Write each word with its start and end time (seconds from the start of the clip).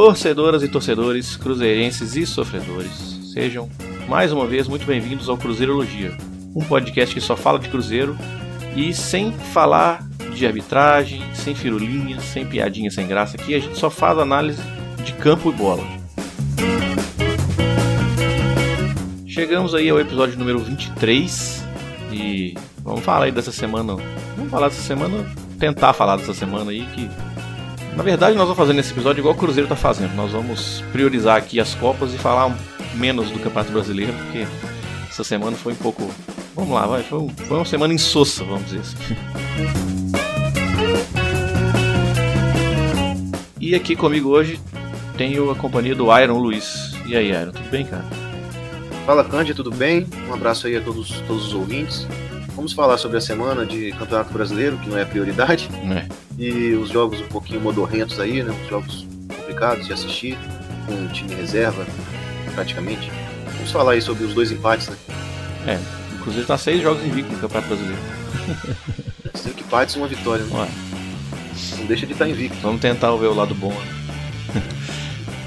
Torcedoras 0.00 0.62
e 0.62 0.68
torcedores, 0.68 1.36
cruzeirenses 1.36 2.16
e 2.16 2.24
sofredores, 2.24 2.90
sejam 3.34 3.68
mais 4.08 4.32
uma 4.32 4.46
vez 4.46 4.66
muito 4.66 4.86
bem-vindos 4.86 5.28
ao 5.28 5.36
Cruzeirologia, 5.36 6.16
um 6.56 6.64
podcast 6.64 7.14
que 7.14 7.20
só 7.20 7.36
fala 7.36 7.58
de 7.58 7.68
Cruzeiro 7.68 8.16
e 8.74 8.94
sem 8.94 9.30
falar 9.30 10.02
de 10.34 10.46
arbitragem, 10.46 11.22
sem 11.34 11.54
firulinha, 11.54 12.18
sem 12.18 12.46
piadinha, 12.46 12.90
sem 12.90 13.06
graça. 13.06 13.36
Aqui 13.36 13.54
a 13.54 13.58
gente 13.58 13.78
só 13.78 13.90
faz 13.90 14.18
análise 14.18 14.62
de 15.04 15.12
campo 15.12 15.50
e 15.50 15.52
bola. 15.52 15.84
Chegamos 19.26 19.74
aí 19.74 19.90
ao 19.90 20.00
episódio 20.00 20.38
número 20.38 20.60
23 20.60 21.62
e 22.10 22.54
vamos 22.78 23.04
falar 23.04 23.26
aí 23.26 23.32
dessa 23.32 23.52
semana. 23.52 23.96
Vamos 24.34 24.50
falar 24.50 24.68
dessa 24.68 24.80
semana, 24.80 25.30
tentar 25.58 25.92
falar 25.92 26.16
dessa 26.16 26.32
semana 26.32 26.70
aí 26.70 26.86
que 26.86 27.29
na 27.96 28.02
verdade, 28.02 28.36
nós 28.36 28.44
vamos 28.44 28.56
fazer 28.56 28.72
nesse 28.72 28.92
episódio 28.92 29.20
igual 29.20 29.34
o 29.34 29.36
Cruzeiro 29.36 29.66
está 29.66 29.76
fazendo. 29.76 30.14
Nós 30.14 30.32
vamos 30.32 30.82
priorizar 30.92 31.36
aqui 31.36 31.60
as 31.60 31.74
Copas 31.74 32.14
e 32.14 32.18
falar 32.18 32.56
menos 32.94 33.30
do 33.30 33.38
Campeonato 33.38 33.72
Brasileiro, 33.72 34.12
porque 34.12 34.46
essa 35.08 35.24
semana 35.24 35.56
foi 35.56 35.72
um 35.72 35.76
pouco. 35.76 36.10
Vamos 36.54 36.72
lá, 36.72 36.86
vai. 36.86 37.02
Foi, 37.02 37.28
foi 37.46 37.56
uma 37.56 37.64
semana 37.64 37.92
insossa, 37.92 38.44
vamos 38.44 38.64
dizer 38.66 38.80
assim. 38.80 39.16
E 43.60 43.74
aqui 43.74 43.94
comigo 43.94 44.30
hoje 44.30 44.60
tenho 45.16 45.50
a 45.50 45.54
companhia 45.54 45.94
do 45.94 46.16
Iron 46.18 46.38
Luiz. 46.38 46.92
E 47.06 47.14
aí, 47.16 47.30
Iron, 47.30 47.52
tudo 47.52 47.70
bem, 47.70 47.84
cara? 47.84 48.04
Fala, 49.04 49.24
Cândia, 49.24 49.54
tudo 49.54 49.70
bem? 49.70 50.06
Um 50.28 50.34
abraço 50.34 50.66
aí 50.66 50.76
a 50.76 50.80
todos, 50.80 51.20
todos 51.26 51.48
os 51.48 51.54
ouvintes. 51.54 52.06
Vamos 52.60 52.74
falar 52.74 52.98
sobre 52.98 53.16
a 53.16 53.22
semana 53.22 53.64
de 53.64 53.90
Campeonato 53.92 54.34
Brasileiro, 54.34 54.76
que 54.76 54.90
não 54.90 54.98
é 54.98 55.04
prioridade. 55.06 55.66
É. 55.96 56.06
E 56.38 56.74
os 56.74 56.90
jogos 56.90 57.18
um 57.18 57.26
pouquinho 57.28 57.58
modorrentos 57.58 58.20
aí, 58.20 58.42
né? 58.42 58.54
Os 58.62 58.68
jogos 58.68 59.06
complicados 59.34 59.86
de 59.86 59.94
assistir, 59.94 60.36
com 60.84 60.92
um 60.92 61.08
time 61.08 61.34
reserva, 61.34 61.86
praticamente. 62.54 63.10
Vamos 63.54 63.72
falar 63.72 63.92
aí 63.92 64.02
sobre 64.02 64.24
os 64.24 64.34
dois 64.34 64.52
empates, 64.52 64.88
né? 64.88 64.96
É, 65.66 65.78
Cruzeiro 66.22 66.46
tá 66.46 66.58
seis 66.58 66.82
jogos 66.82 67.02
invicto 67.02 67.32
no 67.32 67.38
Campeonato 67.38 67.68
Brasileiro. 67.68 68.02
Cinco 69.36 69.60
empates 69.60 69.94
e 69.94 69.98
uma 69.98 70.06
vitória, 70.06 70.44
né? 70.44 70.54
Ué, 70.54 70.68
Não 71.78 71.86
deixa 71.86 72.04
de 72.04 72.12
estar 72.12 72.28
invicto. 72.28 72.58
vamos 72.60 72.82
tentar 72.82 73.10
ver 73.16 73.28
o 73.28 73.34
lado 73.34 73.54
bom. 73.54 73.72
né? 73.72 74.62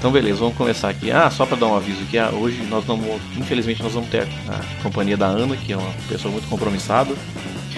Então 0.04 0.12
beleza, 0.12 0.40
vamos 0.40 0.54
começar 0.58 0.90
aqui. 0.90 1.10
Ah, 1.10 1.30
só 1.30 1.46
para 1.46 1.56
dar 1.56 1.66
um 1.66 1.74
aviso 1.74 2.04
que 2.04 2.18
ah, 2.18 2.28
hoje 2.28 2.62
nós 2.64 2.86
não, 2.86 3.00
infelizmente 3.38 3.82
nós 3.82 3.94
vamos 3.94 4.10
ter 4.10 4.28
a 4.50 4.82
companhia 4.82 5.16
da 5.16 5.24
Ana, 5.24 5.56
que 5.56 5.72
é 5.72 5.78
uma 5.78 5.90
pessoa 6.06 6.30
muito 6.30 6.46
compromissada. 6.46 7.14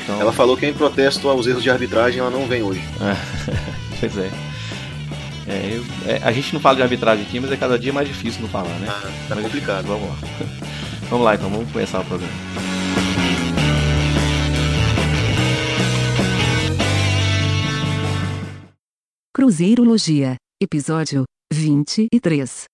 Então, 0.02 0.20
Ela 0.20 0.32
falou 0.32 0.56
que 0.56 0.66
em 0.66 0.72
protesto 0.74 1.28
aos 1.28 1.46
erros 1.46 1.62
de 1.62 1.70
arbitragem 1.70 2.18
ela 2.18 2.28
não 2.28 2.44
vem 2.48 2.64
hoje. 2.64 2.82
pois 4.00 4.18
é. 4.18 4.28
É, 5.46 5.70
eu- 5.76 5.84
é, 6.04 6.20
a 6.24 6.32
gente 6.32 6.52
não 6.52 6.60
fala 6.60 6.74
de 6.74 6.82
arbitragem 6.82 7.24
aqui, 7.24 7.38
mas 7.38 7.52
é 7.52 7.56
cada 7.56 7.78
dia 7.78 7.92
mais 7.92 8.08
difícil 8.08 8.42
não 8.42 8.48
falar, 8.48 8.76
né? 8.80 8.88
Ah, 8.90 9.08
tá 9.28 9.36
Mas 9.36 9.44
complicado. 9.44 9.86
Vamos 9.86 10.08
lá. 10.08 10.16
Vamos 11.08 11.24
lá 11.24 11.34
então, 11.36 11.48
vamos 11.48 11.70
começar 11.70 12.00
o 12.00 12.04
programa. 12.04 12.32
Cruzeirologia, 19.32 20.34
episódio 20.60 21.24
23. 21.52 22.64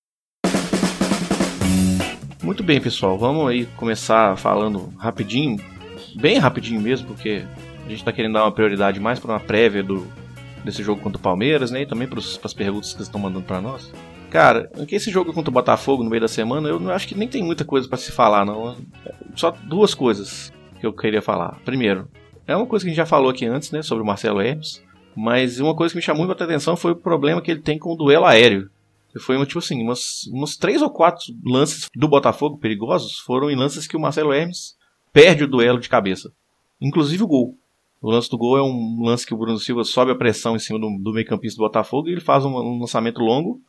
Muito 2.42 2.62
bem, 2.62 2.80
pessoal, 2.80 3.18
vamos 3.18 3.48
aí 3.48 3.66
começar 3.76 4.36
falando 4.36 4.92
rapidinho, 4.98 5.62
bem 6.16 6.38
rapidinho 6.38 6.80
mesmo, 6.80 7.06
porque 7.06 7.44
a 7.84 7.88
gente 7.88 8.04
tá 8.04 8.12
querendo 8.12 8.34
dar 8.34 8.44
uma 8.44 8.52
prioridade 8.52 8.98
mais 8.98 9.20
para 9.20 9.32
uma 9.32 9.40
prévia 9.40 9.82
do, 9.82 10.06
desse 10.64 10.82
jogo 10.82 11.00
contra 11.00 11.18
o 11.18 11.22
Palmeiras, 11.22 11.70
né? 11.70 11.82
E 11.82 11.86
também 11.86 12.08
para 12.08 12.18
as 12.18 12.54
perguntas 12.54 12.90
que 12.90 12.96
vocês 12.96 13.08
estão 13.08 13.20
mandando 13.20 13.44
para 13.44 13.60
nós. 13.60 13.92
Cara, 14.30 14.70
que 14.88 14.94
esse 14.94 15.10
jogo 15.10 15.32
contra 15.32 15.50
o 15.50 15.52
Botafogo 15.52 16.02
no 16.02 16.10
meio 16.10 16.22
da 16.22 16.28
semana, 16.28 16.68
eu 16.68 16.80
não 16.80 16.90
acho 16.90 17.06
que 17.06 17.14
nem 17.14 17.28
tem 17.28 17.42
muita 17.42 17.64
coisa 17.64 17.86
para 17.86 17.98
se 17.98 18.10
falar, 18.10 18.44
não. 18.44 18.76
Só 19.36 19.50
duas 19.50 19.94
coisas 19.94 20.52
que 20.80 20.86
eu 20.86 20.92
queria 20.92 21.20
falar. 21.20 21.60
Primeiro, 21.64 22.08
é 22.46 22.56
uma 22.56 22.66
coisa 22.66 22.84
que 22.84 22.88
a 22.88 22.90
gente 22.90 22.96
já 22.96 23.06
falou 23.06 23.30
aqui 23.30 23.44
antes, 23.44 23.70
né, 23.70 23.82
sobre 23.82 24.02
o 24.02 24.06
Marcelo 24.06 24.40
Hermes, 24.40 24.82
mas 25.14 25.60
uma 25.60 25.74
coisa 25.74 25.92
que 25.92 25.96
me 25.96 26.02
chamou 26.02 26.26
muita 26.26 26.44
atenção 26.44 26.76
foi 26.76 26.92
o 26.92 26.96
problema 26.96 27.40
que 27.40 27.50
ele 27.50 27.60
tem 27.60 27.78
com 27.78 27.92
o 27.92 27.96
duelo 27.96 28.24
aéreo. 28.24 28.70
Foi, 29.20 29.44
tipo 29.46 29.58
assim, 29.58 29.82
umas, 29.82 30.28
uns 30.32 30.56
três 30.56 30.80
ou 30.80 30.90
quatro 30.90 31.26
lances 31.44 31.88
do 31.94 32.08
Botafogo 32.08 32.58
perigosos 32.58 33.18
foram 33.18 33.50
em 33.50 33.56
lances 33.56 33.86
que 33.86 33.96
o 33.96 34.00
Marcelo 34.00 34.32
Hermes 34.32 34.76
perde 35.12 35.44
o 35.44 35.48
duelo 35.48 35.78
de 35.78 35.88
cabeça. 35.88 36.32
Inclusive 36.80 37.22
o 37.22 37.26
gol. 37.26 37.56
O 38.00 38.10
lance 38.10 38.28
do 38.28 38.38
gol 38.38 38.58
é 38.58 38.62
um 38.62 39.02
lance 39.02 39.26
que 39.26 39.32
o 39.32 39.36
Bruno 39.36 39.58
Silva 39.58 39.84
sobe 39.84 40.10
a 40.10 40.16
pressão 40.16 40.56
em 40.56 40.58
cima 40.58 40.78
do, 40.78 40.88
do 40.98 41.12
meio-campista 41.12 41.56
do 41.56 41.64
Botafogo 41.64 42.08
e 42.08 42.12
ele 42.12 42.20
faz 42.20 42.44
um, 42.44 42.50
um 42.50 42.80
lançamento 42.80 43.20
longo. 43.20 43.60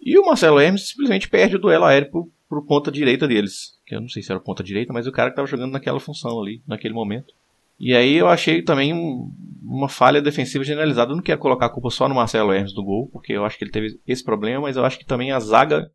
E 0.00 0.18
o 0.18 0.26
Marcelo 0.26 0.60
Hermes 0.60 0.88
simplesmente 0.88 1.28
perde 1.28 1.56
o 1.56 1.58
duelo 1.58 1.84
aéreo 1.84 2.10
pro, 2.10 2.30
pro 2.48 2.66
ponta 2.66 2.90
direita 2.90 3.26
deles. 3.26 3.78
Que 3.86 3.94
eu 3.94 4.00
não 4.00 4.08
sei 4.08 4.22
se 4.22 4.30
era 4.30 4.40
ponta 4.40 4.62
direita, 4.62 4.92
mas 4.92 5.06
o 5.06 5.12
cara 5.12 5.30
que 5.30 5.32
estava 5.32 5.48
jogando 5.48 5.72
naquela 5.72 5.98
função 5.98 6.40
ali, 6.40 6.60
naquele 6.66 6.92
momento. 6.92 7.32
E 7.78 7.94
aí 7.94 8.14
eu 8.16 8.28
achei 8.28 8.62
também 8.62 8.92
um- 8.92 9.30
uma 9.62 9.88
falha 9.88 10.20
defensiva 10.22 10.64
generalizada. 10.64 11.12
Eu 11.12 11.16
não 11.16 11.22
quero 11.22 11.38
colocar 11.40 11.66
a 11.66 11.70
culpa 11.70 11.90
só 11.90 12.08
no 12.08 12.14
Marcelo 12.14 12.52
Hermes 12.52 12.72
do 12.72 12.82
gol, 12.82 13.08
porque 13.12 13.32
eu 13.32 13.44
acho 13.44 13.56
que 13.58 13.64
ele 13.64 13.70
teve 13.70 14.00
esse 14.06 14.24
problema, 14.24 14.62
mas 14.62 14.76
eu 14.76 14.84
acho 14.84 14.98
que 14.98 15.04
também 15.06 15.30
a 15.30 15.38
zaga 15.40 15.90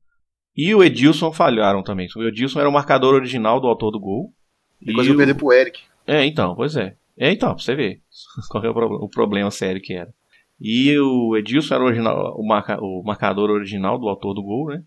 e 0.55 0.73
o 0.73 0.83
Edilson 0.83 1.31
falharam 1.33 1.81
também. 1.83 2.07
O 2.15 2.23
Edilson 2.23 2.59
era 2.59 2.69
o 2.69 2.73
marcador 2.73 3.13
original 3.15 3.59
do 3.59 3.67
autor 3.67 3.91
do 3.91 3.99
gol. 3.99 4.31
Depois 4.81 5.07
E 5.07 5.09
eu 5.09 5.15
o- 5.15 5.17
perder 5.17 5.35
pro 5.35 5.51
Eric. 5.51 5.81
é, 6.07 6.25
então, 6.25 6.55
pois 6.55 6.75
é. 6.75 6.95
É, 7.17 7.31
então, 7.31 7.53
pra 7.53 7.63
você 7.63 7.75
ver 7.75 8.01
qual 8.49 8.63
é 8.63 8.69
o, 8.69 8.73
pro- 8.73 9.03
o 9.05 9.09
problema 9.09 9.51
sério 9.51 9.81
que 9.81 9.93
era. 9.93 10.13
E 10.61 10.97
o 10.99 11.35
Edilson 11.35 11.75
era 11.75 11.83
o, 11.83 11.87
original, 11.87 12.35
o, 12.39 12.47
marca- 12.47 12.79
o 12.81 13.03
marcador 13.03 13.49
original 13.49 13.97
do 13.99 14.07
autor 14.07 14.33
do 14.33 14.43
gol, 14.43 14.67
né? 14.69 14.83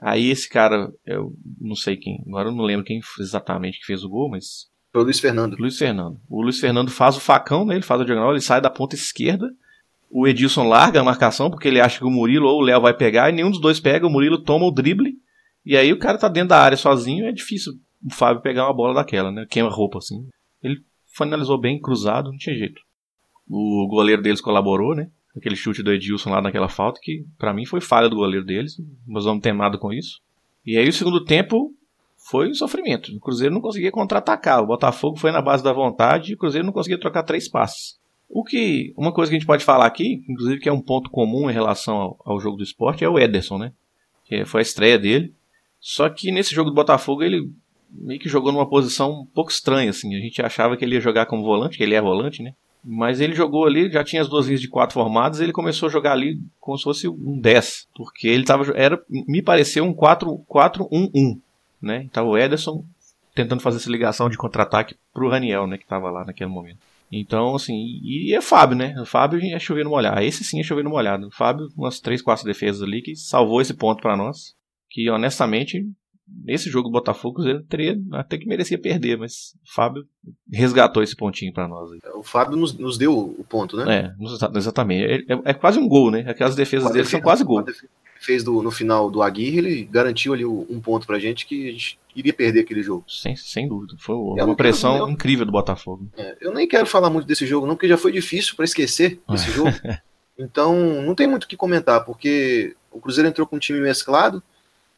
Aí 0.00 0.28
esse 0.28 0.48
cara, 0.48 0.92
eu 1.06 1.32
não 1.60 1.76
sei 1.76 1.96
quem, 1.96 2.22
agora 2.26 2.48
eu 2.48 2.52
não 2.52 2.64
lembro 2.64 2.84
quem 2.84 3.00
exatamente 3.20 3.78
que 3.78 3.86
fez 3.86 4.02
o 4.04 4.08
gol, 4.08 4.28
mas 4.28 4.66
Foi 4.94 5.02
o 5.02 5.04
Luiz 5.04 5.18
Fernando. 5.18 5.56
Luiz 5.58 5.76
Fernando. 5.76 6.20
O 6.30 6.40
Luiz 6.40 6.60
Fernando 6.60 6.88
faz 6.88 7.16
o 7.16 7.20
facão, 7.20 7.66
né? 7.66 7.74
Ele 7.74 7.82
faz 7.82 8.00
a 8.00 8.04
diagonal, 8.04 8.30
ele 8.30 8.40
sai 8.40 8.60
da 8.60 8.70
ponta 8.70 8.94
esquerda. 8.94 9.52
O 10.08 10.24
Edilson 10.24 10.68
larga 10.68 11.00
a 11.00 11.04
marcação 11.04 11.50
porque 11.50 11.66
ele 11.66 11.80
acha 11.80 11.98
que 11.98 12.04
o 12.04 12.10
Murilo 12.10 12.46
ou 12.46 12.60
o 12.60 12.62
Léo 12.62 12.80
vai 12.80 12.94
pegar 12.94 13.28
e 13.28 13.32
nenhum 13.32 13.50
dos 13.50 13.60
dois 13.60 13.80
pega. 13.80 14.06
O 14.06 14.10
Murilo 14.10 14.38
toma 14.38 14.66
o 14.66 14.70
drible 14.70 15.18
e 15.66 15.76
aí 15.76 15.92
o 15.92 15.98
cara 15.98 16.16
tá 16.16 16.28
dentro 16.28 16.50
da 16.50 16.60
área 16.60 16.76
sozinho. 16.76 17.26
É 17.26 17.32
difícil 17.32 17.72
o 18.04 18.14
Fábio 18.14 18.40
pegar 18.40 18.66
uma 18.66 18.72
bola 18.72 18.94
daquela, 18.94 19.32
né? 19.32 19.44
Queima 19.50 19.68
roupa 19.68 19.98
assim. 19.98 20.28
Ele 20.62 20.80
finalizou 21.12 21.58
bem 21.58 21.80
cruzado, 21.80 22.30
não 22.30 22.38
tinha 22.38 22.56
jeito. 22.56 22.80
O 23.50 23.88
goleiro 23.88 24.22
deles 24.22 24.40
colaborou, 24.40 24.94
né? 24.94 25.10
Aquele 25.36 25.56
chute 25.56 25.82
do 25.82 25.90
Edilson 25.90 26.30
lá 26.30 26.40
naquela 26.40 26.68
falta 26.68 27.00
que 27.02 27.26
pra 27.36 27.52
mim 27.52 27.66
foi 27.66 27.80
falha 27.80 28.08
do 28.08 28.14
goleiro 28.14 28.46
deles. 28.46 28.76
Nós 29.08 29.24
vamos 29.24 29.42
ter 29.42 29.52
nada 29.52 29.76
com 29.76 29.92
isso. 29.92 30.20
E 30.64 30.78
aí 30.78 30.88
o 30.88 30.92
segundo 30.92 31.24
tempo 31.24 31.74
foi 32.24 32.48
um 32.48 32.54
sofrimento. 32.54 33.14
O 33.14 33.20
Cruzeiro 33.20 33.54
não 33.54 33.60
conseguia 33.60 33.92
contra-atacar. 33.92 34.62
O 34.62 34.66
Botafogo 34.66 35.18
foi 35.18 35.30
na 35.30 35.42
base 35.42 35.62
da 35.62 35.72
vontade 35.72 36.32
e 36.32 36.34
o 36.34 36.38
Cruzeiro 36.38 36.66
não 36.66 36.72
conseguia 36.72 36.98
trocar 36.98 37.22
três 37.22 37.48
passes. 37.48 37.98
O 38.28 38.42
que. 38.42 38.94
Uma 38.96 39.12
coisa 39.12 39.30
que 39.30 39.36
a 39.36 39.38
gente 39.38 39.46
pode 39.46 39.64
falar 39.64 39.84
aqui, 39.84 40.24
inclusive 40.26 40.58
que 40.58 40.68
é 40.68 40.72
um 40.72 40.80
ponto 40.80 41.10
comum 41.10 41.50
em 41.50 41.52
relação 41.52 41.96
ao, 41.96 42.18
ao 42.24 42.40
jogo 42.40 42.56
do 42.56 42.62
esporte, 42.62 43.04
é 43.04 43.08
o 43.08 43.18
Ederson, 43.18 43.58
né? 43.58 43.72
Que 44.24 44.44
foi 44.46 44.60
a 44.60 44.62
estreia 44.62 44.98
dele. 44.98 45.34
Só 45.78 46.08
que 46.08 46.32
nesse 46.32 46.54
jogo 46.54 46.70
do 46.70 46.74
Botafogo 46.74 47.22
ele 47.22 47.52
meio 47.90 48.18
que 48.18 48.28
jogou 48.28 48.50
numa 48.50 48.68
posição 48.68 49.20
um 49.20 49.26
pouco 49.26 49.50
estranha, 49.50 49.90
assim. 49.90 50.16
A 50.16 50.20
gente 50.20 50.40
achava 50.40 50.78
que 50.78 50.84
ele 50.84 50.94
ia 50.94 51.00
jogar 51.02 51.26
como 51.26 51.44
volante, 51.44 51.76
que 51.76 51.82
ele 51.82 51.94
é 51.94 52.00
volante, 52.00 52.42
né? 52.42 52.54
Mas 52.82 53.20
ele 53.20 53.34
jogou 53.34 53.66
ali, 53.66 53.90
já 53.90 54.02
tinha 54.02 54.22
as 54.22 54.28
duas 54.28 54.46
linhas 54.46 54.60
de 54.60 54.68
quatro 54.68 54.94
formadas, 54.94 55.40
ele 55.40 55.52
começou 55.52 55.88
a 55.88 55.92
jogar 55.92 56.12
ali 56.12 56.38
como 56.58 56.76
se 56.78 56.84
fosse 56.84 57.06
um 57.06 57.38
10. 57.38 57.88
Porque 57.94 58.28
ele 58.28 58.44
tava. 58.44 58.64
Era, 58.74 58.98
me 59.10 59.42
pareceu 59.42 59.84
um 59.84 59.94
4-1-1, 59.94 61.38
né? 61.84 62.02
Então 62.02 62.26
o 62.28 62.36
Ederson 62.38 62.84
tentando 63.34 63.60
fazer 63.60 63.78
essa 63.78 63.90
ligação 63.90 64.28
de 64.30 64.36
contra-ataque 64.36 64.96
pro 65.12 65.28
Raniel, 65.28 65.66
né? 65.66 65.76
Que 65.76 65.86
tava 65.86 66.10
lá 66.10 66.24
naquele 66.24 66.50
momento. 66.50 66.78
Então, 67.12 67.54
assim, 67.54 67.74
e, 68.02 68.34
é 68.34 68.40
Fábio, 68.40 68.76
né? 68.76 68.94
O 69.00 69.04
Fábio 69.04 69.40
é 69.40 69.58
chover 69.58 69.84
no 69.84 69.90
molhado. 69.90 70.20
Esse 70.20 70.42
sim 70.42 70.60
é 70.60 70.62
chover 70.62 70.82
no 70.82 70.90
molhado. 70.90 71.28
O 71.28 71.30
Fábio, 71.30 71.68
umas 71.76 72.00
três, 72.00 72.20
quatro 72.22 72.44
defesas 72.44 72.82
ali 72.82 73.02
que 73.02 73.14
salvou 73.14 73.60
esse 73.60 73.74
ponto 73.74 74.00
pra 74.02 74.16
nós. 74.16 74.54
Que 74.90 75.08
honestamente, 75.10 75.84
nesse 76.44 76.70
jogo 76.70 76.88
do 76.88 76.92
Botafogo, 76.92 77.36
Cruzeiro 77.36 77.62
teria 77.64 77.96
até 78.12 78.38
que 78.38 78.46
merecia 78.48 78.78
perder, 78.78 79.18
mas 79.18 79.54
o 79.64 79.74
Fábio 79.74 80.04
resgatou 80.52 81.02
esse 81.02 81.14
pontinho 81.14 81.52
pra 81.52 81.68
nós. 81.68 81.92
aí. 81.92 81.98
O 82.16 82.22
Fábio 82.22 82.56
nos, 82.56 82.72
nos 82.76 82.96
deu 82.98 83.16
o 83.16 83.44
ponto, 83.44 83.76
né? 83.76 84.14
É, 84.18 84.56
exatamente. 84.56 85.04
É, 85.04 85.34
é- 85.34 85.40
é 85.46 85.54
quase 85.54 85.78
um 85.78 85.86
gol, 85.88 86.10
né? 86.10 86.24
Aquelas 86.26 86.56
defesas 86.56 86.90
dele 86.92 87.04
são 87.04 87.20
quase 87.20 87.44
gol. 87.44 87.62
Defesa 87.62 87.88
fez 88.24 88.42
do- 88.42 88.62
no 88.62 88.70
final 88.70 89.10
do 89.10 89.22
Aguirre, 89.22 89.58
ele 89.58 89.84
garantiu 89.84 90.32
ali 90.32 90.44
um 90.44 90.80
ponto 90.80 91.06
pra 91.06 91.18
gente 91.18 91.46
que 91.46 91.68
a 91.68 91.72
gente 91.72 91.98
iria 92.16 92.32
perder 92.32 92.60
aquele 92.60 92.82
jogo. 92.82 93.04
Sem, 93.08 93.34
sem 93.36 93.68
dúvida. 93.68 93.94
Foi 93.98 94.14
uma 94.14 94.46
não 94.46 94.54
pressão 94.54 94.94
quero- 94.94 95.10
incrível 95.10 95.44
do 95.46 95.52
Botafogo. 95.52 96.08
É, 96.16 96.36
eu 96.40 96.52
nem 96.54 96.66
quero 96.66 96.86
falar 96.86 97.10
muito 97.10 97.26
desse 97.26 97.46
jogo, 97.46 97.66
não, 97.66 97.74
porque 97.74 97.88
já 97.88 97.96
foi 97.98 98.12
difícil 98.12 98.54
pra 98.56 98.64
esquecer 98.64 99.20
esse 99.32 99.50
jogo. 99.50 99.70
Então, 100.36 100.74
não 101.02 101.14
tem 101.14 101.28
muito 101.28 101.44
o 101.44 101.46
que 101.46 101.56
comentar, 101.56 102.04
porque 102.04 102.74
o 102.90 103.00
Cruzeiro 103.00 103.28
entrou 103.28 103.46
com 103.46 103.54
um 103.54 103.58
time 103.60 103.78
mesclado, 103.78 104.42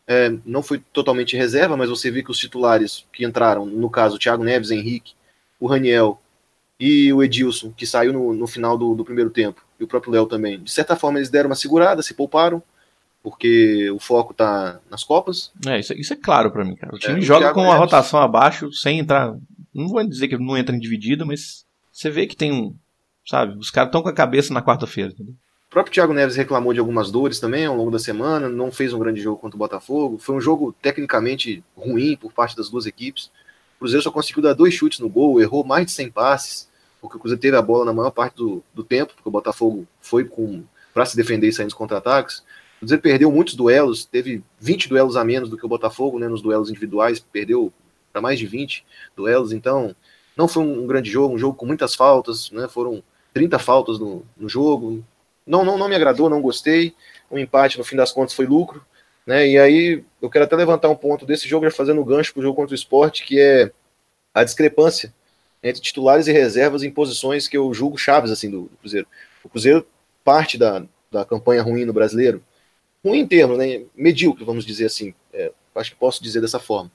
é, 0.07 0.33
não 0.47 0.63
foi 0.63 0.79
totalmente 0.95 1.37
reserva, 1.37 1.77
mas 1.77 1.91
você 1.91 2.11
viu 2.11 2.25
que 2.25 2.31
os 2.31 2.39
titulares 2.39 3.05
que 3.13 3.23
entraram, 3.23 3.67
no 3.67 3.91
caso, 3.91 4.17
o 4.17 4.19
Thiago 4.19 4.43
Neves, 4.43 4.71
Henrique, 4.71 5.13
o 5.61 5.67
Raniel 5.67 6.19
e 6.81 7.13
o 7.13 7.23
Edilson, 7.23 7.71
que 7.71 7.87
saiu 7.87 8.15
no, 8.15 8.33
no 8.33 8.47
final 8.47 8.79
do, 8.79 8.95
do 8.95 9.05
primeiro 9.05 9.29
tempo, 9.29 9.61
e 9.79 9.85
o 9.85 9.87
próprio 9.87 10.11
Léo 10.13 10.25
também, 10.27 10.59
de 10.59 10.71
certa 10.71 10.97
forma 10.97 11.19
eles 11.19 11.29
deram 11.29 11.51
uma 11.51 11.55
segurada, 11.55 12.01
se 12.03 12.15
pouparam. 12.15 12.63
Porque 13.27 13.91
o 13.91 13.99
foco 13.99 14.33
tá 14.33 14.79
nas 14.89 15.03
Copas. 15.03 15.51
É, 15.67 15.81
isso, 15.81 15.93
isso 15.95 16.13
é 16.13 16.17
claro 16.17 16.49
para 16.49 16.65
mim, 16.65 16.77
cara. 16.77 16.95
O 16.95 16.99
time 16.99 17.19
é, 17.19 17.21
joga 17.21 17.53
com 17.53 17.69
a 17.69 17.77
rotação 17.77 18.21
abaixo, 18.21 18.73
sem 18.73 19.01
entrar. 19.01 19.35
Não 19.75 19.89
vou 19.89 20.07
dizer 20.07 20.29
que 20.29 20.39
não 20.39 20.57
entra 20.57 20.73
em 20.73 20.79
dividida, 20.79 21.25
mas 21.25 21.67
você 21.91 22.09
vê 22.09 22.29
que 22.29 22.37
tem 22.37 22.53
um. 22.53 22.77
Sabe, 23.29 23.59
os 23.59 23.69
caras 23.69 23.89
estão 23.89 24.01
com 24.01 24.09
a 24.09 24.13
cabeça 24.13 24.55
na 24.55 24.63
quarta-feira, 24.63 25.11
entendeu? 25.11 25.35
O 25.67 25.71
próprio 25.71 25.93
Thiago 25.93 26.13
Neves 26.13 26.37
reclamou 26.37 26.73
de 26.73 26.79
algumas 26.79 27.11
dores 27.11 27.41
também 27.41 27.67
ao 27.67 27.75
longo 27.75 27.91
da 27.91 27.99
semana, 27.99 28.49
não 28.49 28.71
fez 28.71 28.93
um 28.93 28.99
grande 29.01 29.21
jogo 29.21 29.41
contra 29.41 29.57
o 29.57 29.59
Botafogo. 29.59 30.19
Foi 30.19 30.37
um 30.37 30.41
jogo 30.41 30.73
tecnicamente 30.81 31.65
ruim 31.77 32.17
por 32.17 32.33
parte 32.33 32.57
das 32.57 32.71
duas 32.71 32.87
equipes. 32.87 33.33
O 33.75 33.81
Cruzeiro 33.81 34.05
só 34.05 34.13
conseguiu 34.13 34.45
dar 34.45 34.53
dois 34.53 34.73
chutes 34.73 35.01
no 35.01 35.09
gol, 35.09 35.41
errou 35.41 35.65
mais 35.65 35.87
de 35.87 35.91
100 35.91 36.13
passes, 36.13 36.71
porque 37.01 37.17
o 37.17 37.19
Cruzeiro 37.19 37.43
teve 37.43 37.57
a 37.57 37.63
bola 37.63 37.87
na 37.87 37.93
maior 37.93 38.13
parte 38.13 38.37
do, 38.37 38.63
do 38.73 38.85
tempo, 38.85 39.15
porque 39.17 39.29
o 39.29 39.33
Botafogo 39.33 39.85
foi 40.01 40.23
com 40.23 40.63
para 40.95 41.05
se 41.05 41.17
defender 41.17 41.49
e 41.49 41.53
sair 41.53 41.65
nos 41.65 41.75
contra-ataques. 41.75 42.45
O 42.77 42.81
Cruzeiro 42.81 43.03
perdeu 43.03 43.33
muitos 43.33 43.55
duelos, 43.55 44.05
teve 44.05 44.43
20 44.61 44.89
duelos 44.89 45.17
a 45.17 45.25
menos 45.25 45.49
do 45.49 45.57
que 45.57 45.65
o 45.65 45.69
Botafogo, 45.69 46.19
né, 46.19 46.29
nos 46.29 46.43
duelos 46.43 46.71
individuais, 46.71 47.21
perdeu 47.21 47.73
para 48.13 48.21
mais 48.21 48.39
de 48.39 48.47
20 48.47 48.85
duelos, 49.17 49.53
então 49.53 49.95
não 50.37 50.47
foi 50.47 50.63
um 50.63 50.87
grande 50.87 51.11
jogo, 51.11 51.35
um 51.35 51.39
jogo 51.39 51.57
com 51.57 51.67
muitas 51.67 51.95
faltas, 51.95 52.51
né, 52.51 52.69
foram 52.69 53.03
30 53.33 53.59
faltas 53.59 53.99
no, 53.99 54.25
no 54.37 54.49
jogo, 54.49 55.05
não, 55.47 55.65
não, 55.65 55.79
não 55.79 55.89
me 55.89 55.95
agradou, 55.95 56.29
não 56.29 56.43
gostei, 56.43 56.95
o 57.31 57.39
empate 57.39 57.79
no 57.79 57.85
fim 57.85 57.97
das 57.97 58.13
contas 58.13 58.35
foi 58.35 58.47
lucro, 58.47 58.85
né? 59.27 59.47
E 59.49 59.59
aí 59.59 60.05
eu 60.23 60.31
quero 60.31 60.45
até 60.45 60.55
levantar 60.55 60.89
um 60.89 60.97
ponto 60.97 61.27
desse 61.27 61.49
jogo, 61.49 61.65
já 61.65 61.71
fazendo 61.71 62.05
gancho 62.05 62.33
para 62.33 62.41
o 62.41 62.43
jogo 62.43 62.57
contra 62.57 62.73
o 62.73 62.77
esporte, 62.77 63.25
que 63.25 63.41
é 63.41 63.73
a 64.33 64.45
discrepância 64.45 65.13
entre 65.63 65.83
titulares 65.83 66.29
e 66.29 66.33
reservas 66.33 66.83
em 66.83 66.91
posições 66.91 67.49
que 67.49 67.57
eu 67.57 67.73
julgo 67.75 67.99
chaves 67.99 68.31
assim 68.31 68.51
do, 68.51 68.63
do 68.63 68.77
Cruzeiro. 68.77 69.07
O 69.43 69.49
Cruzeiro 69.49 69.87
parte 70.23 70.57
da, 70.57 70.85
da 71.11 71.25
campanha 71.25 71.63
ruim 71.63 71.85
no 71.85 71.93
brasileiro, 71.93 72.43
ruim 73.05 73.21
em 73.21 73.27
termos, 73.27 73.59
né? 73.59 73.83
Medíocre, 73.95 74.45
vamos 74.45 74.65
dizer 74.65 74.87
assim. 74.87 75.15
É, 75.33 75.53
acho 75.75 75.93
que 75.93 75.97
posso 75.97 76.23
dizer 76.23 76.41
dessa 76.41 76.59
forma, 76.59 76.91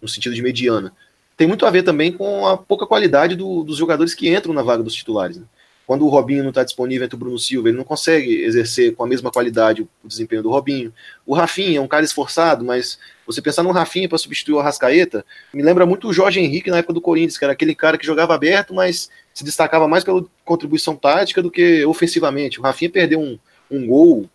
no 0.00 0.08
sentido 0.08 0.34
de 0.34 0.42
mediana. 0.42 0.92
Tem 1.36 1.46
muito 1.46 1.64
a 1.64 1.70
ver 1.70 1.82
também 1.82 2.12
com 2.12 2.46
a 2.46 2.56
pouca 2.56 2.86
qualidade 2.86 3.34
do, 3.34 3.64
dos 3.64 3.76
jogadores 3.76 4.14
que 4.14 4.28
entram 4.28 4.52
na 4.52 4.62
vaga 4.62 4.82
dos 4.82 4.94
titulares. 4.94 5.38
Né? 5.38 5.44
Quando 5.90 6.06
o 6.06 6.08
Robinho 6.08 6.42
não 6.42 6.50
está 6.50 6.62
disponível 6.62 7.04
entre 7.04 7.16
o 7.16 7.18
Bruno 7.18 7.38
Silva, 7.38 7.68
ele 7.68 7.76
não 7.76 7.82
consegue 7.82 8.44
exercer 8.44 8.94
com 8.94 9.02
a 9.02 9.06
mesma 9.08 9.30
qualidade 9.30 9.82
o 10.04 10.06
desempenho 10.06 10.42
do 10.42 10.50
Robinho. 10.50 10.92
O 11.26 11.34
Rafinha 11.34 11.78
é 11.78 11.80
um 11.80 11.88
cara 11.88 12.04
esforçado, 12.04 12.64
mas 12.64 12.96
você 13.26 13.42
pensar 13.42 13.62
no 13.62 13.72
Rafinha 13.72 14.08
para 14.08 14.16
substituir 14.16 14.54
o 14.54 14.60
Arrascaeta, 14.60 15.24
me 15.52 15.62
lembra 15.62 15.84
muito 15.84 16.06
o 16.06 16.12
Jorge 16.12 16.38
Henrique 16.38 16.70
na 16.70 16.78
época 16.78 16.92
do 16.92 17.00
Corinthians, 17.00 17.38
que 17.38 17.44
era 17.44 17.54
aquele 17.54 17.74
cara 17.74 17.98
que 17.98 18.06
jogava 18.06 18.34
aberto, 18.34 18.72
mas 18.72 19.10
se 19.34 19.42
destacava 19.42 19.88
mais 19.88 20.04
pela 20.04 20.24
contribuição 20.44 20.94
tática 20.94 21.42
do 21.42 21.50
que 21.50 21.84
ofensivamente. 21.84 22.60
O 22.60 22.62
Rafinha 22.62 22.90
perdeu 22.90 23.18
um, 23.18 23.36
um 23.68 23.86
gol 23.86 24.30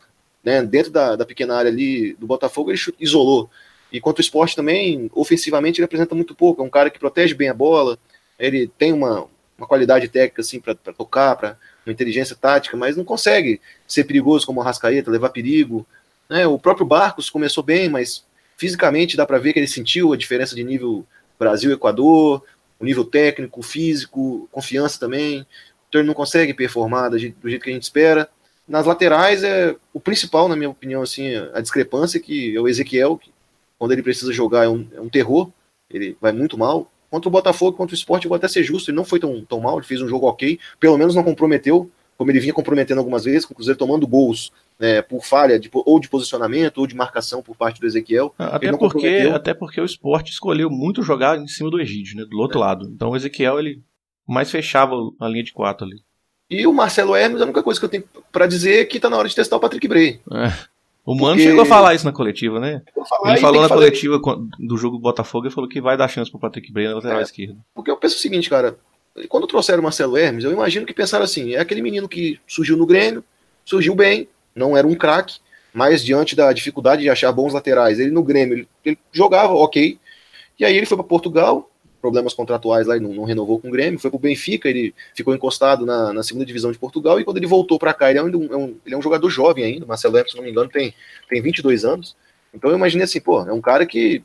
né, 0.45 0.61
dentro 0.61 0.91
da, 0.91 1.15
da 1.15 1.25
pequena 1.25 1.55
área 1.55 1.71
ali 1.71 2.13
do 2.13 2.27
Botafogo, 2.27 2.71
ele 2.71 2.79
isolou. 2.99 3.49
E 3.91 3.99
quanto 3.99 4.19
ao 4.19 4.21
esporte 4.21 4.55
também, 4.55 5.09
ofensivamente 5.13 5.79
ele 5.79 5.85
apresenta 5.85 6.13
muito 6.13 6.35
pouco. 6.35 6.61
É 6.61 6.65
um 6.65 6.69
cara 6.69 6.91
que 6.91 6.99
protege 6.99 7.33
bem 7.33 7.49
a 7.49 7.53
bola, 7.53 7.97
ele 8.37 8.67
tem 8.77 8.93
uma, 8.93 9.27
uma 9.57 9.65
qualidade 9.65 10.07
técnica 10.07 10.41
assim 10.41 10.59
para 10.59 10.75
tocar, 10.75 11.35
para 11.35 11.57
uma 11.85 11.91
inteligência 11.91 12.35
tática, 12.35 12.77
mas 12.77 12.95
não 12.95 13.03
consegue 13.03 13.59
ser 13.87 14.03
perigoso 14.03 14.45
como 14.45 14.59
o 14.59 14.63
Rascaeta, 14.63 15.09
levar 15.09 15.29
perigo. 15.29 15.85
Né? 16.29 16.45
O 16.45 16.59
próprio 16.59 16.85
Barcos 16.85 17.29
começou 17.29 17.63
bem, 17.63 17.89
mas 17.89 18.23
fisicamente 18.57 19.17
dá 19.17 19.25
para 19.25 19.39
ver 19.39 19.53
que 19.53 19.59
ele 19.59 19.67
sentiu 19.67 20.13
a 20.13 20.17
diferença 20.17 20.55
de 20.55 20.63
nível 20.63 21.05
Brasil-Equador, 21.39 22.43
o 22.79 22.85
nível 22.85 23.05
técnico, 23.05 23.61
físico, 23.61 24.47
confiança 24.51 24.99
também. 24.99 25.45
Então 25.89 26.01
ele 26.01 26.07
não 26.07 26.13
consegue 26.13 26.53
performar 26.53 27.09
do 27.09 27.17
jeito 27.17 27.39
que 27.39 27.69
a 27.69 27.73
gente 27.73 27.83
espera. 27.83 28.29
Nas 28.67 28.85
laterais 28.85 29.43
é 29.43 29.75
o 29.93 29.99
principal, 29.99 30.47
na 30.47 30.55
minha 30.55 30.69
opinião, 30.69 31.01
assim, 31.01 31.35
a 31.53 31.61
discrepância 31.61 32.19
que 32.19 32.55
é 32.55 32.59
o 32.59 32.67
Ezequiel, 32.67 33.17
que 33.17 33.31
quando 33.77 33.91
ele 33.91 34.03
precisa 34.03 34.33
jogar 34.33 34.65
é 34.65 34.69
um, 34.69 34.87
é 34.93 35.01
um 35.01 35.09
terror, 35.09 35.51
ele 35.89 36.17
vai 36.19 36.31
muito 36.31 36.57
mal. 36.57 36.91
Contra 37.09 37.29
o 37.29 37.31
Botafogo, 37.31 37.77
contra 37.77 37.93
o 37.93 37.97
Sport, 37.97 38.23
eu 38.23 38.29
vou 38.29 38.35
até 38.35 38.47
ser 38.47 38.63
justo, 38.63 38.89
ele 38.89 38.97
não 38.97 39.05
foi 39.05 39.19
tão, 39.19 39.45
tão 39.45 39.59
mal, 39.59 39.77
ele 39.77 39.85
fez 39.85 40.01
um 40.01 40.07
jogo 40.07 40.27
ok, 40.27 40.59
pelo 40.79 40.97
menos 40.97 41.13
não 41.13 41.23
comprometeu, 41.23 41.89
como 42.17 42.31
ele 42.31 42.39
vinha 42.39 42.53
comprometendo 42.53 42.97
algumas 42.97 43.25
vezes, 43.25 43.45
com 43.45 43.53
o 43.53 43.55
Cruzeiro 43.55 43.77
tomando 43.77 44.07
gols 44.07 44.51
né, 44.79 45.01
por 45.01 45.23
falha 45.23 45.59
de, 45.59 45.69
ou 45.73 45.99
de 45.99 46.09
posicionamento 46.09 46.77
ou 46.79 46.87
de 46.87 46.95
marcação 46.95 47.41
por 47.41 47.55
parte 47.55 47.79
do 47.79 47.85
Ezequiel. 47.85 48.33
Até 48.37 48.75
porque, 48.75 49.31
até 49.33 49.53
porque 49.53 49.81
o 49.81 49.85
Sport 49.85 50.29
escolheu 50.29 50.69
muito 50.69 51.03
jogar 51.03 51.37
em 51.37 51.47
cima 51.47 51.69
do 51.69 51.79
Egídio, 51.79 52.17
né, 52.17 52.25
do 52.25 52.37
outro 52.37 52.59
é. 52.59 52.61
lado. 52.61 52.89
Então 52.89 53.09
o 53.09 53.15
Ezequiel 53.15 53.59
ele 53.59 53.81
mais 54.27 54.49
fechava 54.49 54.95
a 55.19 55.27
linha 55.27 55.43
de 55.43 55.53
quatro 55.53 55.85
ali. 55.85 56.01
E 56.49 56.67
o 56.67 56.73
Marcelo 56.73 57.15
Hermes, 57.15 57.41
a 57.41 57.45
única 57.45 57.63
coisa 57.63 57.79
que 57.79 57.85
eu 57.85 57.89
tenho 57.89 58.03
para 58.31 58.47
dizer 58.47 58.81
é 58.81 58.85
que 58.85 58.99
tá 58.99 59.09
na 59.09 59.17
hora 59.17 59.27
de 59.27 59.35
testar 59.35 59.55
o 59.55 59.59
Patrick 59.59 59.87
Bray. 59.87 60.19
É. 60.31 60.75
O 61.05 61.13
Mano 61.13 61.35
Porque... 61.35 61.43
chegou 61.43 61.61
a 61.61 61.65
falar 61.65 61.93
isso 61.93 62.05
na 62.05 62.11
coletiva, 62.11 62.59
né? 62.59 62.81
Ele 63.25 63.37
falou 63.37 63.61
na 63.61 63.69
coletiva 63.69 64.19
do 64.59 64.75
jogo 64.75 64.97
Botafogo 64.97 65.47
e 65.47 65.51
falou 65.51 65.69
que 65.69 65.79
vai 65.79 65.95
dar 65.95 66.07
chance 66.07 66.31
pro 66.31 66.39
Patrick 66.39 66.71
Bray 66.71 66.87
na 66.87 66.95
lateral 66.95 67.19
é, 67.19 67.23
esquerda. 67.23 67.55
Porque 67.75 67.91
eu 67.91 67.97
penso 67.97 68.15
o 68.15 68.19
seguinte, 68.19 68.49
cara. 68.49 68.77
Quando 69.29 69.47
trouxeram 69.47 69.79
o 69.79 69.83
Marcelo 69.83 70.17
Hermes, 70.17 70.43
eu 70.43 70.51
imagino 70.51 70.85
que 70.85 70.93
pensaram 70.93 71.23
assim: 71.23 71.53
é 71.53 71.59
aquele 71.59 71.81
menino 71.81 72.09
que 72.09 72.39
surgiu 72.47 72.75
no 72.75 72.87
Grêmio, 72.87 73.23
surgiu 73.63 73.95
bem, 73.95 74.27
não 74.53 74.75
era 74.75 74.85
um 74.85 74.95
craque, 74.95 75.37
mas 75.73 76.03
diante 76.03 76.35
da 76.35 76.51
dificuldade 76.51 77.03
de 77.03 77.09
achar 77.09 77.31
bons 77.31 77.53
laterais, 77.53 77.99
ele 77.99 78.11
no 78.11 78.23
Grêmio, 78.23 78.57
ele, 78.57 78.67
ele 78.83 78.97
jogava 79.11 79.53
ok. 79.53 79.99
E 80.59 80.65
aí 80.65 80.75
ele 80.75 80.85
foi 80.85 80.97
para 80.97 81.05
Portugal, 81.05 81.69
problemas 82.05 82.35
contratuais 82.35 82.85
lá 82.85 82.97
e 82.97 82.99
não, 82.99 83.11
não, 83.11 83.23
renovou 83.23 83.59
com 83.59 83.67
o 83.67 83.71
Grêmio, 83.71 83.99
foi 83.99 84.11
pro 84.11 84.19
Benfica, 84.19 84.69
ele 84.69 84.93
ficou 85.15 85.33
encostado 85.33 85.87
na, 85.87 86.13
na 86.13 86.21
segunda 86.21 86.45
divisão 86.45 86.71
de 86.71 86.77
Portugal, 86.77 87.19
e 87.19 87.23
quando 87.23 87.37
ele 87.37 87.47
voltou 87.47 87.79
para 87.79 87.95
cá, 87.95 88.11
ele 88.11 88.19
é, 88.19 88.23
um, 88.23 88.27
é 88.27 88.55
um, 88.55 88.75
ele 88.85 88.93
é 88.93 88.97
um 88.97 89.01
jogador 89.01 89.27
jovem 89.27 89.63
ainda, 89.63 89.87
Marcelo 89.87 90.15
Hermes, 90.15 90.33
se 90.33 90.37
não 90.37 90.43
me 90.43 90.51
engano, 90.51 90.69
tem, 90.69 90.93
tem 91.27 91.41
22 91.41 91.83
anos, 91.83 92.15
então 92.53 92.69
eu 92.69 92.77
imaginei 92.77 93.05
assim, 93.05 93.19
pô, 93.19 93.41
é 93.41 93.51
um 93.51 93.59
cara 93.59 93.87
que, 93.87 94.23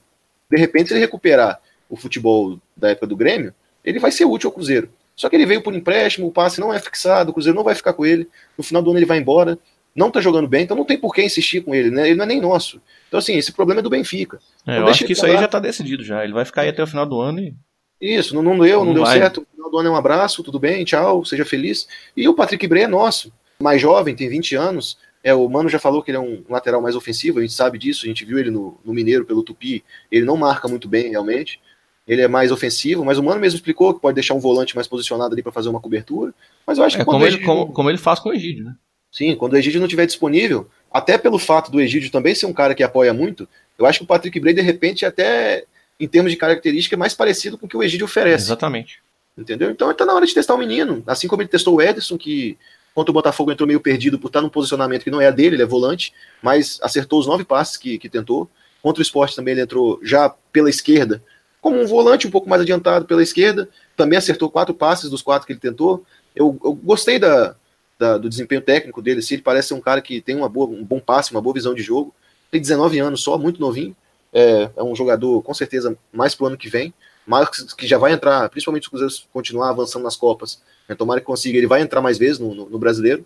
de 0.50 0.58
repente, 0.58 0.88
se 0.88 0.92
ele 0.92 1.00
recuperar 1.00 1.58
o 1.88 1.96
futebol 1.96 2.58
da 2.76 2.90
época 2.90 3.06
do 3.06 3.16
Grêmio, 3.16 3.54
ele 3.82 3.98
vai 3.98 4.12
ser 4.12 4.26
útil 4.26 4.48
ao 4.48 4.52
Cruzeiro. 4.52 4.90
Só 5.16 5.30
que 5.30 5.36
ele 5.36 5.46
veio 5.46 5.62
por 5.62 5.74
empréstimo, 5.74 6.26
o 6.26 6.32
passe 6.32 6.60
não 6.60 6.72
é 6.72 6.78
fixado, 6.78 7.30
o 7.30 7.32
Cruzeiro 7.32 7.56
não 7.56 7.64
vai 7.64 7.74
ficar 7.74 7.94
com 7.94 8.04
ele, 8.04 8.28
no 8.58 8.62
final 8.62 8.82
do 8.82 8.90
ano 8.90 8.98
ele 8.98 9.06
vai 9.06 9.16
embora, 9.16 9.58
não 9.94 10.10
tá 10.10 10.20
jogando 10.20 10.46
bem, 10.46 10.64
então 10.64 10.76
não 10.76 10.84
tem 10.84 10.98
por 10.98 11.14
que 11.14 11.22
insistir 11.22 11.62
com 11.62 11.74
ele, 11.74 11.90
né? 11.90 12.08
Ele 12.08 12.16
não 12.16 12.24
é 12.24 12.28
nem 12.28 12.40
nosso. 12.40 12.80
Então, 13.08 13.18
assim, 13.18 13.36
esse 13.36 13.52
problema 13.52 13.80
é 13.80 13.82
do 13.82 13.90
Benfica. 13.90 14.38
É, 14.66 14.72
então, 14.72 14.84
eu 14.84 14.88
acho 14.88 15.04
que 15.04 15.12
isso 15.12 15.26
aí 15.26 15.32
já 15.32 15.48
tá 15.48 15.58
decidido 15.58 16.04
já. 16.04 16.22
Ele 16.22 16.32
vai 16.32 16.44
ficar 16.44 16.62
aí 16.62 16.68
até 16.68 16.82
o 16.82 16.86
final 16.86 17.04
do 17.04 17.20
ano 17.20 17.40
e 17.40 17.54
isso, 18.00 18.34
não, 18.34 18.42
não 18.42 18.58
deu, 18.58 18.78
não, 18.78 18.86
não 18.86 18.94
deu 18.94 19.04
vai. 19.04 19.18
certo. 19.18 19.42
O 19.42 19.46
final 19.54 19.70
do 19.70 19.78
ano 19.78 19.88
é 19.88 19.92
um 19.92 19.96
abraço, 19.96 20.42
tudo 20.42 20.58
bem, 20.58 20.84
tchau, 20.84 21.24
seja 21.24 21.44
feliz. 21.44 21.86
E 22.16 22.26
o 22.28 22.34
Patrick 22.34 22.66
Bray 22.66 22.84
é 22.84 22.88
nosso, 22.88 23.32
mais 23.60 23.80
jovem, 23.80 24.14
tem 24.14 24.28
20 24.28 24.54
anos. 24.56 24.96
É, 25.22 25.34
o 25.34 25.46
Mano 25.48 25.68
já 25.68 25.78
falou 25.78 26.02
que 26.02 26.10
ele 26.10 26.16
é 26.16 26.20
um 26.20 26.42
lateral 26.48 26.80
mais 26.80 26.96
ofensivo, 26.96 27.38
a 27.38 27.42
gente 27.42 27.52
sabe 27.52 27.78
disso, 27.78 28.06
a 28.06 28.08
gente 28.08 28.24
viu 28.24 28.38
ele 28.38 28.50
no, 28.50 28.78
no 28.84 28.94
Mineiro 28.94 29.24
pelo 29.24 29.42
Tupi. 29.42 29.84
Ele 30.10 30.24
não 30.24 30.36
marca 30.36 30.66
muito 30.66 30.88
bem, 30.88 31.10
realmente. 31.10 31.60
Ele 32.08 32.22
é 32.22 32.28
mais 32.28 32.50
ofensivo, 32.50 33.04
mas 33.04 33.18
o 33.18 33.22
Mano 33.22 33.40
mesmo 33.40 33.56
explicou 33.56 33.92
que 33.92 34.00
pode 34.00 34.14
deixar 34.14 34.34
um 34.34 34.40
volante 34.40 34.74
mais 34.74 34.88
posicionado 34.88 35.34
ali 35.34 35.42
para 35.42 35.52
fazer 35.52 35.68
uma 35.68 35.80
cobertura. 35.80 36.32
Mas 36.66 36.78
eu 36.78 36.84
acho 36.84 36.96
que 36.96 37.02
é, 37.02 37.04
como, 37.04 37.26
ele, 37.26 37.38
como, 37.38 37.72
como, 37.72 37.90
ele 37.90 37.98
faz 37.98 38.18
com 38.18 38.30
o 38.30 38.32
Egídio, 38.32 38.64
né? 38.64 38.74
Sim, 39.12 39.36
quando 39.36 39.52
o 39.52 39.56
Egídio 39.56 39.80
não 39.80 39.86
estiver 39.86 40.06
disponível, 40.06 40.68
até 40.90 41.18
pelo 41.18 41.38
fato 41.38 41.70
do 41.70 41.80
Egídio 41.80 42.10
também 42.10 42.34
ser 42.34 42.46
um 42.46 42.52
cara 42.52 42.74
que 42.74 42.82
apoia 42.82 43.12
muito, 43.12 43.46
eu 43.78 43.84
acho 43.84 43.98
que 43.98 44.04
o 44.04 44.08
Patrick 44.08 44.38
Bray, 44.40 44.54
de 44.54 44.60
repente, 44.60 45.04
até 45.04 45.64
em 46.00 46.08
termos 46.08 46.32
de 46.32 46.38
característica, 46.38 46.96
é 46.96 46.98
mais 46.98 47.14
parecido 47.14 47.58
com 47.58 47.66
o 47.66 47.68
que 47.68 47.76
o 47.76 47.82
Egídio 47.82 48.06
oferece. 48.06 48.46
Exatamente. 48.46 49.00
Entendeu? 49.36 49.70
Então 49.70 49.90
está 49.90 50.04
na 50.04 50.14
hora 50.14 50.26
de 50.26 50.34
testar 50.34 50.54
o 50.54 50.58
menino. 50.58 51.02
Assim 51.06 51.28
como 51.28 51.42
ele 51.42 51.48
testou 51.48 51.76
o 51.76 51.82
Ederson, 51.82 52.18
que 52.18 52.58
contra 52.94 53.10
o 53.10 53.14
Botafogo 53.14 53.52
entrou 53.52 53.66
meio 53.66 53.80
perdido 53.80 54.18
por 54.18 54.28
estar 54.28 54.40
num 54.40 54.48
posicionamento 54.48 55.04
que 55.04 55.10
não 55.10 55.20
é 55.20 55.26
a 55.26 55.30
dele, 55.30 55.56
ele 55.56 55.62
é 55.62 55.66
volante, 55.66 56.12
mas 56.42 56.78
acertou 56.82 57.20
os 57.20 57.26
nove 57.26 57.44
passes 57.44 57.76
que, 57.76 57.98
que 57.98 58.08
tentou. 58.08 58.50
Contra 58.82 59.00
o 59.00 59.02
esporte 59.02 59.36
também 59.36 59.52
ele 59.52 59.60
entrou 59.60 60.00
já 60.02 60.34
pela 60.52 60.70
esquerda, 60.70 61.22
como 61.60 61.80
um 61.80 61.86
volante 61.86 62.26
um 62.26 62.30
pouco 62.30 62.48
mais 62.48 62.62
adiantado 62.62 63.04
pela 63.04 63.22
esquerda, 63.22 63.68
também 63.96 64.18
acertou 64.18 64.50
quatro 64.50 64.74
passes 64.74 65.10
dos 65.10 65.22
quatro 65.22 65.46
que 65.46 65.52
ele 65.52 65.60
tentou. 65.60 66.04
Eu, 66.34 66.58
eu 66.64 66.72
gostei 66.72 67.18
da, 67.18 67.54
da, 67.98 68.16
do 68.16 68.28
desempenho 68.28 68.62
técnico 68.62 69.02
dele, 69.02 69.20
assim, 69.20 69.34
ele 69.34 69.42
parece 69.42 69.68
ser 69.68 69.74
um 69.74 69.80
cara 69.80 70.00
que 70.00 70.20
tem 70.20 70.36
uma 70.36 70.48
boa, 70.48 70.66
um 70.66 70.82
bom 70.82 70.98
passe, 70.98 71.32
uma 71.32 71.42
boa 71.42 71.54
visão 71.54 71.74
de 71.74 71.82
jogo. 71.82 72.14
Tem 72.50 72.60
19 72.60 72.98
anos 72.98 73.22
só, 73.22 73.36
muito 73.36 73.60
novinho. 73.60 73.94
É, 74.32 74.70
é 74.76 74.82
um 74.82 74.94
jogador, 74.94 75.42
com 75.42 75.52
certeza, 75.52 75.96
mais 76.12 76.34
pro 76.34 76.46
ano 76.46 76.56
que 76.56 76.68
vem. 76.68 76.94
Marcos, 77.26 77.72
que 77.74 77.86
já 77.86 77.98
vai 77.98 78.12
entrar, 78.12 78.48
principalmente 78.48 78.84
se 78.84 78.88
o 78.88 78.90
Cruzeiro 78.90 79.14
continuar 79.32 79.70
avançando 79.70 80.02
nas 80.02 80.16
Copas. 80.16 80.62
Né, 80.88 80.94
tomara 80.94 81.20
que 81.20 81.26
consiga, 81.26 81.58
ele 81.58 81.66
vai 81.66 81.80
entrar 81.80 82.00
mais 82.00 82.18
vezes 82.18 82.38
no, 82.38 82.54
no, 82.54 82.68
no 82.68 82.78
brasileiro. 82.78 83.24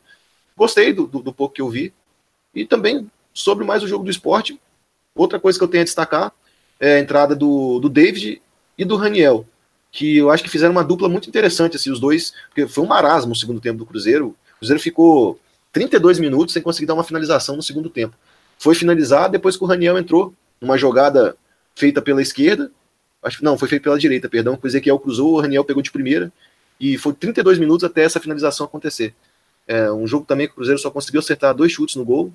Gostei 0.57 0.93
do, 0.93 1.07
do, 1.07 1.21
do, 1.21 1.33
pouco 1.33 1.55
que 1.55 1.63
eu 1.63 1.69
vi. 1.69 1.93
E 2.55 2.65
também, 2.65 3.11
sobre 3.33 3.65
mais 3.65 3.83
o 3.83 3.89
jogo 3.89 4.05
do 4.05 4.11
esporte, 4.11 4.61
outra 5.15 5.41
coisa 5.41 5.59
que 5.59 5.65
eu 5.65 5.69
tenho 5.69 5.83
a 5.83 5.85
destacar 5.85 6.33
é 6.79 6.97
a 6.97 7.01
entrada 7.01 7.35
do, 7.35 7.79
do 7.81 7.89
David 7.89 8.43
e 8.77 8.85
do 8.85 8.97
Raniel, 8.97 9.47
que 9.91 10.17
eu 10.17 10.31
acho 10.31 10.43
que 10.43 10.51
fizeram 10.51 10.73
uma 10.73 10.85
dupla 10.85 11.09
muito 11.09 11.29
interessante, 11.29 11.77
assim, 11.77 11.91
os 11.91 12.01
dois, 12.01 12.35
porque 12.49 12.67
foi 12.67 12.85
um 12.85 12.89
marasmo 12.89 13.33
o 13.33 13.37
segundo 13.37 13.61
tempo 13.61 13.79
do 13.79 13.87
Cruzeiro. 13.87 14.37
O 14.55 14.59
Cruzeiro 14.59 14.83
ficou 14.83 15.39
32 15.73 16.19
minutos 16.19 16.53
sem 16.53 16.63
conseguir 16.63 16.87
dar 16.87 16.95
uma 16.95 17.05
finalização 17.05 17.57
no 17.57 17.63
segundo 17.63 17.89
tempo. 17.89 18.17
Foi 18.59 18.75
finalizar 18.75 19.31
depois 19.31 19.57
que 19.57 19.65
o 19.65 19.67
Raniel 19.67 19.99
entrou 19.99 20.35
uma 20.65 20.77
jogada 20.79 21.37
feita 21.75 22.01
pela 22.03 22.23
esquerda, 22.23 22.71
acho 23.23 23.43
não, 23.45 23.57
foi 23.59 23.69
feita 23.69 23.85
pela 23.85 23.99
direita, 23.99 24.29
perdão, 24.29 24.59
o 24.61 24.67
Ezequiel 24.67 24.99
cruzou, 24.99 25.35
o 25.35 25.41
Raniel 25.41 25.65
pegou 25.65 25.83
de 25.83 25.91
primeira, 25.91 26.33
e 26.81 26.99
foi 26.99 27.13
32 27.13 27.59
minutos 27.59 27.85
até 27.85 28.03
essa 28.03 28.21
finalização 28.21 28.67
acontecer. 28.67 29.15
É 29.67 29.91
um 29.91 30.07
jogo 30.07 30.27
também 30.27 30.47
que 30.47 30.53
o 30.53 30.57
Cruzeiro 30.57 30.79
só 30.79 30.91
conseguiu 30.91 31.21
acertar 31.21 31.55
dois 31.55 31.73
chutes 31.73 31.97
no 31.97 32.05
gol, 32.05 32.33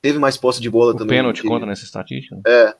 teve 0.00 0.18
mais 0.18 0.36
posse 0.36 0.60
de 0.60 0.70
bola 0.70 0.92
O 0.92 0.96
também. 0.96 1.18
pênalti 1.18 1.42
que- 1.42 1.48
conta 1.48 1.66
nessa 1.66 1.84
estatística? 1.84 2.40
É. 2.46 2.74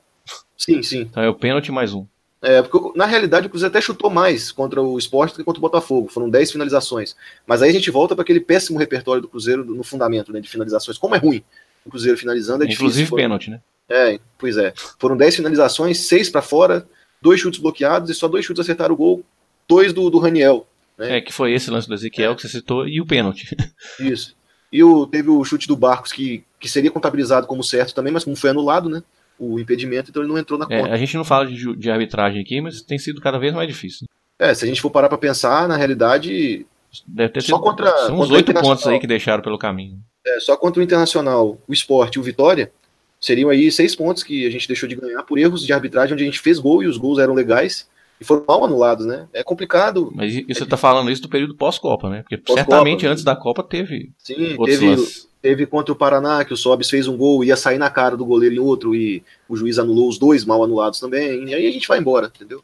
Sim, 0.57 0.81
sim. 0.83 1.01
Então 1.01 1.23
é 1.23 1.29
o 1.29 1.33
pênalti 1.35 1.71
mais 1.71 1.93
um. 1.93 2.05
É, 2.41 2.61
porque 2.61 2.97
na 2.97 3.05
realidade 3.05 3.47
o 3.47 3.49
Cruzeiro 3.49 3.69
até 3.69 3.81
chutou 3.81 4.09
mais 4.09 4.49
contra 4.51 4.81
o 4.81 4.97
Sport 4.97 5.33
do 5.33 5.37
que 5.37 5.43
contra 5.43 5.59
o 5.59 5.61
Botafogo. 5.61 6.07
Foram 6.07 6.29
10 6.29 6.51
finalizações. 6.53 7.13
Mas 7.45 7.61
aí 7.61 7.69
a 7.69 7.73
gente 7.73 7.91
volta 7.91 8.15
para 8.15 8.21
aquele 8.23 8.39
péssimo 8.39 8.79
repertório 8.79 9.21
do 9.21 9.27
Cruzeiro 9.27 9.65
no 9.65 9.83
fundamento 9.83 10.31
né, 10.31 10.39
de 10.39 10.47
finalizações. 10.47 10.97
Como 10.97 11.13
é 11.15 11.17
ruim 11.17 11.43
o 11.85 11.89
Cruzeiro 11.89 12.17
finalizando, 12.17 12.63
é 12.63 12.67
Inclusive 12.67 13.03
difícil. 13.05 13.15
pênalti, 13.17 13.49
né? 13.49 13.61
É, 13.89 14.19
pois 14.37 14.57
é. 14.57 14.73
Foram 14.99 15.17
10 15.17 15.35
finalizações, 15.37 15.99
6 16.07 16.29
para 16.29 16.41
fora, 16.41 16.87
dois 17.21 17.39
chutes 17.39 17.59
bloqueados 17.59 18.09
e 18.09 18.13
só 18.13 18.27
dois 18.27 18.45
chutes 18.45 18.61
acertaram 18.61 18.93
o 18.93 18.97
gol. 18.97 19.23
Dois 19.67 19.91
do, 19.93 20.09
do 20.09 20.19
Raniel. 20.19 20.67
né? 20.97 21.17
É, 21.17 21.21
que 21.21 21.33
foi 21.33 21.53
esse 21.53 21.69
lance 21.71 21.87
do 21.87 21.93
Ezequiel 21.93 22.35
que 22.35 22.41
você 22.43 22.49
citou 22.49 22.87
e 22.87 23.01
o 23.01 23.05
pênalti. 23.05 23.55
Isso. 23.99 24.35
E 24.71 24.83
o, 24.83 25.07
teve 25.07 25.29
o 25.29 25.43
chute 25.43 25.67
do 25.67 25.75
Barcos 25.75 26.11
que, 26.11 26.43
que 26.59 26.69
seria 26.69 26.91
contabilizado 26.91 27.47
como 27.47 27.63
certo 27.63 27.95
também, 27.95 28.13
mas 28.13 28.23
como 28.23 28.35
foi 28.35 28.51
anulado, 28.51 28.87
né? 28.89 29.01
O 29.39 29.59
impedimento, 29.59 30.09
então 30.11 30.21
ele 30.21 30.31
não 30.31 30.37
entrou 30.37 30.59
na 30.59 30.65
É, 30.69 30.81
conta. 30.81 30.93
a 30.93 30.97
gente 30.97 31.15
não 31.15 31.23
fala 31.23 31.47
de, 31.47 31.75
de 31.75 31.89
arbitragem 31.89 32.41
aqui, 32.41 32.59
mas 32.61 32.81
tem 32.81 32.99
sido 32.99 33.19
cada 33.21 33.39
vez 33.39 33.53
mais 33.53 33.67
difícil. 33.67 34.05
É, 34.37 34.53
se 34.53 34.65
a 34.65 34.67
gente 34.67 34.81
for 34.81 34.91
parar 34.91 35.09
para 35.09 35.17
pensar, 35.17 35.67
na 35.67 35.75
realidade, 35.77 36.65
Deve 37.07 37.33
ter 37.33 37.41
Só 37.41 37.55
sido, 37.55 37.59
contra- 37.61 37.95
são 38.07 38.19
uns 38.19 38.29
oito 38.31 38.53
pontos 38.53 38.85
aí 38.87 38.99
que 38.99 39.07
deixaram 39.07 39.41
pelo 39.43 39.57
caminho. 39.57 39.99
É, 40.25 40.39
só 40.39 40.55
contra 40.57 40.79
o 40.79 40.83
Internacional, 40.83 41.57
o 41.67 41.73
Sport 41.73 42.15
e 42.15 42.19
o 42.19 42.23
Vitória, 42.23 42.71
seriam 43.19 43.49
aí 43.49 43.71
seis 43.71 43.95
pontos 43.95 44.23
que 44.23 44.45
a 44.45 44.49
gente 44.49 44.67
deixou 44.67 44.87
de 44.87 44.95
ganhar 44.95 45.23
por 45.23 45.37
erros 45.37 45.65
de 45.65 45.73
arbitragem, 45.73 46.13
onde 46.13 46.23
a 46.23 46.25
gente 46.25 46.39
fez 46.39 46.59
gol 46.59 46.83
e 46.83 46.87
os 46.87 46.97
gols 46.97 47.19
eram 47.19 47.33
legais 47.33 47.87
e 48.19 48.25
foram 48.25 48.43
mal 48.47 48.63
anulados, 48.65 49.05
né? 49.05 49.27
É 49.33 49.43
complicado. 49.43 50.11
Mas 50.13 50.33
e 50.35 50.45
você 50.47 50.65
tá 50.65 50.75
falando 50.77 51.09
isso 51.09 51.21
do 51.21 51.29
período 51.29 51.55
pós-Copa, 51.55 52.09
né? 52.09 52.21
Porque 52.21 52.37
Pós-Copa, 52.37 52.59
certamente 52.71 53.05
né? 53.05 53.11
antes 53.11 53.23
da 53.23 53.35
Copa 53.35 53.63
teve 53.63 54.11
Sim, 54.17 54.57
teve, 54.65 54.89
lances. 54.89 55.29
teve 55.41 55.65
contra 55.65 55.93
o 55.93 55.95
Paraná, 55.95 56.43
que 56.43 56.53
o 56.53 56.57
Sobis 56.57 56.89
fez 56.89 57.07
um 57.07 57.15
gol, 57.15 57.43
ia 57.43 57.55
sair 57.55 57.77
na 57.77 57.89
cara 57.89 58.17
do 58.17 58.25
goleiro 58.25 58.55
em 58.55 58.59
outro 58.59 58.93
e 58.93 59.23
o 59.47 59.55
juiz 59.55 59.79
anulou 59.79 60.09
os 60.09 60.17
dois 60.17 60.43
mal 60.43 60.61
anulados 60.63 60.99
também. 60.99 61.45
E 61.47 61.53
aí 61.53 61.65
a 61.65 61.71
gente 61.71 61.87
vai 61.87 61.99
embora, 61.99 62.31
entendeu? 62.33 62.61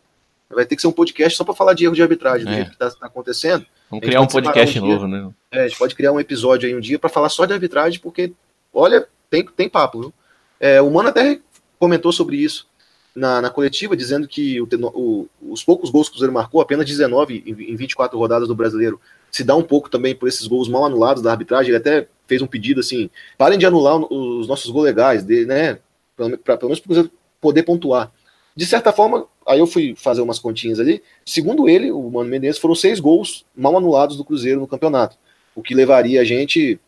Vai 0.49 0.65
ter 0.65 0.75
que 0.75 0.81
ser 0.81 0.87
um 0.87 0.91
podcast 0.91 1.37
só 1.37 1.43
para 1.43 1.55
falar 1.55 1.73
de 1.73 1.85
erro 1.85 1.95
de 1.95 2.01
arbitragem, 2.01 2.45
do 2.45 2.51
É. 2.51 2.55
jeito 2.55 2.71
que 2.71 2.77
tá, 2.77 2.89
tá 2.89 3.07
acontecendo. 3.07 3.65
Vamos 3.99 4.05
criar 4.07 4.21
um 4.21 4.27
podcast 4.27 4.79
um 4.79 4.87
novo, 4.87 5.07
né? 5.07 5.29
É, 5.51 5.61
a 5.63 5.67
gente 5.67 5.77
pode 5.77 5.95
criar 5.95 6.11
um 6.11 6.19
episódio 6.19 6.67
aí 6.67 6.75
um 6.75 6.79
dia 6.79 6.99
para 6.99 7.09
falar 7.09 7.29
só 7.29 7.45
de 7.45 7.53
arbitragem, 7.53 7.99
porque, 7.99 8.31
olha, 8.73 9.07
tem, 9.29 9.45
tem 9.45 9.69
papo, 9.69 9.99
viu? 10.01 10.13
É, 10.59 10.81
o 10.81 10.89
Mano 10.89 11.09
até 11.09 11.39
comentou 11.79 12.11
sobre 12.11 12.37
isso 12.37 12.67
na, 13.15 13.41
na 13.41 13.49
coletiva, 13.49 13.95
dizendo 13.95 14.27
que 14.27 14.59
o, 14.61 14.67
o- 14.93 15.27
os 15.51 15.63
poucos 15.63 15.89
gols 15.89 16.07
que 16.07 16.11
o 16.11 16.13
Cruzeiro 16.15 16.33
marcou, 16.33 16.61
apenas 16.61 16.85
19 16.85 17.43
em, 17.45 17.71
em 17.71 17.75
24 17.75 18.17
rodadas 18.17 18.47
do 18.47 18.55
brasileiro, 18.55 18.99
se 19.31 19.43
dá 19.43 19.55
um 19.55 19.63
pouco 19.63 19.89
também 19.89 20.15
por 20.15 20.27
esses 20.27 20.47
gols 20.47 20.67
mal 20.69 20.85
anulados 20.85 21.21
da 21.21 21.31
arbitragem. 21.31 21.69
Ele 21.69 21.77
até 21.77 22.07
fez 22.27 22.41
um 22.41 22.47
pedido 22.47 22.79
assim: 22.79 23.09
parem 23.37 23.57
de 23.59 23.65
anular 23.65 23.97
os 24.11 24.47
nossos 24.47 24.69
gols 24.71 24.85
legais, 24.85 25.23
de, 25.23 25.45
né? 25.45 25.79
Pelo, 26.15 26.37
pra, 26.37 26.57
pelo 26.57 26.69
menos 26.69 26.79
para 26.79 26.85
o 26.85 26.93
Cruzeiro 26.93 27.11
poder 27.41 27.63
pontuar. 27.63 28.11
De 28.55 28.65
certa 28.65 28.93
forma, 28.93 29.27
aí 29.45 29.59
eu 29.59 29.67
fui 29.67 29.95
fazer 29.95 30.21
umas 30.21 30.39
continhas 30.39 30.79
ali. 30.79 31.03
Segundo 31.25 31.67
ele, 31.67 31.91
o 31.91 32.09
Mano 32.09 32.29
Menezes, 32.29 32.59
foram 32.59 32.75
seis 32.75 32.99
gols 32.99 33.45
mal 33.55 33.75
anulados 33.75 34.15
do 34.15 34.23
Cruzeiro 34.23 34.61
no 34.61 34.67
campeonato, 34.67 35.17
o 35.53 35.61
que 35.61 35.75
levaria 35.75 36.21
a 36.21 36.23
gente 36.23 36.79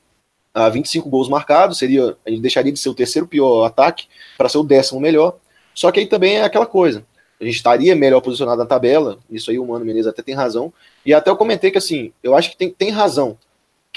a 0.53 0.69
25 0.69 1.09
gols 1.09 1.29
marcados, 1.29 1.77
seria 1.77 2.17
a 2.25 2.29
gente 2.29 2.41
deixaria 2.41 2.71
de 2.71 2.79
ser 2.79 2.89
o 2.89 2.95
terceiro 2.95 3.27
pior 3.27 3.63
ataque 3.65 4.07
para 4.37 4.49
ser 4.49 4.57
o 4.57 4.63
décimo 4.63 4.99
melhor. 4.99 5.37
Só 5.73 5.91
que 5.91 5.99
aí 5.99 6.07
também 6.07 6.37
é 6.37 6.43
aquela 6.43 6.65
coisa. 6.65 7.05
A 7.39 7.43
gente 7.43 7.55
estaria 7.55 7.95
melhor 7.95 8.21
posicionado 8.21 8.57
na 8.57 8.65
tabela, 8.65 9.19
isso 9.29 9.51
aí 9.51 9.59
o 9.59 9.67
Mano 9.67 9.85
Menezes 9.85 10.07
até 10.07 10.23
tem 10.23 10.33
razão. 10.33 10.73
E 11.05 11.13
até 11.13 11.29
eu 11.29 11.37
comentei 11.37 11.69
que 11.69 11.77
assim, 11.77 12.11
eu 12.23 12.35
acho 12.35 12.49
que 12.49 12.57
tem, 12.57 12.71
tem 12.71 12.89
razão 12.89 13.37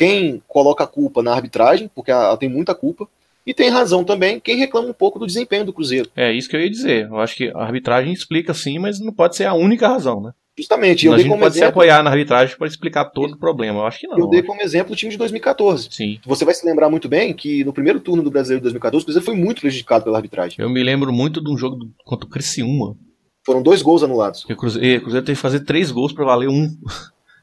quem 0.01 0.43
coloca 0.49 0.85
a 0.85 0.87
culpa 0.87 1.23
na 1.23 1.35
arbitragem, 1.35 1.91
porque 1.95 2.11
ela 2.11 2.35
tem 2.37 2.49
muita 2.49 2.75
culpa, 2.75 3.07
e 3.51 3.55
tem 3.55 3.69
razão 3.69 4.05
também 4.05 4.39
quem 4.41 4.57
reclama 4.57 4.89
um 4.89 4.93
pouco 4.93 5.19
do 5.19 5.27
desempenho 5.27 5.65
do 5.65 5.73
Cruzeiro. 5.73 6.09
É 6.17 6.33
isso 6.33 6.49
que 6.49 6.57
eu 6.57 6.61
ia 6.61 6.71
dizer. 6.71 7.07
Eu 7.07 7.19
acho 7.19 7.37
que 7.37 7.49
a 7.55 7.59
arbitragem 7.63 8.13
explica 8.13 8.55
sim, 8.55 8.79
mas 8.79 9.01
não 9.01 9.13
pode 9.13 9.37
ser 9.37 9.45
a 9.47 9.55
única 9.55 9.89
razão, 9.89 10.21
né? 10.21 10.33
Justamente, 10.59 11.07
eu 11.07 11.13
a 11.13 11.17
dei 11.17 11.23
gente 11.25 11.31
como 11.33 11.43
pode 11.43 11.55
se 11.55 11.61
exemplo, 11.61 11.71
apoiar 11.81 12.03
na 12.03 12.11
arbitragem 12.11 12.55
para 12.57 12.67
explicar 12.67 13.07
todo 13.07 13.33
o 13.33 13.39
problema. 13.39 13.81
Eu 13.81 13.87
acho 13.87 13.99
que 14.01 14.07
não. 14.07 14.19
eu 14.19 14.29
dei 14.29 14.43
como 14.43 14.61
exemplo 14.61 14.93
o 14.93 14.97
time 14.97 15.11
de 15.11 15.17
2014. 15.17 15.89
Sim. 15.91 16.19
Você 16.27 16.45
vai 16.45 16.53
se 16.53 16.67
lembrar 16.67 16.91
muito 16.91 17.09
bem 17.09 17.33
que 17.33 17.65
no 17.65 17.73
primeiro 17.73 17.99
turno 17.99 18.23
do 18.23 18.31
Brasileiro 18.31 18.61
de 18.61 18.65
2014, 18.65 19.03
o 19.03 19.07
Cruzeiro 19.07 19.25
foi 19.25 19.35
muito 19.37 19.61
prejudicado 19.63 20.05
pela 20.05 20.19
arbitragem. 20.19 20.57
Eu 20.59 20.69
me 20.69 20.83
lembro 20.83 21.13
muito 21.13 21.43
de 21.43 21.51
um 21.51 21.57
jogo 21.57 21.77
do- 21.77 21.91
contra 22.05 22.27
o 22.27 22.31
Criciúma. 22.31 22.95
Foram 23.47 23.63
dois 23.63 23.81
gols 23.81 24.03
anulados. 24.03 24.45
O 24.45 24.55
Cruzeiro, 24.57 24.99
o 24.99 25.03
Cruzeiro 25.03 25.25
teve 25.27 25.37
que 25.37 25.43
fazer 25.43 25.61
três 25.61 25.91
gols 25.91 26.13
para 26.13 26.27
valer 26.27 26.49
um. 26.51 26.77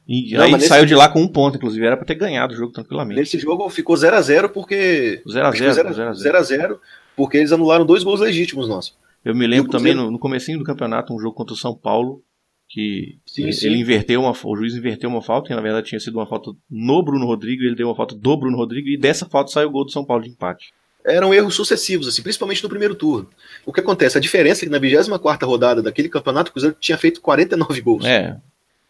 E 0.08 0.32
Não, 0.32 0.44
aí 0.44 0.60
saiu 0.62 0.86
de 0.86 0.94
lá 0.94 1.06
com 1.06 1.20
um 1.20 1.28
ponto, 1.28 1.58
inclusive. 1.58 1.84
Era 1.84 1.96
para 1.96 2.06
ter 2.06 2.14
ganhado 2.14 2.54
o 2.54 2.56
jogo 2.56 2.72
tranquilamente. 2.72 3.20
Nesse 3.20 3.38
jogo 3.38 3.68
ficou 3.68 3.94
0 3.94 4.16
a 4.16 4.22
0 4.22 4.48
porque 4.48 5.22
0x0. 5.26 6.14
0 6.14 6.38
a 6.38 6.42
0 6.42 6.80
porque 7.14 7.36
eles 7.36 7.52
anularam 7.52 7.84
dois 7.84 8.02
gols 8.02 8.20
legítimos 8.20 8.68
nossos. 8.68 8.96
Eu 9.22 9.34
me 9.34 9.46
lembro 9.46 9.70
também 9.70 9.94
no, 9.94 10.10
no 10.10 10.18
comecinho 10.18 10.58
do 10.58 10.64
campeonato, 10.64 11.12
um 11.12 11.18
jogo 11.18 11.34
contra 11.34 11.52
o 11.52 11.58
São 11.58 11.74
Paulo, 11.74 12.22
que 12.68 13.18
Sim, 13.26 13.42
ele, 13.42 13.52
sim. 13.52 13.66
ele 13.66 13.78
inverteu 13.78 14.22
uma, 14.22 14.30
o 14.30 14.56
juiz 14.56 14.74
inverteu 14.74 15.10
uma 15.10 15.20
falta, 15.20 15.48
que 15.48 15.54
na 15.54 15.60
verdade 15.60 15.88
tinha 15.88 16.00
sido 16.00 16.14
uma 16.14 16.26
falta 16.26 16.52
no 16.70 17.02
Bruno 17.02 17.26
Rodrigues, 17.26 17.66
ele 17.66 17.74
deu 17.74 17.88
uma 17.88 17.96
falta 17.96 18.14
do 18.14 18.36
Bruno 18.36 18.56
Rodrigues, 18.56 18.94
e 18.94 18.96
dessa 18.96 19.26
falta 19.26 19.50
saiu 19.50 19.68
o 19.68 19.72
gol 19.72 19.84
do 19.84 19.90
São 19.90 20.04
Paulo 20.04 20.22
de 20.22 20.30
empate. 20.30 20.72
Eram 21.04 21.34
erros 21.34 21.54
sucessivos, 21.54 22.08
assim, 22.08 22.22
principalmente 22.22 22.62
no 22.62 22.68
primeiro 22.68 22.94
turno. 22.94 23.28
O 23.66 23.72
que 23.72 23.80
acontece? 23.80 24.16
A 24.16 24.20
diferença 24.20 24.64
é 24.64 24.66
que 24.66 24.72
na 24.72 24.78
24 24.78 25.48
rodada 25.48 25.82
daquele 25.82 26.08
campeonato, 26.08 26.50
o 26.50 26.52
Cruzeiro 26.52 26.76
tinha 26.78 26.98
feito 26.98 27.20
49 27.20 27.80
gols. 27.80 28.04
É, 28.04 28.38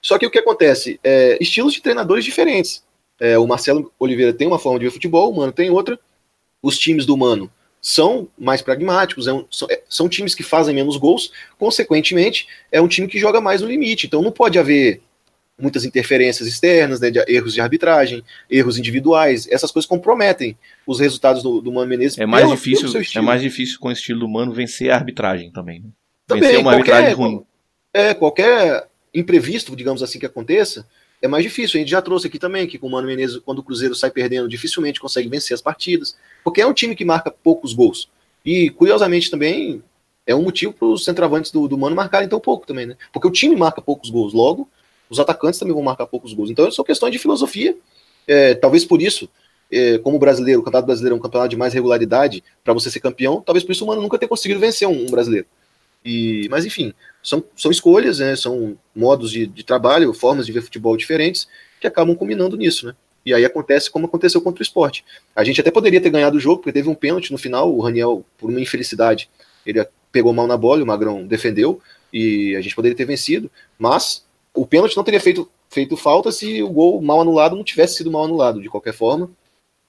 Só 0.08 0.18
que 0.18 0.24
o 0.24 0.30
que 0.30 0.38
acontece? 0.38 0.98
É, 1.04 1.36
estilos 1.38 1.74
de 1.74 1.82
treinadores 1.82 2.24
diferentes. 2.24 2.82
É, 3.20 3.36
o 3.38 3.46
Marcelo 3.46 3.92
Oliveira 3.98 4.32
tem 4.32 4.48
uma 4.48 4.58
forma 4.58 4.78
de 4.78 4.86
ver 4.86 4.90
futebol, 4.90 5.30
o 5.30 5.36
Mano 5.36 5.52
tem 5.52 5.68
outra. 5.68 6.00
Os 6.62 6.78
times 6.78 7.04
do 7.04 7.14
Mano 7.14 7.50
são 7.78 8.26
mais 8.38 8.62
pragmáticos, 8.62 9.26
é 9.26 9.34
um- 9.34 9.44
são, 9.50 9.68
é, 9.70 9.82
são 9.86 10.08
times 10.08 10.34
que 10.34 10.42
fazem 10.42 10.74
menos 10.74 10.96
gols, 10.96 11.30
consequentemente, 11.58 12.48
é 12.72 12.80
um 12.80 12.88
time 12.88 13.06
que 13.06 13.18
joga 13.18 13.38
mais 13.38 13.60
no 13.60 13.68
limite. 13.68 14.06
Então 14.06 14.22
não 14.22 14.32
pode 14.32 14.58
haver 14.58 15.02
muitas 15.60 15.84
interferências 15.84 16.48
externas, 16.48 17.00
né, 17.00 17.10
de 17.10 17.22
erros 17.28 17.52
de 17.52 17.60
arbitragem, 17.60 18.24
erros 18.50 18.78
individuais. 18.78 19.46
Essas 19.50 19.70
coisas 19.70 19.86
comprometem 19.86 20.56
os 20.86 21.00
resultados 21.00 21.42
do, 21.42 21.60
do 21.60 21.70
Mano 21.70 21.86
Menezes. 21.90 22.16
é 22.16 22.24
mais 22.24 22.44
pelo- 22.44 22.56
difícil, 22.56 22.90
pelo 22.90 23.04
é 23.14 23.20
mais 23.20 23.42
difícil 23.42 23.78
com 23.78 23.88
o 23.88 23.92
estilo 23.92 24.24
humano 24.24 24.52
vencer 24.52 24.90
a 24.90 24.94
arbitragem 24.94 25.50
também. 25.50 25.80
Né? 25.80 25.88
Também, 26.26 26.42
vencer 26.44 26.58
uma 26.60 26.72
qualquer- 26.72 26.94
arbitragem 26.94 27.14
ruim. 27.14 27.44
É, 27.92 28.14
qualquer 28.14 28.87
imprevisto, 29.14 29.74
digamos 29.74 30.02
assim, 30.02 30.18
que 30.18 30.26
aconteça, 30.26 30.86
é 31.20 31.28
mais 31.28 31.42
difícil. 31.42 31.78
A 31.78 31.80
gente 31.80 31.90
já 31.90 32.02
trouxe 32.02 32.26
aqui 32.26 32.38
também 32.38 32.66
que 32.66 32.78
com 32.78 32.86
o 32.86 32.90
Mano 32.90 33.06
Menezes, 33.06 33.38
quando 33.44 33.58
o 33.58 33.62
Cruzeiro 33.62 33.94
sai 33.94 34.10
perdendo, 34.10 34.48
dificilmente 34.48 35.00
consegue 35.00 35.28
vencer 35.28 35.54
as 35.54 35.60
partidas, 35.60 36.16
porque 36.44 36.60
é 36.60 36.66
um 36.66 36.72
time 36.72 36.94
que 36.94 37.04
marca 37.04 37.30
poucos 37.30 37.72
gols. 37.72 38.08
E, 38.44 38.70
curiosamente, 38.70 39.30
também 39.30 39.82
é 40.26 40.34
um 40.34 40.42
motivo 40.42 40.72
para 40.72 40.88
os 40.88 41.04
centroavantes 41.04 41.50
do, 41.50 41.66
do 41.66 41.76
Mano 41.76 41.96
marcarem 41.96 42.28
tão 42.28 42.38
pouco 42.38 42.66
também, 42.66 42.86
né? 42.86 42.96
Porque 43.12 43.26
o 43.26 43.30
time 43.30 43.56
marca 43.56 43.80
poucos 43.80 44.10
gols, 44.10 44.32
logo, 44.32 44.68
os 45.08 45.18
atacantes 45.18 45.58
também 45.58 45.74
vão 45.74 45.82
marcar 45.82 46.06
poucos 46.06 46.32
gols. 46.32 46.50
Então, 46.50 46.70
são 46.70 46.84
questões 46.84 47.12
de 47.12 47.18
filosofia. 47.18 47.76
É, 48.26 48.54
talvez 48.54 48.84
por 48.84 49.00
isso, 49.00 49.28
é, 49.72 49.98
como 49.98 50.16
o 50.16 50.18
brasileiro, 50.18 50.60
o 50.60 50.64
campeonato 50.64 50.86
brasileiro 50.86 51.16
é 51.16 51.18
um 51.18 51.22
campeonato 51.22 51.50
de 51.50 51.56
mais 51.56 51.72
regularidade 51.72 52.44
para 52.62 52.74
você 52.74 52.90
ser 52.90 53.00
campeão, 53.00 53.40
talvez 53.40 53.64
por 53.64 53.72
isso 53.72 53.84
o 53.84 53.88
Mano 53.88 54.02
nunca 54.02 54.18
tenha 54.18 54.28
conseguido 54.28 54.60
vencer 54.60 54.86
um, 54.86 55.06
um 55.06 55.10
brasileiro. 55.10 55.46
E, 56.08 56.48
mas 56.48 56.64
enfim, 56.64 56.94
são, 57.22 57.44
são 57.54 57.70
escolhas, 57.70 58.18
né, 58.18 58.34
são 58.34 58.78
modos 58.96 59.30
de, 59.30 59.46
de 59.46 59.62
trabalho, 59.62 60.14
formas 60.14 60.46
de 60.46 60.52
ver 60.52 60.62
futebol 60.62 60.96
diferentes 60.96 61.46
que 61.78 61.86
acabam 61.86 62.16
combinando 62.16 62.56
nisso, 62.56 62.86
né? 62.86 62.96
E 63.26 63.34
aí 63.34 63.44
acontece 63.44 63.90
como 63.90 64.06
aconteceu 64.06 64.40
contra 64.40 64.62
o 64.62 64.62
esporte. 64.62 65.04
A 65.36 65.44
gente 65.44 65.60
até 65.60 65.70
poderia 65.70 66.00
ter 66.00 66.08
ganhado 66.08 66.38
o 66.38 66.40
jogo, 66.40 66.62
porque 66.62 66.72
teve 66.72 66.88
um 66.88 66.94
pênalti 66.94 67.30
no 67.30 67.36
final, 67.36 67.70
o 67.70 67.82
Raniel, 67.82 68.24
por 68.38 68.48
uma 68.48 68.58
infelicidade, 68.58 69.28
ele 69.66 69.86
pegou 70.10 70.32
mal 70.32 70.46
na 70.46 70.56
bola, 70.56 70.82
o 70.82 70.86
Magrão 70.86 71.26
defendeu, 71.26 71.78
e 72.10 72.56
a 72.56 72.62
gente 72.62 72.74
poderia 72.74 72.96
ter 72.96 73.04
vencido, 73.04 73.50
mas 73.78 74.24
o 74.54 74.64
pênalti 74.64 74.96
não 74.96 75.04
teria 75.04 75.20
feito, 75.20 75.46
feito 75.68 75.94
falta 75.94 76.32
se 76.32 76.62
o 76.62 76.70
gol 76.70 77.02
mal 77.02 77.20
anulado 77.20 77.54
não 77.54 77.62
tivesse 77.62 77.96
sido 77.96 78.10
mal 78.10 78.24
anulado. 78.24 78.62
De 78.62 78.70
qualquer 78.70 78.94
forma, 78.94 79.30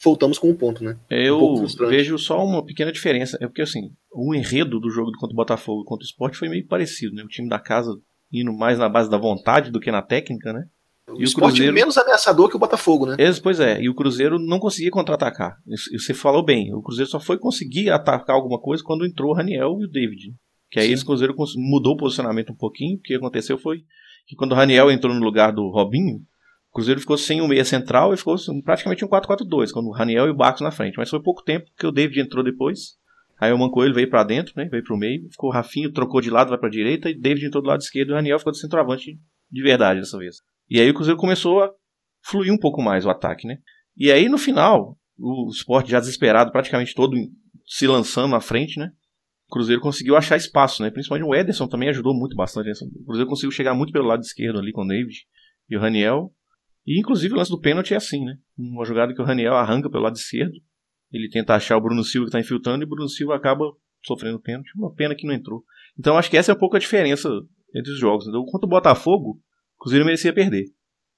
voltamos 0.03 0.37
com 0.39 0.49
um 0.49 0.55
ponto, 0.55 0.83
né? 0.83 0.97
Eu 1.09 1.57
frustrante. 1.57 1.91
vejo 1.91 2.17
só 2.17 2.43
uma 2.43 2.63
pequena 2.65 2.91
diferença. 2.91 3.37
É 3.41 3.47
porque, 3.47 3.61
assim, 3.61 3.91
o 4.11 4.33
enredo 4.33 4.79
do 4.79 4.89
jogo 4.89 5.11
contra 5.19 5.33
o 5.33 5.35
Botafogo 5.35 5.81
e 5.81 5.85
contra 5.85 6.03
o 6.03 6.07
Sport 6.07 6.35
foi 6.35 6.49
meio 6.49 6.65
parecido, 6.67 7.15
né? 7.15 7.23
O 7.23 7.27
time 7.27 7.49
da 7.49 7.59
casa 7.59 7.91
indo 8.31 8.53
mais 8.53 8.77
na 8.77 8.87
base 8.87 9.09
da 9.09 9.17
vontade 9.17 9.71
do 9.71 9.79
que 9.79 9.91
na 9.91 10.01
técnica, 10.01 10.53
né? 10.53 10.65
O 11.07 11.13
E 11.19 11.21
o 11.21 11.23
esporte 11.23 11.53
Cruzeiro? 11.55 11.73
menos 11.73 11.97
ameaçador 11.97 12.49
que 12.49 12.55
o 12.55 12.59
Botafogo, 12.59 13.07
né? 13.07 13.15
Pois 13.41 13.59
é, 13.59 13.81
e 13.81 13.89
o 13.89 13.95
Cruzeiro 13.95 14.37
não 14.37 14.59
conseguia 14.59 14.91
contra-atacar. 14.91 15.57
Você 15.91 16.13
falou 16.13 16.43
bem, 16.43 16.71
o 16.73 16.81
Cruzeiro 16.83 17.09
só 17.09 17.19
foi 17.19 17.39
conseguir 17.39 17.89
atacar 17.89 18.35
alguma 18.35 18.59
coisa 18.59 18.83
quando 18.83 19.05
entrou 19.05 19.31
o 19.31 19.35
Raniel 19.35 19.77
e 19.81 19.85
o 19.85 19.89
David. 19.89 20.35
Que 20.69 20.79
aí 20.79 20.87
Sim. 20.87 20.93
esse 20.93 21.05
Cruzeiro 21.05 21.33
mudou 21.57 21.93
o 21.93 21.97
posicionamento 21.97 22.51
um 22.51 22.55
pouquinho. 22.55 22.97
O 22.97 23.01
que 23.01 23.15
aconteceu 23.15 23.57
foi 23.57 23.79
que 24.27 24.35
quando 24.35 24.51
o 24.51 24.55
Raniel 24.55 24.91
entrou 24.91 25.11
no 25.15 25.25
lugar 25.25 25.51
do 25.51 25.67
Robinho, 25.69 26.21
o 26.71 26.75
Cruzeiro 26.75 26.99
ficou 26.99 27.17
sem 27.17 27.41
o 27.41 27.47
meia 27.47 27.65
central 27.65 28.13
e 28.13 28.17
ficou 28.17 28.35
praticamente 28.63 29.03
um 29.03 29.07
4-4-2, 29.07 29.71
quando 29.71 29.87
o 29.87 29.91
Raniel 29.91 30.27
e 30.27 30.29
o 30.29 30.35
Barcos 30.35 30.61
na 30.61 30.71
frente. 30.71 30.97
Mas 30.97 31.09
foi 31.09 31.21
pouco 31.21 31.43
tempo, 31.43 31.65
porque 31.71 31.87
o 31.87 31.91
David 31.91 32.21
entrou 32.21 32.43
depois. 32.43 32.97
Aí 33.39 33.51
o 33.51 33.57
Mancoelho 33.57 33.93
veio 33.93 34.09
pra 34.09 34.23
dentro, 34.23 34.53
né? 34.55 34.65
Veio 34.69 34.83
pro 34.83 34.97
meio, 34.97 35.27
ficou 35.31 35.49
o 35.49 35.53
Rafinho, 35.53 35.91
trocou 35.91 36.21
de 36.21 36.29
lado, 36.29 36.49
vai 36.49 36.59
pra 36.59 36.69
direita, 36.69 37.09
e 37.09 37.13
o 37.13 37.19
David 37.19 37.47
entrou 37.47 37.63
do 37.63 37.69
lado 37.69 37.79
esquerdo 37.79 38.09
e 38.09 38.11
o 38.11 38.15
Raniel 38.15 38.37
ficou 38.37 38.51
de 38.51 38.59
centroavante 38.59 39.17
de 39.49 39.63
verdade 39.63 39.99
dessa 39.99 40.17
vez. 40.17 40.37
E 40.69 40.79
aí 40.79 40.89
o 40.89 40.93
Cruzeiro 40.93 41.17
começou 41.17 41.63
a 41.63 41.71
fluir 42.23 42.53
um 42.53 42.57
pouco 42.57 42.81
mais 42.81 43.05
o 43.05 43.09
ataque, 43.09 43.47
né? 43.47 43.57
E 43.97 44.11
aí 44.11 44.29
no 44.29 44.37
final, 44.37 44.97
o 45.17 45.49
esporte 45.49 45.89
já 45.89 45.99
desesperado, 45.99 46.51
praticamente 46.51 46.93
todo 46.93 47.15
se 47.65 47.87
lançando 47.87 48.31
na 48.31 48.41
frente, 48.41 48.79
né? 48.79 48.91
O 49.47 49.53
Cruzeiro 49.53 49.81
conseguiu 49.81 50.15
achar 50.15 50.37
espaço, 50.37 50.83
né? 50.83 50.91
Principalmente 50.91 51.27
o 51.27 51.33
Ederson 51.33 51.67
também 51.67 51.89
ajudou 51.89 52.13
muito 52.13 52.35
bastante. 52.35 52.67
Né? 52.67 52.73
O 53.01 53.05
Cruzeiro 53.05 53.29
conseguiu 53.29 53.51
chegar 53.51 53.73
muito 53.73 53.91
pelo 53.91 54.05
lado 54.05 54.21
esquerdo 54.21 54.59
ali 54.59 54.71
com 54.71 54.83
o 54.83 54.87
David 54.87 55.25
e 55.67 55.75
o 55.75 55.79
Raniel. 55.79 56.31
E 56.89 56.99
inclusive 56.99 57.35
o 57.35 57.37
lance 57.37 57.51
do 57.51 57.61
pênalti 57.61 57.93
é 57.93 57.97
assim, 57.97 58.25
né? 58.25 58.35
Uma 58.57 58.83
jogada 58.83 59.13
que 59.13 59.21
o 59.21 59.23
Raniel 59.23 59.53
arranca 59.53 59.87
pelo 59.91 60.01
lado 60.01 60.15
esquerdo. 60.15 60.59
Ele 61.13 61.29
tenta 61.29 61.53
achar 61.53 61.77
o 61.77 61.81
Bruno 61.81 62.03
Silva 62.03 62.25
que 62.25 62.29
está 62.29 62.39
infiltrando 62.39 62.83
e 62.83 62.87
o 62.87 62.89
Bruno 62.89 63.07
Silva 63.07 63.35
acaba 63.35 63.71
sofrendo 64.03 64.39
pênalti. 64.39 64.71
Uma 64.75 64.91
pena 64.91 65.13
que 65.13 65.27
não 65.27 65.35
entrou. 65.35 65.63
Então 65.99 66.17
acho 66.17 66.31
que 66.31 66.35
essa 66.35 66.51
é 66.51 66.55
um 66.55 66.57
pouco 66.57 66.75
a 66.75 66.79
diferença 66.79 67.29
entre 67.75 67.91
os 67.91 67.99
jogos. 67.99 68.27
Então, 68.27 68.43
contra 68.43 68.65
o 68.65 68.69
Botafogo, 68.69 69.39
o 69.77 69.83
Cruzeiro 69.83 70.03
merecia 70.03 70.33
perder. 70.33 70.65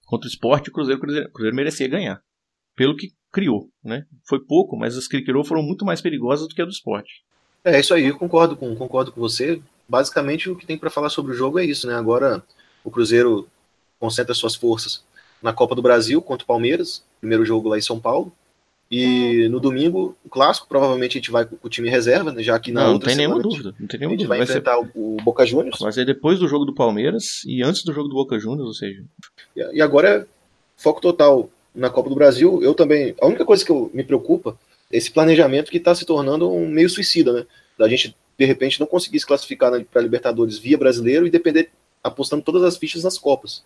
Contra 0.05 0.27
o 0.27 0.29
Sport, 0.29 0.67
o 0.67 0.71
Cruzeiro, 0.73 0.99
Cruzeiro, 0.99 1.31
Cruzeiro 1.31 1.55
merecia 1.55 1.87
ganhar. 1.87 2.21
Pelo 2.75 2.93
que 2.97 3.13
criou, 3.31 3.69
né? 3.81 4.05
Foi 4.27 4.43
pouco, 4.43 4.77
mas 4.77 4.97
as 4.97 5.07
que 5.07 5.21
criou 5.21 5.45
foram 5.45 5.63
muito 5.63 5.85
mais 5.85 6.01
perigosas 6.01 6.49
do 6.49 6.53
que 6.53 6.61
a 6.61 6.65
do 6.65 6.71
Sport. 6.71 7.07
É 7.63 7.79
isso 7.79 7.93
aí, 7.93 8.07
eu 8.07 8.17
concordo 8.17 8.57
com, 8.57 8.75
concordo 8.75 9.13
com 9.13 9.21
você. 9.21 9.61
Basicamente 9.87 10.49
o 10.49 10.55
que 10.57 10.65
tem 10.65 10.77
para 10.77 10.89
falar 10.89 11.09
sobre 11.09 11.31
o 11.31 11.35
jogo 11.35 11.59
é 11.59 11.63
isso, 11.63 11.87
né? 11.87 11.93
Agora 11.93 12.43
o 12.83 12.91
Cruzeiro 12.91 13.47
concentra 13.97 14.33
suas 14.33 14.55
forças 14.55 15.09
na 15.41 15.53
Copa 15.53 15.75
do 15.75 15.81
Brasil 15.81 16.21
contra 16.21 16.43
o 16.43 16.47
Palmeiras, 16.47 17.03
primeiro 17.19 17.45
jogo 17.45 17.69
lá 17.69 17.77
em 17.77 17.81
São 17.81 17.99
Paulo. 17.99 18.31
E 18.89 19.47
no 19.47 19.61
domingo, 19.61 20.17
o 20.25 20.29
clássico, 20.29 20.67
provavelmente 20.67 21.17
a 21.17 21.19
gente 21.21 21.31
vai 21.31 21.45
com 21.45 21.55
o 21.63 21.69
time 21.69 21.89
reserva, 21.89 22.31
né, 22.33 22.43
já 22.43 22.59
que 22.59 22.73
na 22.73 22.83
não, 22.83 22.93
outra 22.93 23.09
não 23.09 23.15
tem 23.15 23.23
semana 23.23 23.35
nenhuma 23.35 23.55
dúvida. 23.55 23.75
Não 23.79 23.87
tem 23.87 23.99
nenhuma 23.99 24.15
a 24.15 24.17
gente 24.17 24.27
dúvida. 24.27 24.27
vai, 24.27 24.37
Vai 24.39 24.47
ser, 24.47 24.51
enfrentar 24.51 24.79
o, 24.93 25.17
Boca 25.23 25.45
Juniors. 25.45 25.79
vai 25.79 25.93
ser 25.93 26.05
depois 26.05 26.39
do 26.39 26.47
jogo 26.47 26.65
do 26.65 26.75
Palmeiras 26.75 27.41
e 27.45 27.63
antes 27.63 27.85
do 27.85 27.93
jogo 27.93 28.09
do 28.09 28.15
Boca 28.15 28.37
Juniors, 28.37 28.67
ou 28.67 28.73
seja. 28.73 29.01
E 29.55 29.77
e 29.77 29.81
agora 29.81 30.09
é 30.09 30.25
foco 30.75 30.99
total 30.99 31.49
na 31.73 31.89
Copa 31.89 32.09
do 32.09 32.15
Brasil. 32.15 32.61
Eu 32.61 32.73
também. 32.73 33.15
A 33.21 33.27
única 33.27 33.45
coisa 33.45 33.63
que 33.63 33.71
eu, 33.71 33.89
me 33.93 34.03
preocupa 34.03 34.57
é 34.91 34.97
esse 34.97 35.09
planejamento 35.09 35.71
que 35.71 35.77
está 35.77 35.95
se 35.95 36.05
tornando 36.05 36.51
um 36.51 36.67
meio 36.67 36.89
suicida, 36.89 37.31
né? 37.31 37.45
Da 37.77 37.87
gente, 37.87 38.13
de 38.37 38.45
repente, 38.45 38.79
não 38.79 38.87
conseguir 38.87 39.19
se 39.19 39.25
classificar 39.25 39.71
para 39.85 40.01
Libertadores 40.01 40.57
via 40.57 40.77
brasileiro 40.77 41.25
e 41.25 41.29
depender 41.29 41.71
apostando 42.03 42.43
todas 42.43 42.63
as 42.63 42.77
fichas 42.77 43.03
nas 43.03 43.17
Copas. 43.17 43.63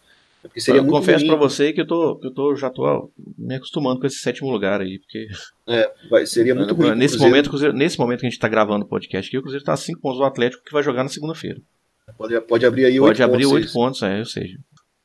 Porque 0.47 0.61
seria 0.61 0.81
eu 0.81 0.85
confesso 0.87 1.25
pra 1.25 1.35
você 1.35 1.73
que 1.73 1.81
eu 1.81 1.87
tô, 1.87 2.19
eu 2.23 2.31
tô 2.33 2.55
já 2.55 2.69
tô 2.69 3.11
me 3.37 3.55
acostumando 3.55 3.99
com 3.99 4.07
esse 4.07 4.17
sétimo 4.17 4.49
lugar 4.49 4.81
aí, 4.81 4.99
porque 4.99 5.27
É, 5.67 5.91
vai, 6.09 6.25
seria 6.25 6.53
muito 6.55 6.73
ruim. 6.73 6.95
nesse 6.95 7.13
Cruzeiro. 7.15 7.31
momento, 7.31 7.49
Cruzeiro- 7.49 7.75
nesse 7.75 7.99
momento 7.99 8.19
que 8.21 8.27
a 8.27 8.29
gente 8.29 8.39
tá 8.39 8.47
gravando 8.47 8.85
o 8.85 8.87
podcast 8.87 9.27
aqui, 9.29 9.37
o 9.37 9.41
Cruzeiro 9.41 9.63
tá 9.65 9.73
a 9.73 9.77
5 9.77 9.99
pontos 10.01 10.19
do 10.19 10.25
Atlético 10.25 10.63
que 10.63 10.71
vai 10.73 10.83
jogar 10.83 11.03
na 11.03 11.09
segunda-feira. 11.09 11.59
Pode, 12.17 12.39
pode 12.41 12.65
abrir 12.65 12.85
aí 12.85 12.97
Pode 12.99 13.21
oito 13.21 13.23
abrir 13.23 13.43
pontos, 13.43 13.51
8 13.53 13.63
seis. 13.63 13.73
pontos, 13.73 14.03
é, 14.03 14.19
ou 14.19 14.25
seja. 14.25 14.57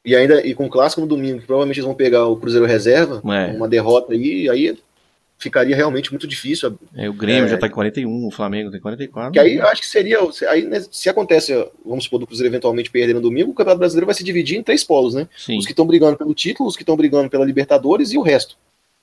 E 0.04 0.14
ainda 0.16 0.46
e 0.46 0.54
com 0.54 0.66
o 0.66 0.70
clássico 0.70 1.00
no 1.02 1.06
domingo, 1.06 1.40
que 1.40 1.46
provavelmente 1.46 1.76
eles 1.78 1.86
vão 1.86 1.94
pegar 1.94 2.26
o 2.26 2.36
Cruzeiro 2.36 2.66
reserva, 2.66 3.20
É. 3.34 3.52
uma 3.56 3.68
derrota 3.68 4.12
aí, 4.12 4.48
aí 4.48 4.78
ficaria 5.40 5.74
realmente 5.74 6.10
muito 6.10 6.26
difícil. 6.26 6.78
É, 6.94 7.08
o 7.08 7.14
Grêmio 7.14 7.46
É. 7.46 7.48
já 7.48 7.58
tá 7.58 7.66
em 7.66 7.70
41, 7.70 8.26
o 8.26 8.30
Flamengo 8.30 8.70
tem 8.70 8.78
44. 8.80 9.32
Que 9.32 9.40
aí 9.40 9.56
eu 9.56 9.66
acho 9.66 9.80
que 9.80 9.88
seria. 9.88 10.18
Aí, 10.48 10.64
né, 10.64 10.84
se 10.90 11.08
acontece, 11.08 11.52
vamos 11.84 12.04
supor, 12.04 12.20
do 12.20 12.26
Cruzeiro 12.26 12.50
eventualmente 12.50 12.90
perder 12.90 13.14
no 13.14 13.20
domingo, 13.20 13.50
o 13.50 13.54
Campeonato 13.54 13.78
Brasileiro 13.80 14.06
vai 14.06 14.14
se 14.14 14.22
dividir 14.22 14.58
em 14.58 14.62
três 14.62 14.84
polos, 14.84 15.14
né? 15.14 15.26
Sim. 15.36 15.58
Os 15.58 15.64
que 15.64 15.72
estão 15.72 15.86
brigando 15.86 16.16
pelo 16.16 16.34
título, 16.34 16.68
os 16.68 16.76
que 16.76 16.82
estão 16.82 16.96
brigando 16.96 17.30
pela 17.30 17.44
Libertadores 17.44 18.12
e 18.12 18.18
o 18.18 18.22
resto. 18.22 18.56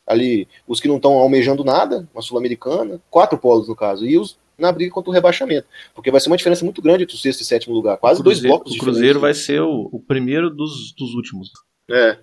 Ali, 0.05 0.47
os 0.65 0.79
que 0.79 0.87
não 0.87 0.95
estão 0.95 1.13
almejando 1.13 1.65
nada, 1.65 2.07
uma 2.13 2.21
Sul-Americana, 2.21 3.01
quatro 3.09 3.37
polos 3.37 3.67
no 3.67 3.75
caso, 3.75 4.05
e 4.05 4.17
os 4.17 4.37
na 4.57 4.71
briga 4.71 4.91
contra 4.91 5.09
o 5.11 5.13
rebaixamento. 5.13 5.67
Porque 5.93 6.09
vai 6.09 6.19
ser 6.21 6.29
uma 6.29 6.37
diferença 6.37 6.63
muito 6.63 6.81
grande 6.81 7.03
entre 7.03 7.15
o 7.15 7.19
sexto 7.19 7.41
e 7.41 7.45
sétimo 7.45 7.75
lugar. 7.75 7.97
Quase 7.97 8.21
o 8.21 8.23
dois 8.23 8.37
Cruzeiro, 8.37 8.55
blocos 8.57 8.75
o 8.75 8.79
Cruzeiro 8.79 9.19
vai 9.19 9.33
ser 9.33 9.61
o, 9.61 9.89
o 9.91 9.99
primeiro 9.99 10.49
dos, 10.49 10.93
dos 10.93 11.13
últimos. 11.13 11.51
É. 11.91 12.17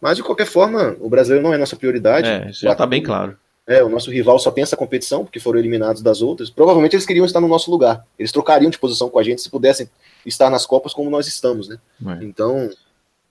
Mas 0.00 0.16
de 0.16 0.22
qualquer 0.22 0.46
forma, 0.46 0.96
o 1.00 1.08
brasileiro 1.08 1.44
não 1.46 1.54
é 1.54 1.58
nossa 1.58 1.76
prioridade. 1.76 2.28
É, 2.28 2.50
isso 2.50 2.60
já 2.62 2.74
tá 2.74 2.86
bem 2.86 3.02
claro. 3.02 3.36
É, 3.68 3.84
o 3.84 3.88
nosso 3.90 4.10
rival 4.10 4.38
só 4.38 4.50
tem 4.50 4.62
essa 4.62 4.78
competição, 4.78 5.24
porque 5.24 5.38
foram 5.38 5.58
eliminados 5.58 6.00
das 6.00 6.22
outras. 6.22 6.48
Provavelmente 6.48 6.96
eles 6.96 7.04
queriam 7.04 7.26
estar 7.26 7.38
no 7.38 7.46
nosso 7.46 7.70
lugar. 7.70 8.02
Eles 8.18 8.32
trocariam 8.32 8.70
de 8.70 8.78
posição 8.78 9.10
com 9.10 9.18
a 9.18 9.22
gente 9.22 9.42
se 9.42 9.50
pudessem 9.50 9.90
estar 10.24 10.48
nas 10.48 10.64
Copas 10.64 10.94
como 10.94 11.10
nós 11.10 11.26
estamos, 11.26 11.68
né? 11.68 11.78
É. 12.06 12.24
Então, 12.24 12.70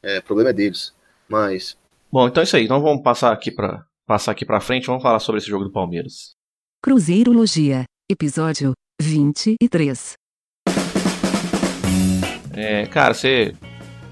é, 0.04 0.22
problema 0.22 0.52
é 0.52 0.54
deles. 0.54 0.94
Mas, 1.28 1.76
Bom, 2.12 2.28
então 2.28 2.42
é 2.42 2.44
isso 2.46 2.56
aí. 2.56 2.66
Então 2.66 2.82
vamos 2.82 3.04
passar 3.04 3.34
aqui 3.34 3.52
para 3.52 3.86
passar 4.06 4.32
aqui 4.32 4.46
para 4.46 4.62
frente, 4.62 4.88
vamos 4.88 5.04
falar 5.04 5.20
sobre 5.20 5.40
esse 5.40 5.48
jogo 5.48 5.66
do 5.66 5.72
Palmeiras. 5.72 6.36
Cruzeirologia, 6.82 7.84
episódio 8.10 8.72
23. 9.02 10.14
É, 12.54 12.86
cara, 12.86 13.14
você 13.14 13.54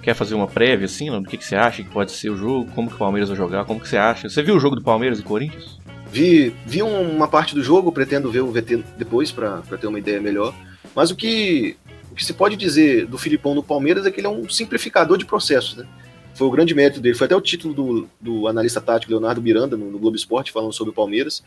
quer 0.03 0.13
fazer 0.13 0.35
uma 0.35 0.47
prévia 0.47 0.85
assim, 0.85 1.09
do 1.09 1.23
que, 1.23 1.37
que 1.37 1.45
você 1.45 1.55
acha 1.55 1.81
que 1.81 1.89
pode 1.89 2.11
ser 2.11 2.29
o 2.29 2.35
jogo, 2.35 2.69
como 2.73 2.89
que 2.89 2.95
o 2.95 2.99
Palmeiras 2.99 3.29
vai 3.29 3.37
jogar, 3.37 3.65
como 3.65 3.79
que 3.79 3.87
você 3.87 3.97
acha? 3.97 4.27
Você 4.27 4.43
viu 4.43 4.55
o 4.55 4.59
jogo 4.59 4.75
do 4.75 4.83
Palmeiras 4.83 5.19
e 5.19 5.23
Corinthians? 5.23 5.79
Vi, 6.15 6.55
vi 6.65 6.81
um- 6.81 7.11
uma 7.17 7.27
parte 7.27 7.53
do 7.53 7.61
jogo, 7.61 7.91
pretendo 7.91 8.31
ver 8.31 8.39
o 8.39 8.49
VT 8.49 8.83
depois 8.97 9.33
para 9.33 9.61
ter 9.79 9.85
uma 9.87 9.99
ideia 9.99 10.21
melhor. 10.21 10.55
Mas 10.95 11.11
o 11.11 11.15
que, 11.15 11.75
o 12.09 12.15
que 12.15 12.23
se 12.23 12.31
pode 12.33 12.55
dizer 12.55 13.05
do 13.05 13.17
Filipão 13.17 13.53
no 13.53 13.61
Palmeiras 13.61 14.05
é 14.05 14.11
que 14.11 14.21
ele 14.21 14.27
é 14.27 14.29
um 14.29 14.47
simplificador 14.47 15.17
de 15.17 15.25
processos, 15.25 15.75
né? 15.75 15.85
Foi 16.33 16.47
o 16.47 16.51
grande 16.51 16.73
mérito 16.73 17.01
dele. 17.01 17.15
Foi 17.15 17.25
até 17.25 17.35
o 17.35 17.41
título 17.41 17.73
do, 17.73 18.09
do 18.19 18.47
analista 18.47 18.79
tático 18.79 19.11
Leonardo 19.11 19.41
Miranda 19.41 19.75
no, 19.75 19.91
no 19.91 19.99
Globo 19.99 20.15
Esporte 20.15 20.53
falando 20.53 20.71
sobre 20.71 20.91
o 20.91 20.93
Palmeiras. 20.93 21.43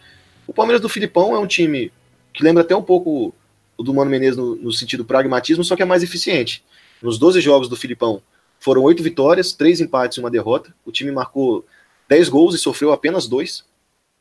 O 0.46 0.52
Palmeiras 0.52 0.82
do 0.82 0.88
Filipão 0.88 1.34
é 1.34 1.38
um 1.38 1.46
time 1.46 1.90
que 2.34 2.42
lembra 2.42 2.62
até 2.62 2.76
um 2.76 2.82
pouco 2.82 3.32
o 3.76 3.82
do 3.82 3.94
Mano 3.94 4.10
Menezes 4.10 4.36
no, 4.36 4.54
no 4.56 4.70
sentido 4.72 5.02
pragmatismo, 5.04 5.64
só 5.64 5.76
que 5.76 5.82
é 5.82 5.86
mais 5.86 6.02
eficiente. 6.02 6.62
Nos 7.02 7.18
12 7.18 7.40
jogos 7.40 7.68
do 7.68 7.76
Filipão 7.76 8.20
foram 8.60 8.82
oito 8.82 9.02
vitórias, 9.02 9.52
três 9.52 9.80
empates 9.80 10.18
e 10.18 10.20
uma 10.20 10.30
derrota. 10.30 10.74
O 10.84 10.92
time 10.92 11.10
marcou 11.10 11.64
10 12.08 12.28
gols 12.28 12.54
e 12.54 12.58
sofreu 12.58 12.92
apenas 12.92 13.26
dois. 13.26 13.64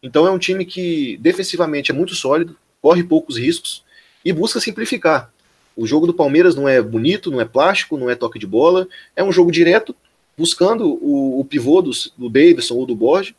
Então 0.01 0.27
é 0.27 0.31
um 0.31 0.37
time 0.37 0.65
que 0.65 1.17
defensivamente 1.17 1.91
é 1.91 1.93
muito 1.93 2.13
sólido, 2.15 2.55
corre 2.81 3.03
poucos 3.03 3.37
riscos 3.37 3.83
e 4.23 4.31
busca 4.31 4.59
simplificar. 4.59 5.31
O 5.75 5.85
jogo 5.85 6.07
do 6.07 6.13
Palmeiras 6.13 6.55
não 6.55 6.67
é 6.67 6.81
bonito, 6.81 7.29
não 7.31 7.41
é 7.41 7.45
plástico, 7.45 7.97
não 7.97 8.09
é 8.09 8.15
toque 8.15 8.39
de 8.39 8.47
bola, 8.47 8.87
é 9.15 9.23
um 9.23 9.31
jogo 9.31 9.51
direto, 9.51 9.95
buscando 10.37 10.87
o, 11.01 11.39
o 11.39 11.45
pivô 11.45 11.81
dos, 11.81 12.13
do 12.17 12.29
Davidson 12.29 12.75
ou 12.75 12.85
do 12.85 12.95
Borges 12.95 13.33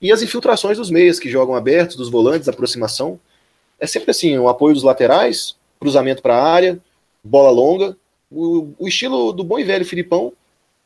e 0.00 0.10
as 0.10 0.22
infiltrações 0.22 0.78
dos 0.78 0.90
meias 0.90 1.18
que 1.18 1.28
jogam 1.28 1.54
abertos, 1.54 1.96
dos 1.96 2.08
volantes, 2.08 2.48
aproximação. 2.48 3.20
É 3.78 3.86
sempre 3.86 4.10
assim, 4.10 4.38
o 4.38 4.48
apoio 4.48 4.74
dos 4.74 4.82
laterais, 4.82 5.56
cruzamento 5.78 6.22
para 6.22 6.36
a 6.36 6.52
área, 6.52 6.78
bola 7.22 7.50
longa, 7.50 7.96
o, 8.30 8.68
o 8.78 8.88
estilo 8.88 9.32
do 9.32 9.44
bom 9.44 9.58
e 9.58 9.64
velho 9.64 9.84
Filipão. 9.84 10.32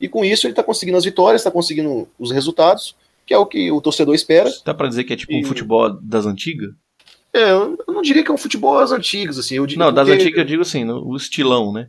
E 0.01 0.09
com 0.09 0.25
isso 0.25 0.47
ele 0.47 0.53
está 0.53 0.63
conseguindo 0.63 0.99
as 0.99 1.05
vitórias, 1.05 1.41
está 1.41 1.51
conseguindo 1.51 2.09
os 2.19 2.31
resultados, 2.31 2.97
que 3.27 3.33
é 3.35 3.39
o 3.39 3.47
que 3.47 3.71
o 3.71 3.81
torcedor 3.81 4.15
espera. 4.15 4.51
Dá 4.65 4.75
pra 4.75 4.89
dizer 4.89 5.05
que 5.05 5.13
é 5.13 5.17
tipo 5.17 5.33
um 5.35 5.41
E- 5.41 5.45
futebol 5.45 5.91
das 6.01 6.27
antigas? 6.27 6.71
É, 7.33 7.51
eu 7.51 7.77
não 7.89 8.03
diria 8.03 8.23
que 8.23 8.31
é 8.31 8.35
um 8.35 8.39
futebol 8.39 8.79
das 8.79 8.93
antigas, 8.93 9.39
assim. 9.39 9.57
Eu 9.57 9.67
diria 9.67 9.85
Não, 9.85 9.93
das 9.93 10.07
porque- 10.09 10.23
antigas 10.23 10.39
eu 10.39 10.45
digo 10.45 10.63
assim, 10.63 10.85
no- 10.85 11.05
o 11.05 11.17
estilão, 11.17 11.73
né? 11.73 11.89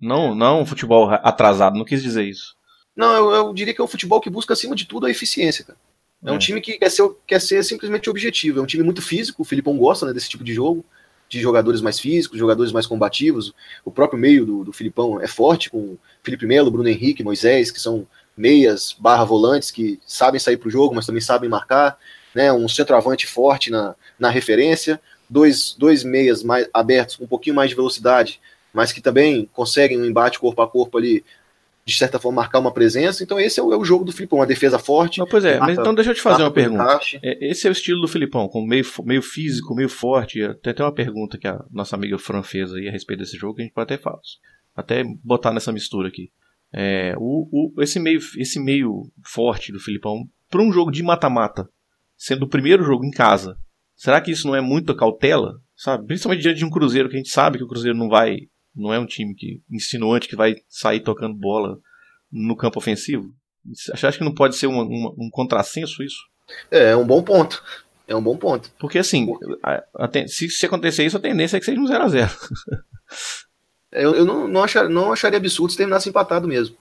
Não, 0.00 0.34
não 0.34 0.60
um 0.62 0.66
futebol 0.66 1.06
ra- 1.06 1.16
atrasado, 1.16 1.78
não 1.78 1.84
quis 1.84 2.02
dizer 2.02 2.24
isso. 2.24 2.54
Não, 2.94 3.12
eu, 3.14 3.30
eu 3.30 3.54
diria 3.54 3.72
que 3.72 3.80
é 3.80 3.84
um 3.84 3.86
futebol 3.88 4.20
que 4.20 4.28
busca, 4.28 4.52
acima 4.52 4.74
de 4.74 4.84
tudo, 4.84 5.06
a 5.06 5.10
eficiência, 5.10 5.64
cara. 5.64 5.78
É, 6.24 6.30
um 6.30 6.36
É. 6.36 6.38
time 6.38 6.60
que 6.60 6.78
quer 6.78 6.90
ser, 6.90 7.08
quer 7.26 7.40
ser 7.40 7.62
simplesmente 7.64 8.10
objetivo. 8.10 8.58
É 8.60 8.62
um 8.62 8.66
time 8.66 8.82
muito 8.84 9.00
físico, 9.00 9.42
o 9.42 9.44
Filipão 9.44 9.76
gosta 9.78 10.06
né, 10.06 10.12
desse 10.12 10.28
tipo 10.28 10.44
de 10.44 10.52
jogo, 10.52 10.84
de 11.28 11.40
jogadores 11.40 11.80
mais 11.80 11.98
físicos, 11.98 12.38
jogadores 12.38 12.70
mais 12.70 12.86
combativos. 12.86 13.54
O 13.84 13.90
próprio 13.90 14.18
meio 14.20 14.44
do, 14.44 14.64
do 14.64 14.72
Filipão 14.72 15.18
é 15.20 15.26
forte, 15.26 15.70
com 15.70 15.96
Felipe 16.22 16.44
Melo, 16.46 16.70
Bruno 16.70 16.88
Henrique, 16.88 17.24
Moisés, 17.24 17.70
que 17.70 17.80
são 17.80 18.06
meias 18.36 18.94
barra 18.98 19.24
volantes 19.24 19.70
que 19.70 20.00
sabem 20.06 20.40
sair 20.40 20.56
para 20.56 20.68
o 20.68 20.70
jogo, 20.70 20.94
mas 20.94 21.06
também 21.06 21.20
sabem 21.20 21.48
marcar. 21.48 21.98
Né, 22.34 22.50
um 22.50 22.66
centroavante 22.66 23.26
forte 23.26 23.70
na, 23.70 23.94
na 24.18 24.30
referência, 24.30 24.98
dois, 25.28 25.76
dois 25.78 26.02
meias 26.02 26.42
mais 26.42 26.66
abertos, 26.72 27.16
com 27.16 27.24
um 27.24 27.28
pouquinho 27.28 27.54
mais 27.54 27.68
de 27.68 27.76
velocidade, 27.76 28.40
mas 28.72 28.90
que 28.90 29.02
também 29.02 29.48
conseguem 29.52 30.00
um 30.00 30.04
embate 30.06 30.38
corpo 30.38 30.62
a 30.62 30.66
corpo 30.66 30.96
ali, 30.96 31.22
de 31.84 31.94
certa 31.94 32.18
forma, 32.18 32.40
marcar 32.40 32.58
uma 32.58 32.72
presença. 32.72 33.22
Então, 33.22 33.38
esse 33.38 33.60
é 33.60 33.62
o, 33.62 33.72
é 33.72 33.76
o 33.76 33.84
jogo 33.84 34.04
do 34.04 34.12
Filipão, 34.12 34.38
uma 34.38 34.46
defesa 34.46 34.78
forte. 34.78 35.18
Não, 35.18 35.26
pois 35.26 35.44
é, 35.44 35.58
mas 35.58 35.78
então 35.78 35.94
deixa 35.94 36.10
eu 36.10 36.14
te 36.14 36.22
fazer 36.22 36.42
uma 36.42 36.50
pergunta. 36.50 36.82
encaixe. 36.82 37.20
É, 37.22 37.50
Esse 37.50 37.66
é 37.66 37.70
o 37.70 37.72
estilo 37.72 38.00
do 38.00 38.08
Filipão, 38.08 38.48
com 38.48 38.64
meio, 38.64 38.84
meio 39.04 39.20
físico, 39.20 39.74
meio 39.74 39.88
forte. 39.88 40.38
Tem 40.62 40.70
até 40.70 40.82
uma 40.82 40.94
pergunta 40.94 41.36
que 41.36 41.46
a 41.46 41.62
nossa 41.70 41.96
amiga 41.96 42.18
Fran 42.18 42.42
fez 42.42 42.72
aí 42.72 42.88
a 42.88 42.92
respeito 42.92 43.20
desse 43.20 43.36
jogo, 43.36 43.56
que 43.56 43.62
a 43.62 43.64
gente 43.64 43.74
pode 43.74 43.92
até 43.92 44.02
falar. 44.02 44.20
Até 44.74 45.04
botar 45.22 45.52
nessa 45.52 45.70
mistura 45.70 46.08
aqui. 46.08 46.30
É, 46.72 47.14
o, 47.18 47.48
o- 47.76 47.82
esse, 47.82 48.00
meio, 48.00 48.18
esse 48.38 48.58
meio 48.60 49.02
forte 49.24 49.70
do 49.72 49.78
Filipão, 49.80 50.24
para 50.48 50.62
um 50.62 50.72
jogo 50.72 50.90
de 50.90 51.02
mata-mata, 51.02 51.68
sendo 52.16 52.44
o 52.44 52.48
primeiro 52.48 52.82
jogo 52.84 53.04
em 53.04 53.10
casa, 53.10 53.56
será 53.94 54.20
que 54.20 54.30
isso 54.30 54.46
não 54.46 54.54
é 54.54 54.60
muita 54.60 54.94
cautela? 54.96 55.60
Sabe? 55.76 56.06
Principalmente 56.06 56.42
diante 56.42 56.58
de 56.58 56.64
um 56.64 56.70
Cruzeiro, 56.70 57.08
que 57.08 57.16
a 57.16 57.18
gente 57.18 57.30
sabe 57.30 57.58
que 57.58 57.64
o 57.64 57.68
Cruzeiro 57.68 57.96
não 57.98 58.08
vai. 58.08 58.36
Não 58.74 58.92
é 58.92 58.98
um 58.98 59.06
time 59.06 59.34
que 59.34 59.60
insinuante 59.70 60.28
que 60.28 60.36
vai 60.36 60.56
sair 60.68 61.00
tocando 61.00 61.34
bola 61.34 61.76
no 62.30 62.56
campo 62.56 62.78
ofensivo. 62.78 63.34
Você 63.66 64.06
acha 64.06 64.16
que 64.18 64.24
não 64.24 64.32
pode 64.34 64.56
ser 64.56 64.66
uma- 64.66 64.82
uma- 64.84 65.10
um 65.18 65.28
contrassenso 65.30 66.02
isso? 66.02 66.16
É, 66.70 66.90
é 66.92 66.96
um 66.96 67.06
bom 67.06 67.22
ponto. 67.22 67.62
É 68.08 68.16
um 68.16 68.22
bom 68.22 68.36
ponto. 68.36 68.70
Porque 68.78 68.98
assim, 68.98 69.28
a- 69.62 69.82
a 69.96 70.28
se, 70.28 70.48
se 70.50 70.66
acontecer 70.66 71.04
isso, 71.04 71.16
a 71.16 71.20
tendência 71.20 71.56
é 71.56 71.60
que 71.60 71.66
seja 71.66 71.80
um 71.80 71.86
0x0. 71.86 72.30
Eu, 73.92 74.14
eu 74.14 74.24
não, 74.24 74.48
não, 74.48 74.64
achar, 74.64 74.88
não 74.88 75.12
acharia 75.12 75.38
absurdo 75.38 75.70
se 75.70 75.76
terminasse 75.76 76.08
empatado 76.08 76.48
mesmo. 76.48 76.76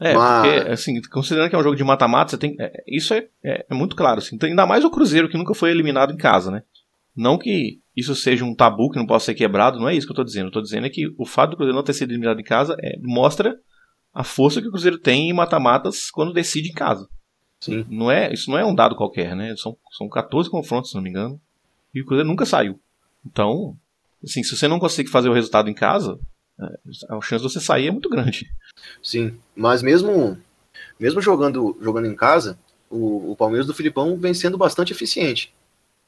É, 0.00 0.14
Mas- 0.14 0.46
porque, 0.46 0.70
assim, 0.70 1.00
considerando 1.02 1.50
que 1.50 1.56
é 1.56 1.58
um 1.58 1.62
jogo 1.62 1.76
de 1.76 1.84
mata-mata, 1.84 2.38
tem. 2.38 2.56
é, 2.58 2.82
isso 2.86 3.12
é, 3.12 3.26
é, 3.42 3.66
é 3.68 3.74
muito 3.74 3.96
claro, 3.96 4.18
assim. 4.18 4.36
Então, 4.36 4.48
ainda 4.48 4.66
mais 4.66 4.84
o 4.84 4.90
Cruzeiro, 4.90 5.28
que 5.28 5.36
nunca 5.36 5.54
foi 5.54 5.70
eliminado 5.70 6.12
em 6.12 6.16
casa, 6.16 6.50
né? 6.50 6.62
Não 7.14 7.36
que 7.36 7.80
isso 7.96 8.14
seja 8.14 8.44
um 8.44 8.54
tabu 8.54 8.90
que 8.90 8.98
não 8.98 9.06
possa 9.06 9.26
ser 9.26 9.34
quebrado, 9.34 9.78
não 9.78 9.88
é 9.88 9.94
isso 9.94 10.06
que 10.06 10.12
eu 10.12 10.16
tô 10.16 10.24
dizendo. 10.24 10.46
Eu 10.46 10.52
tô 10.52 10.62
dizendo 10.62 10.86
é 10.86 10.90
que 10.90 11.12
o 11.18 11.26
fato 11.26 11.50
do 11.50 11.56
Cruzeiro 11.56 11.76
não 11.76 11.82
ter 11.82 11.92
sido 11.92 12.10
eliminado 12.10 12.40
em 12.40 12.44
casa 12.44 12.76
é, 12.82 12.96
mostra 13.02 13.58
a 14.14 14.24
força 14.24 14.60
que 14.62 14.68
o 14.68 14.70
Cruzeiro 14.70 14.98
tem 14.98 15.28
em 15.28 15.32
mata-matas 15.32 16.10
quando 16.10 16.32
decide 16.32 16.70
em 16.70 16.74
casa. 16.74 17.08
Sim. 17.60 17.84
Não 17.90 18.10
é, 18.10 18.32
isso 18.32 18.50
não 18.50 18.58
é 18.58 18.64
um 18.64 18.74
dado 18.74 18.96
qualquer, 18.96 19.36
né? 19.36 19.54
São, 19.56 19.76
são 19.92 20.08
14 20.08 20.48
confrontos, 20.48 20.90
se 20.90 20.96
não 20.96 21.02
me 21.02 21.10
engano. 21.10 21.38
E 21.94 22.00
o 22.00 22.06
Cruzeiro 22.06 22.28
nunca 22.28 22.46
saiu. 22.46 22.80
Então, 23.26 23.76
assim, 24.24 24.42
se 24.42 24.56
você 24.56 24.66
não 24.66 24.78
consegue 24.78 25.10
fazer 25.10 25.28
o 25.28 25.34
resultado 25.34 25.68
em 25.68 25.74
casa, 25.74 26.18
a 27.08 27.20
chance 27.20 27.44
de 27.44 27.52
você 27.52 27.60
sair 27.60 27.88
é 27.88 27.90
muito 27.90 28.08
grande. 28.08 28.52
Sim, 29.02 29.38
mas 29.54 29.82
mesmo 29.82 30.38
mesmo 30.98 31.20
jogando 31.20 31.76
jogando 31.80 32.06
em 32.06 32.14
casa, 32.14 32.58
o, 32.90 33.32
o 33.32 33.36
Palmeiras 33.36 33.66
do 33.66 33.74
Filipão 33.74 34.16
vem 34.16 34.34
sendo 34.34 34.58
bastante 34.58 34.92
eficiente. 34.92 35.52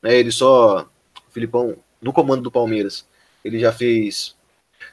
Né, 0.03 0.17
ele 0.19 0.33
só, 0.33 0.83
o 1.29 1.33
Filipão, 1.33 1.77
no 2.01 2.13
comando 2.13 2.43
do 2.43 2.51
Palmeiras, 2.51 3.07
ele 3.45 3.59
já 3.59 3.73
fez 3.73 4.35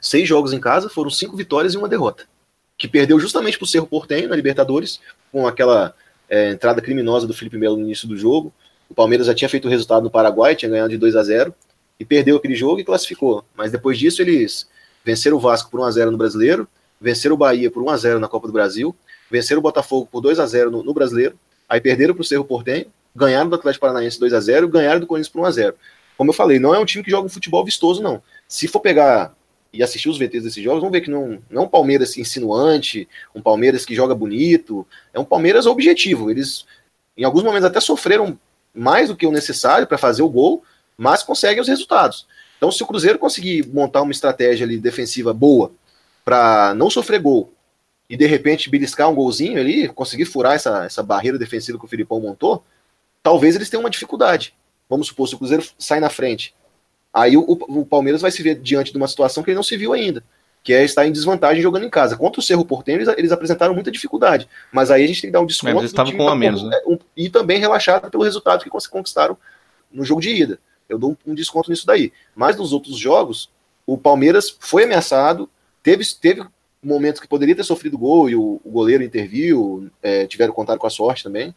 seis 0.00 0.28
jogos 0.28 0.52
em 0.52 0.60
casa, 0.60 0.88
foram 0.88 1.10
cinco 1.10 1.36
vitórias 1.36 1.74
e 1.74 1.76
uma 1.76 1.88
derrota. 1.88 2.26
Que 2.78 2.88
perdeu 2.88 3.18
justamente 3.18 3.58
para 3.58 3.64
o 3.64 3.68
Cerro 3.68 3.86
Portenho 3.86 4.28
na 4.28 4.36
Libertadores, 4.36 5.00
com 5.30 5.46
aquela 5.46 5.94
é, 6.28 6.50
entrada 6.50 6.80
criminosa 6.80 7.26
do 7.26 7.34
Felipe 7.34 7.58
Melo 7.58 7.76
no 7.76 7.82
início 7.82 8.08
do 8.08 8.16
jogo. 8.16 8.52
O 8.88 8.94
Palmeiras 8.94 9.26
já 9.26 9.34
tinha 9.34 9.48
feito 9.48 9.66
o 9.66 9.70
resultado 9.70 10.02
no 10.04 10.10
Paraguai, 10.10 10.56
tinha 10.56 10.70
ganhado 10.70 10.90
de 10.90 10.96
2 10.96 11.16
a 11.16 11.22
0 11.22 11.54
e 11.98 12.04
perdeu 12.04 12.36
aquele 12.36 12.54
jogo 12.54 12.80
e 12.80 12.84
classificou. 12.84 13.44
Mas 13.54 13.70
depois 13.70 13.98
disso 13.98 14.22
eles 14.22 14.68
venceram 15.04 15.36
o 15.36 15.40
Vasco 15.40 15.70
por 15.70 15.80
1 15.80 15.84
a 15.84 15.90
0 15.90 16.10
no 16.10 16.18
Brasileiro, 16.18 16.68
venceram 17.00 17.34
o 17.34 17.38
Bahia 17.38 17.70
por 17.70 17.82
1 17.82 17.90
a 17.90 17.96
0 17.96 18.20
na 18.20 18.28
Copa 18.28 18.46
do 18.46 18.52
Brasil, 18.52 18.94
venceram 19.30 19.60
o 19.60 19.62
Botafogo 19.62 20.08
por 20.10 20.20
2 20.20 20.38
a 20.38 20.46
0 20.46 20.70
no, 20.70 20.82
no 20.82 20.94
Brasileiro, 20.94 21.38
aí 21.68 21.80
perderam 21.80 22.14
para 22.14 22.22
o 22.22 22.24
Cerro 22.24 22.44
Portenho, 22.44 22.86
ganharam 23.14 23.48
do 23.48 23.56
Atlético 23.56 23.82
Paranaense 23.86 24.18
2 24.18 24.32
a 24.32 24.40
0 24.40 24.68
ganharam 24.68 25.00
do 25.00 25.06
Corinthians 25.06 25.32
por 25.32 25.40
1 25.40 25.44
a 25.44 25.50
0 25.50 25.74
Como 26.16 26.30
eu 26.30 26.34
falei, 26.34 26.58
não 26.58 26.74
é 26.74 26.78
um 26.78 26.84
time 26.84 27.02
que 27.02 27.10
joga 27.10 27.26
um 27.26 27.30
futebol 27.30 27.64
vistoso, 27.64 28.02
não. 28.02 28.22
Se 28.46 28.68
for 28.68 28.80
pegar 28.80 29.34
e 29.72 29.82
assistir 29.82 30.08
os 30.08 30.18
VTs 30.18 30.42
desses 30.42 30.62
jogos, 30.62 30.82
vão 30.82 30.90
ver 30.90 31.00
que 31.00 31.10
não, 31.10 31.40
não 31.48 31.62
é 31.62 31.64
um 31.64 31.68
Palmeiras 31.68 32.16
insinuante, 32.16 33.08
um 33.34 33.40
Palmeiras 33.40 33.84
que 33.84 33.94
joga 33.94 34.14
bonito, 34.14 34.86
é 35.12 35.20
um 35.20 35.24
Palmeiras 35.24 35.66
objetivo. 35.66 36.30
Eles, 36.30 36.66
em 37.16 37.24
alguns 37.24 37.44
momentos, 37.44 37.66
até 37.66 37.80
sofreram 37.80 38.38
mais 38.74 39.08
do 39.08 39.16
que 39.16 39.26
o 39.26 39.32
necessário 39.32 39.86
para 39.86 39.98
fazer 39.98 40.22
o 40.22 40.28
gol, 40.28 40.64
mas 40.96 41.22
conseguem 41.22 41.60
os 41.60 41.68
resultados. 41.68 42.26
Então, 42.60 42.70
se 42.70 42.82
o 42.82 42.86
Cruzeiro 42.86 43.18
conseguir 43.18 43.66
montar 43.68 44.02
uma 44.02 44.12
estratégia 44.12 44.66
ali 44.66 44.76
defensiva 44.76 45.32
boa 45.32 45.72
para 46.22 46.74
não 46.74 46.90
sofrer 46.90 47.18
gol 47.18 47.50
e 48.08 48.18
de 48.18 48.26
repente 48.26 48.68
beliscar 48.68 49.08
um 49.08 49.14
golzinho 49.14 49.58
ali, 49.58 49.88
conseguir 49.88 50.26
furar 50.26 50.56
essa, 50.56 50.84
essa 50.84 51.02
barreira 51.02 51.38
defensiva 51.38 51.78
que 51.78 51.86
o 51.86 51.88
Filipão 51.88 52.20
montou, 52.20 52.62
talvez 53.22 53.56
eles 53.56 53.70
tenham 53.70 53.80
uma 53.82 53.88
dificuldade. 53.88 54.52
Vamos 54.90 55.06
supor, 55.06 55.26
se 55.26 55.34
o 55.34 55.38
Cruzeiro 55.38 55.64
sai 55.78 56.00
na 56.00 56.10
frente, 56.10 56.54
aí 57.14 57.34
o, 57.34 57.40
o 57.48 57.86
Palmeiras 57.86 58.20
vai 58.20 58.30
se 58.30 58.42
ver 58.42 58.56
diante 58.56 58.92
de 58.92 58.98
uma 58.98 59.08
situação 59.08 59.42
que 59.42 59.48
ele 59.48 59.56
não 59.56 59.62
se 59.62 59.78
viu 59.78 59.94
ainda, 59.94 60.22
que 60.62 60.74
é 60.74 60.84
estar 60.84 61.06
em 61.06 61.12
desvantagem 61.12 61.62
jogando 61.62 61.86
em 61.86 61.90
casa. 61.90 62.14
Contra 62.14 62.40
o 62.40 62.42
Cerro 62.42 62.66
Porteño, 62.66 62.98
eles, 62.98 63.08
eles 63.16 63.32
apresentaram 63.32 63.72
muita 63.72 63.90
dificuldade, 63.90 64.46
mas 64.70 64.90
aí 64.90 65.02
a 65.02 65.06
gente 65.06 65.22
tem 65.22 65.30
que 65.30 65.32
dar 65.32 65.40
um 65.40 65.46
desconto. 65.46 65.72
Mas 65.76 65.82
eles 65.84 65.92
estavam 65.92 66.12
com 66.12 66.24
um 66.24 66.28
a 66.28 66.36
menos, 66.36 66.62
né? 66.62 66.78
um- 66.86 66.98
e 67.16 67.30
também 67.30 67.58
relaxado 67.58 68.10
pelo 68.10 68.22
resultado 68.22 68.62
que 68.62 68.68
conquistaram 68.68 69.34
no 69.90 70.04
jogo 70.04 70.20
de 70.20 70.28
ida. 70.30 70.58
Eu 70.90 70.98
dou 70.98 71.16
um, 71.26 71.34
desconto 71.34 71.70
nisso 71.70 71.86
daí. 71.86 72.12
Mas 72.34 72.56
nos 72.56 72.72
outros 72.72 72.98
jogos, 72.98 73.50
o 73.86 73.96
Palmeiras 73.96 74.54
foi 74.58 74.84
ameaçado, 74.84 75.48
teve, 75.82 76.04
teve 76.20 76.44
momentos 76.82 77.20
que 77.20 77.28
poderia 77.28 77.56
ter 77.56 77.64
sofrido 77.64 77.96
gol 77.96 78.28
e 78.28 78.36
o, 78.36 78.60
o 78.64 78.70
goleiro 78.70 79.02
interviu, 79.02 79.90
é, 80.02 80.26
tiveram 80.26 80.52
contato 80.52 80.78
com 80.78 80.86
a 80.86 80.90
sorte 80.90 81.24
também, 81.24 81.54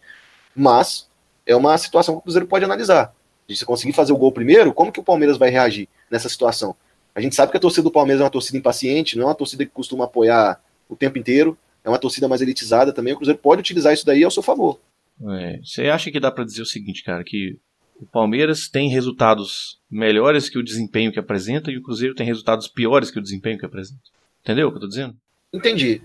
mas 0.56 1.10
é 1.46 1.56
uma 1.56 1.78
situação 1.78 2.16
que 2.16 2.20
o 2.20 2.24
Cruzeiro 2.24 2.48
pode 2.48 2.64
analisar. 2.64 3.14
De 3.48 3.56
se 3.56 3.66
conseguir 3.66 3.92
fazer 3.92 4.14
o 4.14 4.18
gol 4.18 4.32
primeiro, 4.32 4.74
como 4.74 4.92
que 4.92 5.00
o 5.00 5.04
Palmeiras 5.04 5.38
vai 5.38 5.50
reagir 5.50 5.90
nessa 6.10 6.30
situação? 6.30 6.76
A 7.14 7.22
gente 7.22 7.36
sabe 7.36 7.52
que 7.52 7.58
a 7.58 7.60
torcida 7.60 7.84
do 7.84 7.92
Palmeiras 7.92 8.22
é 8.22 8.24
uma 8.24 8.30
torcida 8.30 8.58
impaciente, 8.58 9.18
não 9.18 9.24
é 9.24 9.28
uma 9.28 9.36
torcida 9.36 9.66
que 9.66 9.72
costuma 9.72 10.06
apoiar 10.06 10.62
o 10.88 10.96
tempo 10.96 11.18
inteiro, 11.18 11.58
é 11.84 11.90
uma 11.90 12.00
torcida 12.00 12.28
mais 12.28 12.42
elitizada 12.42 12.94
também. 12.94 13.14
O 13.14 13.18
Cruzeiro 13.18 13.40
pode 13.40 13.60
utilizar 13.60 13.94
isso 13.94 14.06
daí 14.06 14.24
ao 14.24 14.32
seu 14.32 14.42
favor. 14.42 14.80
É, 15.22 15.60
você 15.64 15.84
acha 15.90 16.10
que 16.10 16.20
dá 16.20 16.32
pra 16.32 16.44
dizer 16.44 16.62
o 16.62 16.66
seguinte, 16.66 17.04
cara, 17.04 17.24
que 17.24 17.58
o 18.00 18.06
Palmeiras 18.06 18.68
tem 18.68 18.90
resultados 18.90 19.80
melhores 19.90 20.50
que 20.50 20.58
o 20.58 20.64
desempenho 20.64 21.12
que 21.12 21.20
apresenta 21.20 21.72
e 21.72 21.78
o 21.78 21.82
Cruzeiro 21.82 22.16
tem 22.16 22.26
resultados 22.26 22.68
piores 22.68 23.10
que 23.12 23.20
o 23.20 23.22
desempenho 23.22 23.58
que 23.58 23.66
apresenta? 23.66 24.02
Entendeu 24.42 24.68
o 24.68 24.72
que 24.72 24.78
eu 24.78 24.82
tô 24.82 24.88
dizendo? 24.88 25.16
Entendi. 25.54 26.02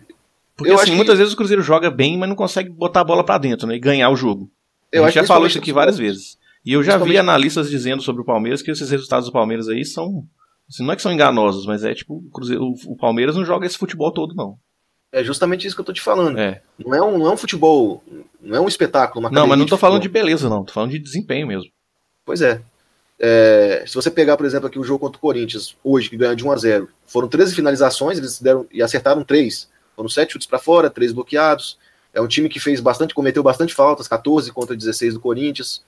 Porque 0.57 0.71
Eu 0.71 0.75
assim, 0.75 0.83
acho 0.83 0.91
que- 0.93 0.97
muitas 0.97 1.19
vezes 1.19 1.35
o 1.35 1.37
Cruzeiro 1.37 1.63
joga 1.63 1.91
bem, 1.91 2.19
mas 2.19 2.29
não 2.29 2.37
consegue 2.37 2.69
botar 2.71 3.01
a 3.01 3.05
bola 3.05 3.25
pra 3.25 3.39
dentro, 3.39 3.67
né, 3.67 3.77
e 3.77 3.81
ganhar 3.81 4.11
o 4.11 4.17
jogo. 4.17 4.51
Eu 4.91 5.05
a 5.05 5.07
gente 5.07 5.17
já 5.17 5.25
falou 5.25 5.47
isso 5.47 5.59
aqui 5.59 5.73
várias 5.73 5.99
vezes. 5.99 6.39
E 6.65 6.73
eu 6.73 6.83
já 6.83 6.99
vi 6.99 7.17
analistas 7.17 7.71
dizendo 7.71 8.03
sobre 8.03 8.23
o 8.23 8.25
Palmeiras 8.25 8.61
que 8.63 8.71
esses 8.71 8.91
resultados 8.91 9.27
do 9.27 9.33
Palmeiras 9.33 9.69
aí 9.69 9.85
são. 9.85 10.25
assim, 10.69 10.85
não 10.85 10.93
é 10.93 10.97
que 10.97 11.03
são 11.03 11.13
enganosos, 11.13 11.65
mas 11.65 11.85
é 11.85 11.95
tipo, 11.95 12.17
o, 12.17 12.31
Cruzeiro, 12.31 12.75
o, 12.87 12.97
Palmeiras 12.97 13.37
não 13.37 13.45
joga 13.45 13.67
esse 13.67 13.79
futebol 13.79 14.13
todo, 14.13 14.35
não. 14.35 14.59
É 15.11 15.25
justamente 15.25 15.67
isso 15.67 15.75
que 15.75 15.81
eu 15.81 15.85
tô 15.87 15.93
te 15.93 16.01
falando. 16.03 16.39
É. 16.39 16.61
Não, 16.79 16.95
é 16.95 17.03
um, 17.03 17.17
não 17.19 17.27
é 17.29 17.33
um 17.33 17.37
futebol, 17.37 18.03
não 18.41 18.57
é 18.57 18.61
um 18.61 18.69
espetáculo. 18.69 19.21
Uma 19.25 19.31
Não, 19.31 19.47
mas 19.47 19.59
não 19.59 19.65
tô 19.65 19.79
falando 19.79 20.03
de 20.03 20.09
beleza, 20.09 20.51
não. 20.51 20.65
Tô 20.65 20.73
falando 20.73 20.91
de 20.91 20.99
desempenho 20.99 21.47
mesmo. 21.47 21.71
Pois 22.29 22.43
é. 22.43 22.61
É, 23.19 23.85
Se 23.87 23.95
você 23.95 24.11
pegar, 24.11 24.37
por 24.37 24.45
exemplo, 24.45 24.69
aqui 24.69 24.79
o 24.79 24.85
jogo 24.85 24.99
contra 25.01 25.17
o 25.17 25.21
Corinthians, 25.21 25.75
hoje, 25.83 26.11
que 26.11 26.17
ganhou 26.19 26.35
de 26.35 26.45
1 26.45 26.53
a 26.53 26.57
0 26.57 26.89
foram 27.07 27.27
13 27.27 27.55
finalizações, 27.55 28.19
eles 28.19 28.39
deram 28.39 28.67
e 28.71 28.83
acertaram 28.83 29.25
3. 29.25 29.67
Foram 29.97 30.11
7 30.11 30.35
chutes 30.35 30.47
para 30.47 30.59
fora, 30.59 30.91
3 30.91 31.13
bloqueados. 31.13 31.79
É 32.13 32.21
um 32.21 32.29
time 32.29 32.51
que 32.51 32.61
fez 32.61 32.81
bastante, 32.81 33.15
cometeu 33.15 33.43
bastante 33.43 33.75
faltas, 33.75 34.07
14 34.07 34.53
contra 34.53 34.77
16 34.77 35.15
do 35.15 35.21
Corinthians. 35.21 35.83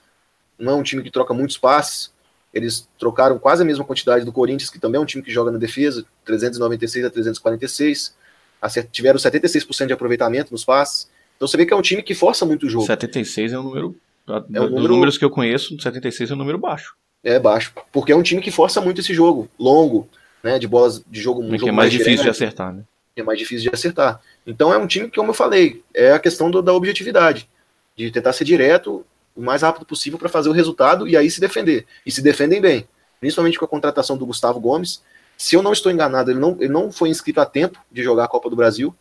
Não 0.58 0.72
é 0.72 0.76
um 0.76 0.82
time 0.82 1.02
que 1.02 1.10
troca 1.10 1.34
muitos 1.34 1.58
passes. 1.58 2.10
Eles 2.54 2.88
trocaram 2.98 3.38
quase 3.38 3.62
a 3.62 3.66
mesma 3.66 3.84
quantidade 3.84 4.24
do 4.24 4.32
Corinthians, 4.32 4.70
que 4.70 4.78
também 4.78 4.98
é 4.98 5.02
um 5.02 5.06
time 5.06 5.22
que 5.22 5.30
joga 5.30 5.50
na 5.50 5.58
defesa, 5.58 6.04
396 6.24 7.04
a 7.04 7.10
346. 7.10 8.14
Acert- 8.62 8.88
Tiveram 8.90 9.18
76% 9.18 9.86
de 9.86 9.92
aproveitamento 9.92 10.52
nos 10.52 10.64
passes. 10.64 11.06
Então 11.36 11.46
você 11.46 11.56
vê 11.58 11.66
que 11.66 11.72
é 11.74 11.76
um 11.76 11.82
time 11.82 12.02
que 12.02 12.14
força 12.14 12.46
muito 12.46 12.66
o 12.66 12.68
jogo. 12.70 12.86
76 12.86 13.52
é 13.52 13.58
um 13.58 13.62
número. 13.62 13.94
É 14.28 14.40
dos 14.40 14.48
um 14.50 14.68
número- 14.70 14.88
números 14.94 15.18
que 15.18 15.24
eu 15.24 15.30
conheço, 15.30 15.74
76 15.80 16.30
é 16.30 16.34
um 16.34 16.36
número 16.36 16.58
baixo. 16.58 16.94
É 17.22 17.38
baixo. 17.38 17.72
Porque 17.92 18.12
é 18.12 18.16
um 18.16 18.22
time 18.22 18.40
que 18.40 18.50
força 18.50 18.80
muito 18.80 19.00
esse 19.00 19.12
jogo, 19.12 19.48
longo, 19.58 20.08
né? 20.42 20.58
De 20.58 20.66
bolas 20.68 21.02
de 21.06 21.20
jogo, 21.20 21.42
um 21.42 21.50
que 21.50 21.58
jogo 21.58 21.68
é 21.68 21.72
mais 21.72 21.90
difícil 21.90 22.12
de 22.12 22.18
direto, 22.18 22.30
acertar, 22.34 22.72
né? 22.74 22.82
que 23.14 23.20
é 23.20 23.24
mais 23.24 23.38
difícil 23.38 23.68
de 23.68 23.74
acertar. 23.74 24.20
Então 24.46 24.72
é 24.72 24.78
um 24.78 24.86
time 24.86 25.08
que, 25.10 25.16
como 25.16 25.30
eu 25.30 25.34
falei, 25.34 25.82
é 25.92 26.12
a 26.12 26.18
questão 26.18 26.50
do- 26.50 26.62
da 26.62 26.72
objetividade, 26.72 27.48
de 27.96 28.10
tentar 28.10 28.32
ser 28.32 28.44
direto 28.44 29.04
o 29.36 29.42
mais 29.42 29.62
rápido 29.62 29.84
possível 29.84 30.18
para 30.18 30.28
fazer 30.28 30.48
o 30.48 30.52
resultado 30.52 31.06
e 31.08 31.16
aí 31.16 31.28
se 31.30 31.40
defender. 31.40 31.86
E 32.06 32.10
se 32.12 32.22
defendem 32.22 32.60
bem. 32.60 32.86
Principalmente 33.18 33.58
com 33.58 33.64
a 33.64 33.68
contratação 33.68 34.16
do 34.16 34.24
Gustavo 34.24 34.58
Gomes. 34.60 35.02
Se 35.36 35.56
eu 35.56 35.62
não 35.62 35.72
estou 35.72 35.90
enganado, 35.90 36.30
ele 36.30 36.38
não, 36.38 36.52
ele 36.60 36.68
não 36.72 36.90
foi 36.92 37.08
inscrito 37.10 37.40
a 37.40 37.44
tempo 37.46 37.78
de 37.90 38.02
jogar 38.02 38.24
a 38.24 38.28
Copa 38.28 38.48
do 38.48 38.56
Brasil. 38.56 38.94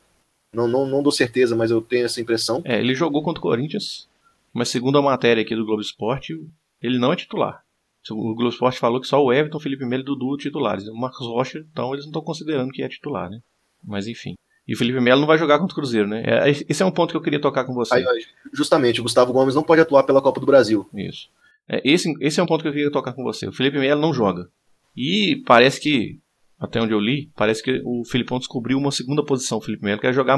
Não, 0.54 0.68
não, 0.68 0.86
não 0.88 1.04
dou 1.04 1.12
certeza, 1.12 1.56
mas 1.56 1.70
eu 1.72 1.80
tenho 1.82 2.06
essa 2.06 2.20
impressão. 2.20 2.62
É, 2.66 2.80
ele 2.80 2.96
jogou 2.96 3.22
contra 3.24 3.40
o 3.40 3.44
Corinthians, 3.44 4.09
mas 4.54 4.70
segundo 4.70 4.98
a 4.98 5.02
matéria 5.02 5.42
aqui 5.42 5.56
do 5.56 5.66
Globo 5.66 5.82
Esporte, 5.82 6.34
ele 6.82 6.98
não 6.98 7.14
é 7.14 7.16
titular. 7.16 7.64
O 8.10 8.34
Globo 8.34 8.50
Esporte 8.50 8.80
falou 8.80 9.00
que 9.00 9.08
só 9.08 9.24
o 9.24 9.32
Everton, 9.32 9.60
Felipe 9.60 9.86
Melo 9.86 10.02
e 10.02 10.06
Dudu 10.06 10.38
titulares. 10.38 10.88
O 10.88 10.96
Marcos 10.96 11.28
Rocha, 11.28 11.60
então, 11.72 11.94
eles 11.94 12.06
não 12.06 12.10
estão 12.10 12.24
considerando 12.24 12.72
que 12.72 12.82
é 12.82 12.88
titular, 12.88 13.30
né? 13.30 13.40
Mas 13.84 14.08
enfim. 14.08 14.36
E 14.68 14.74
o 14.74 14.78
Felipe 14.78 15.00
Melo 15.00 15.22
não 15.22 15.28
vai 15.28 15.38
jogar 15.38 15.60
contra 15.60 15.74
o 15.74 15.76
Cruzeiro, 15.76 16.08
né? 16.08 16.24
É, 16.26 16.50
esse 16.50 16.82
é 16.82 16.86
um 16.86 16.92
ponto 16.92 17.12
que 17.12 17.18
eu 17.18 17.22
queria 17.22 17.42
tocar 17.42 17.66
com 17.66 17.74
você. 17.74 17.96
Aí, 17.96 18.06
justamente, 18.54 19.00
o 19.00 19.04
Gustavo 19.04 19.34
Gomes 19.34 19.56
não 19.56 19.64
pode 19.64 19.82
atuar 19.82 20.04
pela 20.04 20.22
Copa 20.22 20.40
do 20.40 20.46
Brasil. 20.46 20.88
Isso. 20.94 21.30
É, 21.68 21.82
esse, 21.84 22.14
esse 22.20 22.40
é 22.40 22.44
um 22.44 22.46
ponto 22.46 22.62
que 22.62 22.68
eu 22.68 22.74
queria 22.74 22.92
tocar 22.92 23.14
com 23.14 23.24
você. 23.24 23.48
O 23.48 23.52
Felipe 23.52 23.80
Melo 23.80 24.02
não 24.02 24.14
joga. 24.14 24.48
E 24.96 25.42
parece 25.46 25.80
que, 25.80 26.20
até 26.60 26.82
onde 26.82 26.94
eu 26.94 27.00
li, 27.00 27.32
parece 27.36 27.64
que 27.64 27.82
o 27.84 28.04
Filipão 28.06 28.40
descobriu 28.40 28.78
uma 28.78 28.92
segunda 28.92 29.24
posição, 29.24 29.58
o 29.58 29.62
Felipe 29.62 29.84
Melo, 29.84 30.00
que 30.00 30.08
é 30.08 30.14
jogar. 30.14 30.38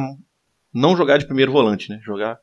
Não 0.73 0.95
jogar 0.95 1.17
de 1.17 1.25
primeiro 1.25 1.51
volante, 1.51 1.89
né? 1.89 1.99
Jogar 2.01 2.39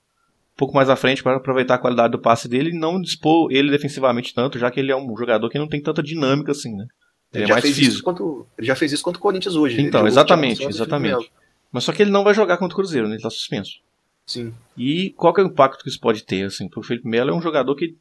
pouco 0.58 0.74
mais 0.74 0.90
à 0.90 0.96
frente 0.96 1.22
para 1.22 1.36
aproveitar 1.36 1.76
a 1.76 1.78
qualidade 1.78 2.10
do 2.10 2.18
passe 2.18 2.48
dele 2.48 2.70
e 2.70 2.78
não 2.78 3.00
dispor 3.00 3.48
ele 3.52 3.70
defensivamente 3.70 4.34
tanto, 4.34 4.58
já 4.58 4.68
que 4.70 4.80
ele 4.80 4.90
é 4.90 4.96
um 4.96 5.16
jogador 5.16 5.48
que 5.48 5.58
não 5.58 5.68
tem 5.68 5.80
tanta 5.80 6.02
dinâmica 6.02 6.50
assim, 6.50 6.74
né? 6.74 6.84
Ele, 7.32 7.44
Ele, 7.44 7.44
é 7.44 7.46
já 7.46 7.54
mais 7.54 7.62
fez 7.62 7.78
isso 7.78 7.86
físico. 7.90 8.04
contra, 8.04 8.24
ele 8.58 8.66
já 8.66 8.74
fez 8.74 8.92
isso 8.92 9.04
contra 9.04 9.18
o 9.18 9.22
Corinthians 9.22 9.54
hoje. 9.54 9.76
Ele 9.76 9.86
Então, 9.86 10.06
exatamente, 10.06 10.64
exatamente. 10.64 11.30
Mas 11.70 11.84
só 11.84 11.92
que 11.92 12.02
ele 12.02 12.10
não 12.10 12.24
vai 12.24 12.34
jogar 12.34 12.56
contra 12.56 12.74
o 12.74 12.76
Cruzeiro, 12.76 13.06
né? 13.06 13.14
Ele 13.14 13.22
tá 13.22 13.30
suspenso. 13.30 13.78
Sim. 14.26 14.52
E 14.76 15.10
qual 15.10 15.32
que 15.32 15.40
é 15.40 15.44
o 15.44 15.46
impacto 15.46 15.82
que 15.82 15.88
isso 15.88 16.00
pode 16.00 16.24
ter, 16.24 16.44
assim? 16.44 16.66
Porque 16.66 16.80
o 16.80 16.82
Felipe 16.82 17.08
Melo 17.08 17.30
é 17.30 17.34
um 17.34 17.40
jogador 17.40 17.74
que 17.76 17.96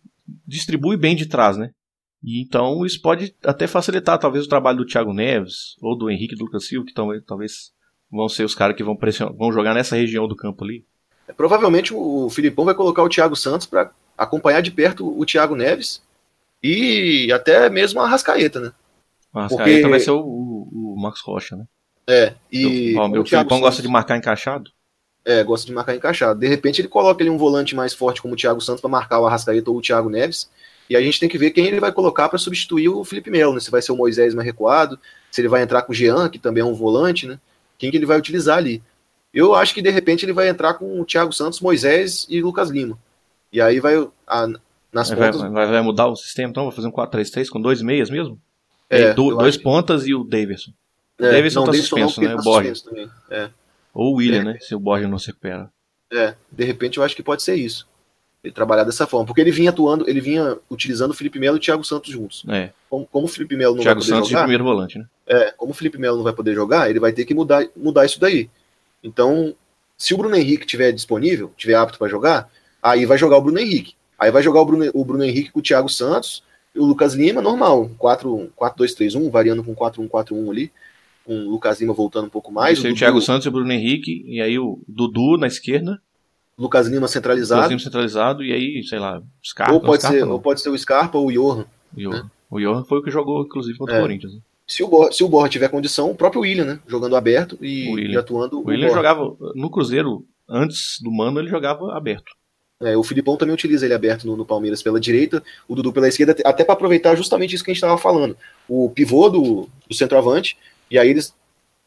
distribui 0.45 0.97
bem 0.97 1.15
de 1.15 1.27
trás, 1.27 1.57
né? 1.57 1.71
E 2.23 2.41
então 2.41 2.85
isso 2.85 2.99
pode 3.01 3.35
até 3.43 3.67
facilitar 3.67 4.17
talvez 4.17 4.45
o 4.45 4.49
trabalho 4.49 4.79
do 4.79 4.85
Thiago 4.85 5.13
Neves 5.13 5.75
ou 5.79 5.95
do 5.95 6.09
Henrique 6.09 6.35
do 6.35 6.45
Lucas 6.45 6.65
Silva, 6.65 6.87
que 6.87 6.93
talvez, 6.93 7.23
talvez 7.23 7.71
vão 8.11 8.27
ser 8.27 8.43
os 8.43 8.55
caras 8.55 8.75
que 8.75 8.83
vão 8.83 8.95
pressionar, 8.95 9.35
vão 9.35 9.51
jogar 9.51 9.75
nessa 9.75 9.95
região 9.95 10.27
do 10.27 10.35
campo 10.35 10.63
ali. 10.63 10.83
Provavelmente 11.35 11.93
o 11.93 12.29
Filipão 12.29 12.65
vai 12.65 12.73
colocar 12.75 13.03
o 13.03 13.09
Thiago 13.09 13.35
Santos 13.35 13.67
para 13.67 13.91
acompanhar 14.17 14.61
de 14.61 14.71
perto 14.71 15.07
o 15.19 15.25
Thiago 15.25 15.55
Neves 15.55 16.01
e 16.63 17.31
até 17.31 17.69
mesmo 17.69 17.99
a 18.01 18.07
Rascaeta, 18.07 18.59
né? 18.59 18.67
O 18.67 18.71
Porque- 19.47 19.53
Arrascaeta 19.55 19.89
vai 19.89 19.99
ser 19.99 20.11
o, 20.11 20.19
o, 20.19 20.93
o 20.93 20.99
Marcos 20.99 21.21
Rocha, 21.21 21.55
né? 21.55 21.65
É. 22.09 22.33
E 22.51 22.95
o, 22.97 23.25
Filipão 23.25 23.59
gosta 23.59 23.77
Santos- 23.77 23.81
de 23.81 23.87
marcar 23.89 24.17
encaixado. 24.17 24.71
É, 25.25 25.43
gosta 25.43 25.67
de 25.67 25.73
marcar 25.73 25.93
encaixado. 25.93 26.39
De 26.39 26.47
repente 26.47 26.79
ele 26.81 26.87
coloca 26.87 27.21
ali 27.21 27.29
um 27.29 27.37
volante 27.37 27.75
mais 27.75 27.93
forte 27.93 28.21
como 28.21 28.33
o 28.33 28.37
Thiago 28.37 28.61
Santos 28.61 28.79
para 28.79 28.89
marcar 28.89 29.19
o 29.19 29.27
Arrascaeta 29.27 29.69
ou 29.69 29.77
o 29.77 29.81
Thiago 29.81 30.09
Neves. 30.09 30.49
E 30.89 30.95
a 30.95 31.01
gente 31.01 31.19
tem 31.19 31.27
que 31.27 31.37
ver 31.37 31.51
quem 31.51 31.65
ele 31.67 31.81
vai 31.81 31.91
colocar 31.91 32.29
para 32.29 32.37
substituir 32.39 32.87
o 32.87 33.03
Felipe 33.03 33.29
Melo, 33.29 33.53
né? 33.53 33.59
Se 33.59 33.69
vai 33.69 33.81
ser 33.81 33.91
o 33.91 33.97
Moisés 33.97 34.33
mais 34.33 34.45
recuado, 34.45 34.97
se 35.29 35.41
ele 35.41 35.49
vai 35.49 35.61
entrar 35.61 35.81
com 35.81 35.91
o 35.91 35.95
Jean, 35.95 36.29
que 36.29 36.39
também 36.39 36.61
é 36.61 36.65
um 36.65 36.73
volante, 36.73 37.27
né? 37.27 37.37
Quem 37.77 37.91
que 37.91 37.97
ele 37.97 38.05
vai 38.05 38.17
utilizar 38.17 38.57
ali? 38.57 38.81
Eu 39.37 39.53
acho 39.53 39.73
que 39.73 39.81
de 39.81 39.89
repente 39.89 40.25
ele 40.25 40.33
vai 40.33 40.49
entrar 40.49 40.73
com 40.75 40.99
o 40.99 41.05
Thiago 41.05 41.31
Santos, 41.31 41.59
Moisés 41.61 42.25
e 42.29 42.41
Lucas 42.41 42.69
Lima. 42.69 42.97
E 43.53 43.61
aí 43.61 43.79
vai 43.79 43.95
a, 44.27 44.47
nas 44.91 45.09
vai, 45.09 45.31
pontas. 45.31 45.51
vai, 45.51 45.67
vai, 45.67 45.81
mudar 45.81 46.07
o 46.07 46.15
sistema, 46.15 46.49
então? 46.49 46.63
Vai 46.65 46.73
fazer 46.75 46.87
um 46.87 46.91
4-3-3 46.91 47.47
com 47.49 47.61
dois 47.61 47.81
meias 47.81 48.09
mesmo? 48.09 48.39
É, 48.89 49.13
do, 49.13 49.35
dois 49.35 49.55
que- 49.57 49.63
pontas 49.63 50.07
e 50.07 50.13
o 50.15 50.23
Davidson. 50.23 50.71
O 51.19 51.25
É, 51.25 51.31
Davidson 51.31 51.59
não, 51.59 51.65
tá 51.65 51.71
Davidson 51.71 51.97
não, 51.99 52.09
suspenso, 52.09 52.15
porque 52.15 52.27
né? 52.27 52.33
ele 52.33 52.41
O 52.41 52.43
tá 52.43 52.49
Borges. 52.49 52.85
É, 53.29 53.49
Ou 53.93 54.13
o 54.13 54.15
William, 54.17 54.41
É. 54.41 54.43
né? 54.43 54.57
Se 54.59 54.73
o 54.75 54.79
Borges 54.79 55.09
não 55.09 55.19
se 55.19 55.27
recupera. 55.27 55.69
é, 56.11 56.33
de 56.51 56.63
repente 56.63 56.97
eu 56.97 57.03
acho 57.03 57.15
que 57.15 57.21
pode 57.23 57.43
ser 57.43 57.55
isso. 57.55 57.87
Ele 58.43 58.53
trabalhar 58.53 58.85
dessa 58.85 59.05
forma. 59.05 59.25
Porque 59.25 59.41
ele 59.41 59.51
vinha 59.51 59.71
atuando, 59.71 60.09
ele 60.09 60.21
vinha 60.21 60.57
utilizando 60.69 61.11
o 61.11 61.13
Felipe 61.13 61.37
Melo 61.39 61.57
e 61.57 61.59
o 61.59 61.61
Thiago 61.61 61.83
Santos 61.83 62.11
juntos. 62.11 62.43
É. 62.47 62.69
Como, 62.89 63.05
como 63.05 63.25
o 63.25 63.29
Felipe 63.29 63.55
Melo 63.55 63.75
não 63.75 63.81
Thiago 63.83 63.99
vai 63.99 64.05
poder 64.05 64.15
Santos 64.15 64.27
de 64.29 64.31
jogar, 64.33 64.43
primeiro 64.43 64.63
volante, 64.63 64.97
né? 64.99 65.05
É, 65.27 65.51
como 65.57 65.71
o 65.71 65.75
Felipe 65.75 65.97
Melo 65.97 66.17
não 66.17 66.23
vai 66.23 66.33
poder 66.33 66.53
jogar, 66.55 66.89
ele 66.89 66.99
vai 66.99 67.11
ter 67.11 67.25
que 67.25 67.33
mudar, 67.33 67.67
mudar 67.75 68.05
isso 68.05 68.19
daí. 68.19 68.49
Então, 69.03 69.53
se 69.97 70.13
o 70.13 70.17
Bruno 70.17 70.35
Henrique 70.35 70.65
tiver 70.65 70.91
disponível, 70.91 71.51
tiver 71.57 71.75
apto 71.75 71.97
para 71.99 72.07
jogar, 72.07 72.49
aí 72.81 73.05
vai 73.05 73.17
jogar 73.17 73.37
o 73.37 73.41
Bruno 73.41 73.59
Henrique. 73.59 73.93
Aí 74.19 74.31
vai 74.31 74.41
jogar 74.41 74.61
o 74.61 74.65
Bruno, 74.65 74.89
o 74.93 75.05
Bruno 75.05 75.23
Henrique 75.23 75.51
com 75.51 75.59
o 75.59 75.63
Thiago 75.63 75.87
Santos 75.89 76.43
e 76.73 76.79
o 76.79 76.85
Lucas 76.85 77.13
Lima, 77.13 77.41
normal. 77.41 77.89
4-2-3-1, 77.99 79.29
variando 79.29 79.63
com 79.63 79.75
4-1-4-1 79.75 80.49
ali. 80.51 80.71
Com 81.25 81.35
o 81.45 81.49
Lucas 81.51 81.79
Lima 81.81 81.93
voltando 81.93 82.25
um 82.25 82.29
pouco 82.29 82.51
mais. 82.51 82.77
Isso 82.77 82.87
o 82.87 82.89
Dudu- 82.89 82.99
Thiago 82.99 83.21
Santos 83.21 83.45
e 83.45 83.49
o 83.49 83.51
Bruno 83.51 83.71
Henrique, 83.71 84.23
e 84.27 84.41
aí 84.41 84.57
o 84.57 84.79
Dudu 84.87 85.37
na 85.37 85.47
esquerda, 85.47 86.01
Lucas 86.57 86.87
Lima 86.87 87.07
centralizado. 87.07 87.61
Brasil 87.61 87.79
centralizado, 87.79 88.43
e 88.43 88.51
aí, 88.53 88.83
sei 88.83 88.97
lá, 88.97 89.21
Scarpa. 89.45 89.73
ou, 89.73 89.81
pode 89.81 90.01
Scarpa 90.01 90.17
ser, 90.19 90.25
não. 90.25 90.31
ou 90.33 90.39
pode 90.41 90.61
ser 90.61 90.69
o 90.69 90.77
Scarpa 90.77 91.17
ou 91.17 91.27
o 91.27 91.31
Johan. 91.31 91.65
O 91.95 91.99
Johan. 92.01 92.31
O 92.49 92.59
Johan 92.59 92.83
foi 92.85 92.99
o 92.99 93.03
que 93.03 93.11
jogou, 93.11 93.43
inclusive, 93.43 93.77
contra 93.77 93.95
É. 93.95 93.99
o 93.99 94.01
Corinthians. 94.01 94.33
né? 94.35 94.39
Se 94.67 94.83
o, 94.83 94.87
Borja, 94.87 95.11
se 95.13 95.23
o 95.23 95.29
Borja 95.29 95.49
tiver 95.49 95.69
condição, 95.69 96.11
o 96.11 96.15
próprio 96.15 96.41
William, 96.41 96.65
né? 96.65 96.79
Jogando 96.85 97.15
aberto 97.15 97.57
e, 97.61 98.11
e 98.11 98.17
atuando. 98.17 98.59
O 98.59 98.67
William 98.67 98.89
jogava 98.89 99.35
no 99.55 99.69
Cruzeiro, 99.69 100.25
antes 100.47 100.99
do 101.01 101.09
Mano, 101.09 101.39
ele 101.39 101.49
jogava 101.49 101.95
aberto. 101.95 102.33
É, 102.81 102.95
o 102.95 103.01
Filipão 103.01 103.37
também 103.37 103.55
utiliza 103.55 103.85
ele 103.85 103.93
aberto 103.93 104.27
no, 104.27 104.35
no 104.35 104.45
Palmeiras 104.45 104.83
pela 104.83 104.99
direita, 104.99 105.41
o 105.67 105.73
Dudu 105.73 105.91
pela 105.91 106.07
esquerda, 106.07 106.35
até 106.45 106.63
para 106.63 106.73
aproveitar 106.73 107.15
justamente 107.15 107.55
isso 107.55 107.63
que 107.63 107.71
a 107.71 107.73
gente 107.73 107.81
estava 107.81 107.97
falando. 107.97 108.37
O 108.67 108.89
pivô 108.89 109.29
do, 109.29 109.69
do 109.87 109.95
centroavante, 109.95 110.57
e 110.91 110.99
aí 110.99 111.09
eles 111.09 111.33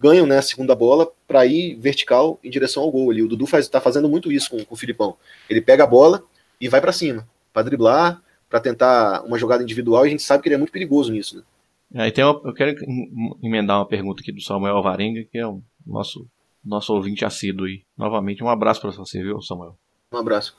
ganham 0.00 0.26
né, 0.26 0.38
a 0.38 0.42
segunda 0.42 0.74
bola 0.74 1.08
para 1.28 1.46
ir 1.46 1.76
vertical 1.76 2.40
em 2.42 2.50
direção 2.50 2.82
ao 2.82 2.90
gol 2.90 3.10
ali. 3.10 3.22
O 3.22 3.28
Dudu 3.28 3.46
faz, 3.46 3.68
tá 3.68 3.80
fazendo 3.80 4.08
muito 4.08 4.32
isso 4.32 4.50
com, 4.50 4.64
com 4.64 4.74
o 4.74 4.78
Filipão. 4.78 5.16
Ele 5.48 5.60
pega 5.60 5.84
a 5.84 5.86
bola 5.86 6.24
e 6.60 6.68
vai 6.68 6.80
para 6.80 6.92
cima, 6.92 7.28
para 7.52 7.62
driblar, 7.62 8.20
para 8.48 8.58
tentar 8.58 9.22
uma 9.24 9.38
jogada 9.38 9.62
individual, 9.62 10.04
e 10.04 10.08
a 10.08 10.10
gente 10.10 10.24
sabe 10.24 10.42
que 10.42 10.48
ele 10.48 10.56
é 10.56 10.58
muito 10.58 10.72
perigoso 10.72 11.12
nisso. 11.12 11.36
Né? 11.36 11.42
Aí 11.94 12.12
tem 12.12 12.24
uma, 12.24 12.40
eu 12.44 12.54
quero 12.54 12.70
em- 12.84 13.30
emendar 13.42 13.78
uma 13.78 13.86
pergunta 13.88 14.22
aqui 14.22 14.32
do 14.32 14.40
Samuel 14.40 14.76
Alvarenga, 14.76 15.24
que 15.30 15.38
é 15.38 15.46
o 15.46 15.62
nosso, 15.86 16.26
nosso 16.64 16.92
ouvinte 16.94 17.24
assíduo 17.24 17.66
aí. 17.66 17.82
Novamente, 17.96 18.44
um 18.44 18.48
abraço 18.48 18.80
para 18.80 18.90
você, 18.92 19.22
viu, 19.22 19.40
Samuel? 19.40 19.76
Um 20.12 20.18
abraço. 20.18 20.56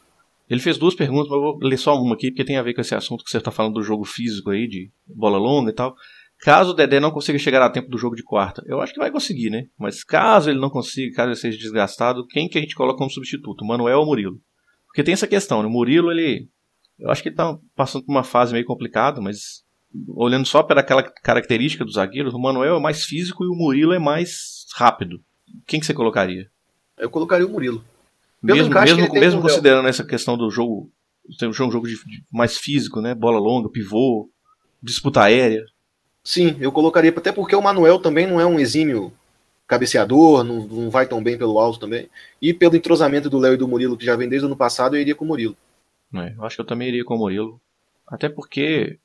Ele 0.50 0.60
fez 0.60 0.78
duas 0.78 0.94
perguntas, 0.94 1.30
mas 1.30 1.38
eu 1.38 1.42
vou 1.42 1.60
ler 1.62 1.78
só 1.78 1.96
uma 1.96 2.16
aqui, 2.16 2.30
porque 2.30 2.44
tem 2.44 2.58
a 2.58 2.62
ver 2.64 2.74
com 2.74 2.82
esse 2.82 2.94
assunto 2.94 3.24
que 3.24 3.30
você 3.30 3.38
está 3.38 3.52
falando 3.52 3.76
do 3.76 3.84
jogo 3.84 4.04
físico 4.04 4.50
aí, 4.50 4.68
de 4.68 4.92
bola 5.08 5.38
longa 5.38 5.72
e 5.72 5.74
tal. 5.74 5.96
Caso 6.40 6.72
o 6.72 6.74
Dedé 6.74 7.00
não 7.00 7.12
consiga 7.12 7.38
chegar 7.40 7.62
a 7.62 7.70
tempo 7.70 7.88
do 7.88 7.98
jogo 7.98 8.16
de 8.16 8.24
quarta, 8.24 8.64
eu 8.66 8.82
acho 8.82 8.92
que 8.92 9.00
vai 9.00 9.12
conseguir, 9.12 9.50
né? 9.50 9.68
Mas 9.80 10.04
caso 10.04 10.50
ele 10.50 10.60
não 10.60 10.70
consiga, 10.70 11.16
caso 11.16 11.30
ele 11.30 11.36
seja 11.36 11.58
desgastado, 11.58 12.26
quem 12.28 12.50
que 12.50 12.58
a 12.58 12.62
gente 12.62 12.76
coloca 12.76 12.98
como 12.98 13.10
substituto? 13.12 13.64
Manuel 13.64 14.00
ou 14.00 14.06
Murilo? 14.06 14.42
Porque 14.88 15.04
tem 15.04 15.14
essa 15.14 15.28
questão, 15.28 15.62
né? 15.62 15.68
O 15.68 15.72
Murilo, 15.72 16.12
ele. 16.12 16.50
Eu 17.00 17.10
acho 17.10 17.22
que 17.24 17.30
ele 17.30 17.36
tá 17.36 17.58
passando 17.76 18.04
por 18.04 18.12
uma 18.12 18.24
fase 18.24 18.52
meio 18.52 18.66
complicada, 18.66 19.22
mas 19.22 19.64
olhando 20.08 20.46
só 20.46 20.64
pela 20.64 20.82
aquela 20.82 21.04
característica 21.04 21.84
dos 21.86 21.96
zagueiros, 21.96 22.34
o 22.34 22.40
Manuel 22.40 22.78
é 22.78 22.80
mais 22.80 23.04
físico 23.04 23.44
e 23.44 23.48
o 23.48 23.56
Murilo 23.56 23.94
é 23.94 24.00
mais 24.00 24.66
rápido. 24.76 25.22
Quem 25.68 25.80
que 25.80 25.86
você 25.86 25.94
colocaria? 25.94 26.50
Eu 26.98 27.10
colocaria 27.10 27.46
o 27.46 27.50
Murilo. 27.50 27.84
Pelo 28.46 28.58
Mesmo, 28.58 28.74
mesmo, 28.74 29.14
mesmo 29.14 29.42
considerando 29.42 29.88
essa 29.88 30.04
questão 30.04 30.38
do 30.38 30.50
jogo, 30.50 30.90
ser 31.38 31.48
um 31.48 31.54
jogo 31.54 31.88
de, 31.88 31.94
de- 32.06 32.24
mais 32.32 32.58
físico, 32.58 33.02
né? 33.02 33.14
Bola 33.14 33.40
longa, 33.40 33.70
pivô, 33.70 34.30
disputa 34.82 35.22
aérea. 35.22 35.64
Sim, 36.24 36.56
eu 36.60 36.72
colocaria, 36.72 37.12
até 37.16 37.32
porque 37.32 37.56
o 37.56 37.62
Manuel 37.62 38.00
também 38.00 38.26
não 38.28 38.40
é 38.40 38.46
um 38.46 38.60
exímio 38.60 39.12
cabeceador, 39.68 40.44
não, 40.44 40.66
não 40.68 40.90
vai 40.90 41.06
tão 41.08 41.22
bem 41.24 41.38
pelo 41.38 41.60
alto 41.60 41.80
também. 41.80 42.10
E 42.42 42.54
pelo 42.54 42.76
entrosamento 42.76 43.30
do 43.30 43.38
Léo 43.38 43.54
e 43.54 43.58
do 43.58 43.68
Murilo, 43.68 43.98
que 43.98 44.06
já 44.06 44.16
vem 44.16 44.28
desde 44.28 44.46
o 44.46 44.48
ano 44.48 44.56
passado, 44.58 44.96
eu 44.96 45.02
iria 45.02 45.16
com 45.16 45.24
o 45.26 45.28
Murilo. 45.28 45.56
Né? 46.12 46.34
Eu 46.38 46.44
acho 46.44 46.56
que 46.58 46.62
eu 46.62 46.66
também 46.66 46.88
iria 46.90 47.06
com 47.06 47.16
o 47.16 47.18
Murilo. 47.18 47.60
Até 48.08 48.28
porque 48.28 49.00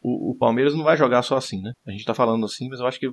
o, 0.00 0.30
o 0.32 0.34
Palmeiras 0.36 0.74
não 0.74 0.84
vai 0.84 0.96
jogar 0.96 1.22
só 1.22 1.36
assim, 1.36 1.60
né? 1.62 1.72
A 1.86 1.90
gente 1.90 2.04
tá 2.04 2.14
falando 2.14 2.44
assim, 2.44 2.68
mas 2.68 2.80
eu 2.80 2.86
acho 2.86 2.98
que 3.00 3.10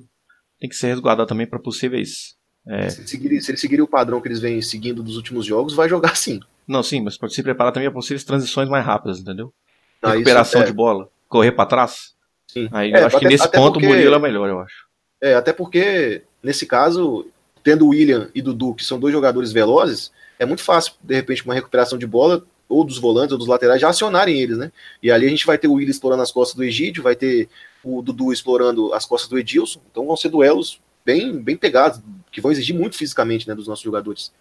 tem 0.60 0.70
que 0.70 0.76
ser 0.76 0.88
resguardado 0.88 1.28
também 1.28 1.48
para 1.48 1.60
possíveis. 1.60 2.36
é, 2.68 2.90
Se, 2.90 3.00
ele 3.02 3.08
seguir, 3.08 3.42
se 3.42 3.52
ele 3.52 3.58
seguir 3.58 3.82
o 3.82 3.88
padrão 3.88 4.22
que 4.22 4.28
eles 4.28 4.40
vêm 4.40 4.62
seguindo 4.62 5.04
dos 5.04 5.18
últimos 5.18 5.46
jogos, 5.46 5.74
vai 5.74 5.90
jogar 5.90 6.16
sim. 6.16 6.40
Não, 6.68 6.82
sim, 6.82 7.02
mas 7.02 7.18
pode 7.18 7.34
se 7.36 7.44
preparar 7.44 7.72
também 7.72 7.90
para 7.90 7.96
possíveis 7.96 8.24
transições 8.24 8.70
mais 8.70 8.86
rápidas, 8.86 9.20
entendeu? 9.20 9.54
Ah, 10.02 10.10
isso 10.10 10.18
Recuperação 10.20 10.62
é, 10.62 10.66
de 10.66 10.74
bola, 10.74 11.10
correr 11.28 11.52
para 11.52 11.66
trás. 11.68 12.14
sim. 12.48 12.68
Aí 12.72 12.92
É, 12.92 13.02
eu 13.02 13.06
acho 13.08 13.20
que 13.20 13.26
até- 13.26 13.34
nesse 13.34 13.44
até 13.46 13.58
ponto 13.58 13.74
porque- 13.74 13.86
o 13.86 13.90
Murilo 13.90 14.16
é 14.16 14.20
melhor, 14.20 14.50
eu 14.50 14.60
acho. 14.60 14.86
É, 15.22 15.34
até 15.36 15.52
porque, 15.54 16.24
nesse 16.44 16.66
caso, 16.66 17.28
tendo 17.64 17.86
o 17.86 17.90
William 17.90 18.30
e 18.36 18.42
Dudu, 18.42 18.74
que 18.76 18.84
são 18.84 19.00
dois 19.00 19.14
jogadores 19.14 19.52
velozes, 19.52 20.12
é 20.40 20.46
muito 20.46 20.62
fácil, 20.64 20.94
de 21.02 21.16
repente, 21.16 21.44
uma 21.46 21.54
recuperação 21.54 21.98
de 21.98 22.06
bola, 22.08 22.44
ou 22.68 22.84
dos 22.84 22.98
volantes 22.98 23.32
ou 23.32 23.38
dos 23.38 23.48
laterais, 23.48 23.80
já 23.80 23.90
acionarem 23.90 24.40
eles, 24.40 24.58
né? 24.58 24.72
E 25.02 25.12
ali 25.12 25.26
a 25.26 25.30
gente 25.30 25.46
vai 25.46 25.58
ter 25.58 25.68
o 25.68 25.74
William 25.74 25.92
explorando 25.92 26.24
as 26.24 26.32
costas 26.32 26.56
do 26.56 26.64
Egídio, 26.64 27.04
vai 27.04 27.16
ter 27.16 27.48
o 27.84 28.02
Dudu 28.02 28.34
explorando 28.34 28.94
as 28.94 29.06
costas 29.06 29.30
do 29.30 29.38
Edilson. 29.38 29.82
Então 29.92 30.06
vão 30.06 30.18
ser 30.18 30.30
duelos 30.30 30.82
bem, 31.06 31.38
bem 31.38 31.56
pegados, 31.56 32.02
que 32.32 32.42
vão 32.42 32.52
exigir 32.52 32.76
muito 32.76 32.98
fisicamente 32.98 33.48
né, 33.48 33.54
dos 33.54 33.68
nossos 33.68 33.84
jogadores. 33.84 34.34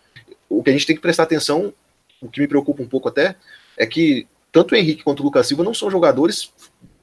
O 0.49 0.63
que 0.63 0.71
a 0.71 0.73
gente 0.73 0.87
tem 0.87 0.97
que 0.97 1.03
prestar 1.03 1.25
atenção, 1.25 1.73
o 2.21 2.29
que 2.29 2.41
me 2.41 2.49
preocupa 2.49 2.83
um 2.83 2.89
pouco 2.89 3.09
até, 3.09 3.37
é 3.77 3.87
que 3.87 4.27
tanto 4.51 4.73
o 4.73 4.77
Henrique 4.77 5.03
quanto 5.03 5.21
o 5.21 5.25
Lucas 5.25 5.47
Silva 5.47 5.63
não 5.63 5.75
são 5.75 5.91
jogadores 5.91 6.53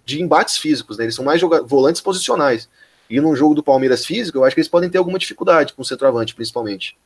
de 0.03 0.21
embates 0.21 0.57
físicos, 0.57 0.97
né? 0.97 1.05
Eles 1.05 1.15
são 1.15 1.23
mais 1.23 1.39
volantes 1.41 2.01
posicionais. 2.01 2.67
E 3.09 3.19
num 3.19 3.35
jogo 3.35 3.53
do 3.53 3.61
Palmeiras 3.61 4.05
físico, 4.05 4.37
eu 4.37 4.43
acho 4.43 4.55
que 4.55 4.61
eles 4.61 4.69
podem 4.69 4.89
ter 4.89 4.97
alguma 4.97 5.19
dificuldade 5.19 5.73
com 5.73 5.81
o 5.81 5.85
centroavante, 5.85 6.33
principalmente. 6.33 6.97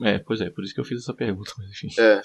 É, 0.00 0.18
pois 0.18 0.40
é, 0.40 0.48
por 0.48 0.64
isso 0.64 0.72
que 0.72 0.80
eu 0.80 0.84
fiz 0.84 1.02
essa 1.02 1.12
pergunta. 1.12 1.52
Mas, 1.58 1.70
enfim. 1.70 1.88
É. 1.98 2.22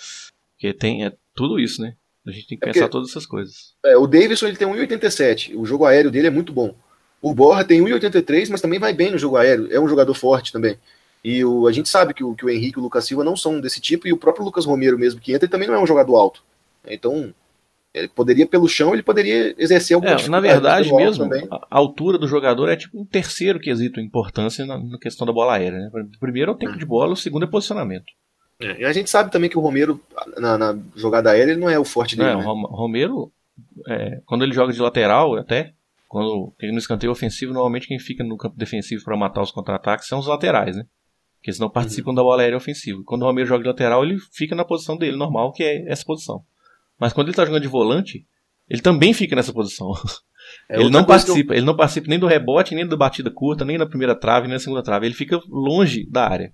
Porque 0.51 0.73
tem 0.73 1.05
é 1.05 1.13
tudo 1.35 1.59
isso, 1.59 1.81
né? 1.81 1.95
A 2.25 2.31
gente 2.31 2.47
tem 2.47 2.57
que 2.57 2.63
É 2.63 2.67
pensar 2.67 2.79
porque- 2.81 2.91
todas 2.91 3.09
essas 3.09 3.25
coisas. 3.25 3.73
É, 3.85 3.97
o 3.97 4.07
Davidson 4.07 4.47
ele 4.47 4.55
tem 4.57 4.67
1,87. 4.67 5.55
O 5.55 5.65
jogo 5.65 5.85
aéreo 5.85 6.09
dele 6.11 6.27
é 6.27 6.31
muito 6.31 6.53
bom. 6.53 6.73
O 7.21 7.33
Borra 7.33 7.63
tem 7.65 7.81
1,83, 7.81 8.49
mas 8.49 8.61
também 8.61 8.79
vai 8.79 8.93
bem 8.93 9.11
no 9.11 9.17
jogo 9.17 9.37
aéreo. 9.37 9.67
É 9.71 9.79
um 9.79 9.87
jogador 9.87 10.13
forte 10.13 10.51
também. 10.51 10.77
E 11.23 11.43
o, 11.45 11.67
a 11.67 11.71
gente 11.71 11.87
sabe 11.89 12.13
que 12.13 12.23
o, 12.23 12.35
que 12.35 12.45
o 12.45 12.49
Henrique 12.49 12.77
e 12.77 12.81
o 12.81 12.83
Lucas 12.83 13.05
Silva 13.05 13.23
não 13.23 13.35
são 13.35 13.59
desse 13.61 13.79
tipo, 13.79 14.07
e 14.07 14.13
o 14.13 14.17
próprio 14.17 14.43
Lucas 14.45 14.65
Romero 14.65 14.97
mesmo 14.99 15.21
que 15.21 15.31
entra, 15.33 15.45
ele 15.45 15.51
também 15.51 15.67
não 15.67 15.75
é 15.75 15.79
um 15.81 15.87
jogador 15.87 16.15
alto. 16.17 16.43
Então, 16.85 17.33
ele 17.93 18.09
poderia, 18.09 18.45
pelo 18.45 18.67
chão, 18.67 18.93
ele 18.93 19.03
poderia 19.03 19.55
exercer 19.57 19.95
alguma 19.95 20.11
É, 20.11 20.27
na 20.27 20.41
dificuldade 20.41 20.89
verdade 20.89 20.93
mesmo, 20.93 21.23
também. 21.23 21.47
a 21.49 21.77
altura 21.77 22.17
do 22.17 22.27
jogador 22.27 22.67
é 22.67 22.75
tipo 22.75 22.99
um 22.99 23.05
terceiro 23.05 23.57
quesito 23.59 24.01
em 24.01 24.05
importância 24.05 24.65
na, 24.65 24.77
na 24.77 24.97
questão 24.97 25.25
da 25.25 25.31
bola 25.31 25.55
aérea. 25.55 25.79
Né? 25.79 25.91
Primeiro 26.19 26.51
é 26.51 26.53
o 26.53 26.57
tempo 26.57 26.77
de 26.77 26.85
bola, 26.85 27.13
o 27.13 27.17
segundo 27.17 27.43
é 27.43 27.47
posicionamento. 27.47 28.05
É, 28.63 28.81
E 28.81 28.85
a 28.85 28.93
gente 28.93 29.09
sabe 29.09 29.31
também 29.31 29.49
que 29.49 29.57
o 29.57 29.61
Romero, 29.61 29.99
na, 30.37 30.57
na 30.57 30.79
jogada 30.95 31.31
aérea, 31.31 31.51
ele 31.51 31.59
não 31.61 31.69
é 31.69 31.77
o 31.79 31.85
forte 31.85 32.15
dele. 32.15 32.29
É, 32.29 32.35
o 32.35 32.39
né? 32.39 32.43
Rom- 32.45 32.67
Romero, 32.67 33.31
é, 33.87 34.21
quando 34.25 34.43
ele 34.43 34.53
joga 34.53 34.71
de 34.73 34.79
lateral, 34.81 35.35
até, 35.37 35.73
quando 36.07 36.53
tem 36.57 36.71
no 36.71 36.77
escanteio 36.77 37.11
ofensivo, 37.11 37.53
normalmente 37.53 37.87
quem 37.87 37.99
fica 37.99 38.23
no 38.23 38.37
campo 38.37 38.55
defensivo 38.57 39.03
para 39.03 39.17
matar 39.17 39.41
os 39.41 39.51
contra-ataques 39.51 40.07
são 40.07 40.19
os 40.19 40.27
laterais, 40.27 40.75
né? 40.75 40.83
Porque 41.37 41.49
eles 41.49 41.59
não 41.59 41.69
participam 41.69 42.09
Uhum. 42.11 42.15
da 42.15 42.23
bola 42.23 42.41
aérea 42.41 42.57
ofensiva. 42.57 43.01
Quando 43.05 43.23
o 43.23 43.25
Romero 43.25 43.47
joga 43.47 43.63
de 43.63 43.67
lateral, 43.69 44.03
ele 44.03 44.17
fica 44.31 44.55
na 44.55 44.63
posição 44.63 44.95
dele 44.97 45.17
normal, 45.17 45.51
que 45.51 45.63
é 45.63 45.89
essa 45.91 46.05
posição. 46.05 46.41
Mas 46.99 47.11
quando 47.11 47.27
ele 47.27 47.35
tá 47.35 47.43
jogando 47.45 47.61
de 47.63 47.67
volante, 47.67 48.25
ele 48.69 48.81
também 48.81 49.13
fica 49.13 49.35
nessa 49.35 49.51
posição. 49.53 49.91
É, 50.69 50.75
ele 50.79 50.89
não 50.89 50.99
eu- 50.99 51.05
participa, 51.05 51.55
ele 51.55 51.65
não 51.65 51.75
participa 51.75 52.07
nem 52.09 52.19
do 52.19 52.27
rebote, 52.27 52.75
nem 52.75 52.85
da 52.85 52.97
batida 52.97 53.31
curta, 53.31 53.63
nem 53.63 53.77
na 53.77 53.85
primeira 53.85 54.13
trave, 54.13 54.45
nem 54.45 54.55
na 54.55 54.59
segunda 54.59 54.83
trave. 54.83 55.05
Ele 55.07 55.15
fica 55.15 55.39
longe 55.47 56.05
da 56.11 56.27
área. 56.27 56.53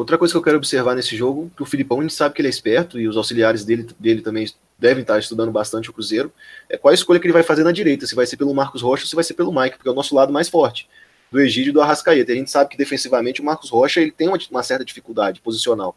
Outra 0.00 0.16
coisa 0.16 0.32
que 0.32 0.38
eu 0.38 0.42
quero 0.42 0.56
observar 0.56 0.94
nesse 0.94 1.14
jogo, 1.14 1.50
que 1.54 1.62
o 1.62 1.66
Filipão 1.66 1.98
a 1.98 2.02
gente 2.02 2.14
sabe 2.14 2.34
que 2.34 2.40
ele 2.40 2.48
é 2.48 2.50
esperto 2.50 2.98
e 2.98 3.06
os 3.06 3.18
auxiliares 3.18 3.66
dele, 3.66 3.86
dele 3.98 4.22
também 4.22 4.50
devem 4.78 5.02
estar 5.02 5.18
estudando 5.18 5.52
bastante 5.52 5.90
o 5.90 5.92
Cruzeiro, 5.92 6.32
é 6.70 6.78
qual 6.78 6.90
a 6.90 6.94
escolha 6.94 7.20
que 7.20 7.26
ele 7.26 7.34
vai 7.34 7.42
fazer 7.42 7.64
na 7.64 7.70
direita, 7.70 8.06
se 8.06 8.14
vai 8.14 8.24
ser 8.26 8.38
pelo 8.38 8.54
Marcos 8.54 8.80
Rocha 8.80 9.02
ou 9.04 9.08
se 9.08 9.14
vai 9.14 9.22
ser 9.22 9.34
pelo 9.34 9.52
Mike, 9.52 9.76
porque 9.76 9.90
é 9.90 9.92
o 9.92 9.94
nosso 9.94 10.14
lado 10.14 10.32
mais 10.32 10.48
forte, 10.48 10.88
do 11.30 11.38
Egídio 11.38 11.68
e 11.68 11.72
do 11.74 11.82
Arrascaeta. 11.82 12.32
A 12.32 12.34
gente 12.34 12.50
sabe 12.50 12.70
que 12.70 12.78
defensivamente 12.78 13.42
o 13.42 13.44
Marcos 13.44 13.68
Rocha 13.68 14.00
ele 14.00 14.10
tem 14.10 14.26
uma, 14.26 14.38
uma 14.50 14.62
certa 14.62 14.86
dificuldade 14.86 15.42
posicional. 15.42 15.94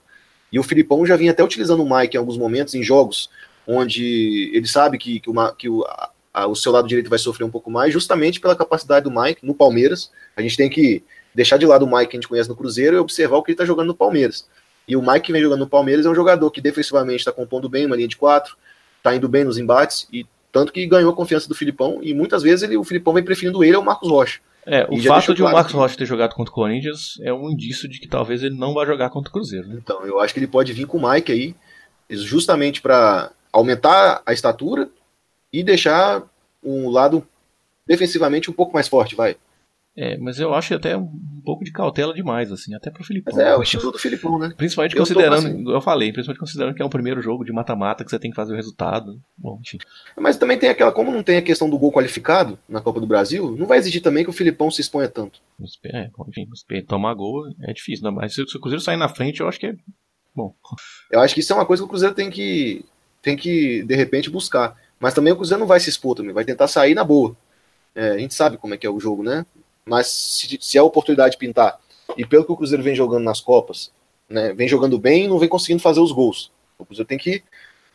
E 0.52 0.60
o 0.60 0.63
Filipão 0.63 1.06
já 1.06 1.16
vinha 1.16 1.32
até 1.32 1.42
utilizando 1.42 1.82
o 1.82 1.98
Mike 1.98 2.18
em 2.18 2.20
alguns 2.20 2.38
momentos, 2.38 2.76
em 2.76 2.84
jogos 2.84 3.30
onde 3.66 4.52
ele 4.54 4.68
sabe 4.68 4.98
que, 4.98 5.22
que, 5.22 5.30
o, 5.30 5.34
Ma- 5.34 5.56
que 5.56 5.70
o, 5.70 5.86
a- 6.34 6.48
o 6.48 6.56
seu 6.56 6.74
lado 6.74 6.89
direito 6.89 7.10
vai 7.10 7.20
sofrer 7.20 7.46
um 7.46 7.50
pouco 7.50 7.72
mais, 7.72 7.94
justamente 7.94 8.42
pela 8.42 8.54
capacidade 8.54 9.06
do 9.10 9.18
Mike 9.18 9.46
no 9.46 9.56
Palmeiras. 9.56 10.12
A 10.36 10.42
gente 10.42 10.58
tem 10.58 10.70
que 10.70 11.02
deixar 11.34 11.58
de 11.58 11.65
lado 11.65 11.86
o 11.86 11.88
Mike 11.88 12.12
que 12.12 12.17
a 12.17 12.19
gente 12.19 12.28
conhece 12.28 12.50
no 12.50 12.56
Cruzeiro 12.56 12.96
e 12.96 13.00
observar 13.00 13.38
o 13.38 13.43
que 13.43 13.52
ele 13.52 13.56
está 13.56 13.65
jogando 13.65 13.88
no 13.88 13.96
Palmeiras. 13.96 14.48
E 14.88 14.96
o 14.96 15.02
Mike 15.02 15.22
que 15.22 15.32
vem 15.32 15.41
jogando 15.41 15.60
no 15.60 15.67
Palmeiras 15.67 16.06
é 16.06 16.10
um 16.10 16.15
jogador 16.15 16.52
que 16.52 16.62
defensivamente 16.62 17.19
está 17.19 17.32
compondo 17.32 17.69
bem 17.69 17.86
uma 17.86 17.96
linha 17.96 18.08
de 18.08 18.17
quatro, 18.17 18.58
está 18.98 19.15
indo 19.15 19.30
bem 19.30 19.43
nos 19.43 19.58
embates, 19.58 20.08
e 20.12 20.26
tanto 20.52 20.72
que 20.72 20.86
ganhou 20.86 21.12
a 21.12 21.15
confiança 21.15 21.48
do 21.48 21.56
Filipão, 21.56 22.00
e 22.02 22.13
muitas 22.13 22.43
vezes 22.43 22.63
ele, 22.63 22.78
o 22.78 22.84
Filipão 22.84 23.13
vem 23.13 23.24
preferindo 23.24 23.63
ele 23.63 23.76
ao 23.76 23.84
Marcos 23.84 24.10
Rocha. 24.10 24.39
É, 24.65 24.88
o 24.89 25.02
fato 25.02 25.34
de 25.34 25.41
claro 25.41 25.56
o 25.56 25.58
Marcos 25.58 25.74
Rocha 25.74 25.98
ter 25.98 26.06
jogado 26.06 26.34
contra 26.36 26.52
o 26.52 26.56
Corinthians 26.56 27.19
é 27.22 27.34
um 27.34 27.50
indício 27.50 27.89
de 27.89 28.00
que 28.00 28.08
talvez 28.08 28.43
ele 28.43 28.56
não 28.56 28.74
vá 28.74 28.86
jogar 28.86 29.10
contra 29.10 29.30
o 29.30 29.34
Cruzeiro. 29.34 29.67
Né? 29.67 29.80
Então, 29.84 30.06
eu 30.06 30.19
acho 30.19 30.34
que 30.34 30.39
ele 30.39 30.48
pode 30.48 30.72
vir 30.72 30.86
com 30.86 30.98
o 30.98 31.10
Mike 31.10 31.32
aí, 31.32 31.56
justamente 32.10 32.82
para 32.82 33.32
aumentar 33.52 34.22
a 34.26 34.32
estatura 34.32 34.89
e 35.52 35.63
deixar 35.63 36.24
um 36.63 36.89
lado 36.89 37.26
defensivamente 37.86 38.50
um 38.50 38.54
pouco 38.54 38.74
mais 38.74 38.88
forte, 38.88 39.15
vai. 39.15 39.36
É, 39.95 40.17
mas 40.17 40.39
eu 40.39 40.51
acho 40.56 40.73
até 40.73 40.97
um 40.97 41.41
pouco 41.45 41.63
de 41.63 41.71
cautela 41.71 42.15
demais, 42.15 42.51
assim, 42.51 42.73
até 42.73 42.89
pro 42.89 43.03
Filipão. 43.03 43.36
Mas 43.36 43.45
é, 43.45 43.56
o 43.56 43.62
estilo 43.62 43.91
do 43.91 43.99
Filipão, 43.99 44.39
né? 44.39 44.51
Principalmente 44.58 44.95
eu 44.95 44.99
considerando, 44.99 45.47
assim. 45.47 45.69
eu 45.69 45.82
falei, 45.82 46.12
principalmente 46.12 46.39
considerando 46.39 46.73
que 46.73 46.82
é 46.82 46.86
um 46.86 46.89
primeiro 46.89 47.21
jogo 47.21 47.45
de 47.45 47.51
mata-mata 47.51 48.03
que 48.03 48.10
você 48.10 48.17
tem 48.17 48.32
que 48.32 48.36
fazer 48.36 48.53
o 48.53 48.56
resultado. 48.56 49.21
Bom, 49.38 49.60
enfim. 49.62 49.77
Mas 50.17 50.36
também 50.36 50.58
tem 50.58 50.69
aquela, 50.69 50.91
como 50.91 51.12
não 51.12 51.21
tem 51.21 51.38
a 51.38 51.43
questão 51.43 51.69
do 51.69 51.77
gol 51.77 51.91
qualificado 51.91 52.58
na 52.67 52.82
Copa 52.82 52.99
do 52.99 53.06
Brasil, 53.06 53.56
não 53.56 53.67
vai 53.67 53.77
exigir 53.77 54.01
também 54.01 54.23
que 54.23 54.32
o 54.32 54.34
Filipão 54.34 54.71
se 54.71 54.82
exponha 54.82 55.08
tanto. 55.08 55.39
É, 55.86 56.10
enfim, 56.27 56.47
tomar 56.88 57.13
gol 57.13 57.47
é 57.62 57.71
difícil, 57.71 58.03
né? 58.03 58.12
mas 58.12 58.34
se 58.34 58.41
o 58.41 58.60
Cruzeiro 58.60 58.82
sair 58.82 58.97
na 58.97 59.10
frente, 59.10 59.41
eu 59.41 59.47
acho 59.47 59.60
que 59.60 59.67
é 59.67 59.75
bom. 60.36 60.56
Eu 61.12 61.19
acho 61.19 61.36
que 61.36 61.41
isso 61.41 61.53
é 61.53 61.56
uma 61.56 61.67
coisa 61.67 61.84
que 61.84 61.86
o 61.86 61.89
Cruzeiro 61.89 62.15
tem 62.15 62.32
que, 62.32 62.84
tem 63.21 63.38
que 63.38 63.84
de 63.84 63.95
repente, 63.95 64.27
buscar. 64.27 64.75
Mas 64.99 65.13
também 65.13 65.34
o 65.34 65.36
Cruzeiro 65.36 65.60
não 65.60 65.67
vai 65.67 65.79
se 65.79 65.89
expor 65.89 66.15
também, 66.15 66.34
vai 66.34 66.45
tentar 66.45 66.67
sair 66.67 66.95
na 66.95 67.03
boa. 67.03 67.38
É, 67.93 68.10
a 68.10 68.17
gente 68.17 68.34
sabe 68.34 68.58
como 68.58 68.73
é 68.73 68.77
que 68.77 68.88
é 68.88 68.89
o 68.89 68.99
jogo, 68.99 69.21
né? 69.21 69.45
Mas 69.86 70.08
se, 70.08 70.58
se 70.62 70.78
a 70.78 70.84
oportunidade 70.84 71.38
pintar, 71.38 71.80
e 72.17 72.26
pelo 72.26 72.46
que 72.46 72.52
o 72.52 72.58
Cruzeiro 72.58 72.84
vem 72.84 72.96
jogando 72.96 73.24
nas 73.24 73.41
Copas, 73.41 73.91
né, 74.30 74.54
vem 74.54 74.67
jogando 74.67 74.98
bem 74.98 75.26
e 75.26 75.28
não 75.28 75.39
vem 75.39 75.50
conseguindo 75.50 75.82
fazer 75.82 76.00
os 76.00 76.12
gols. 76.12 76.52
O 76.78 76.86
Cruzeiro 76.86 77.08
tem 77.08 77.17
que 77.17 77.43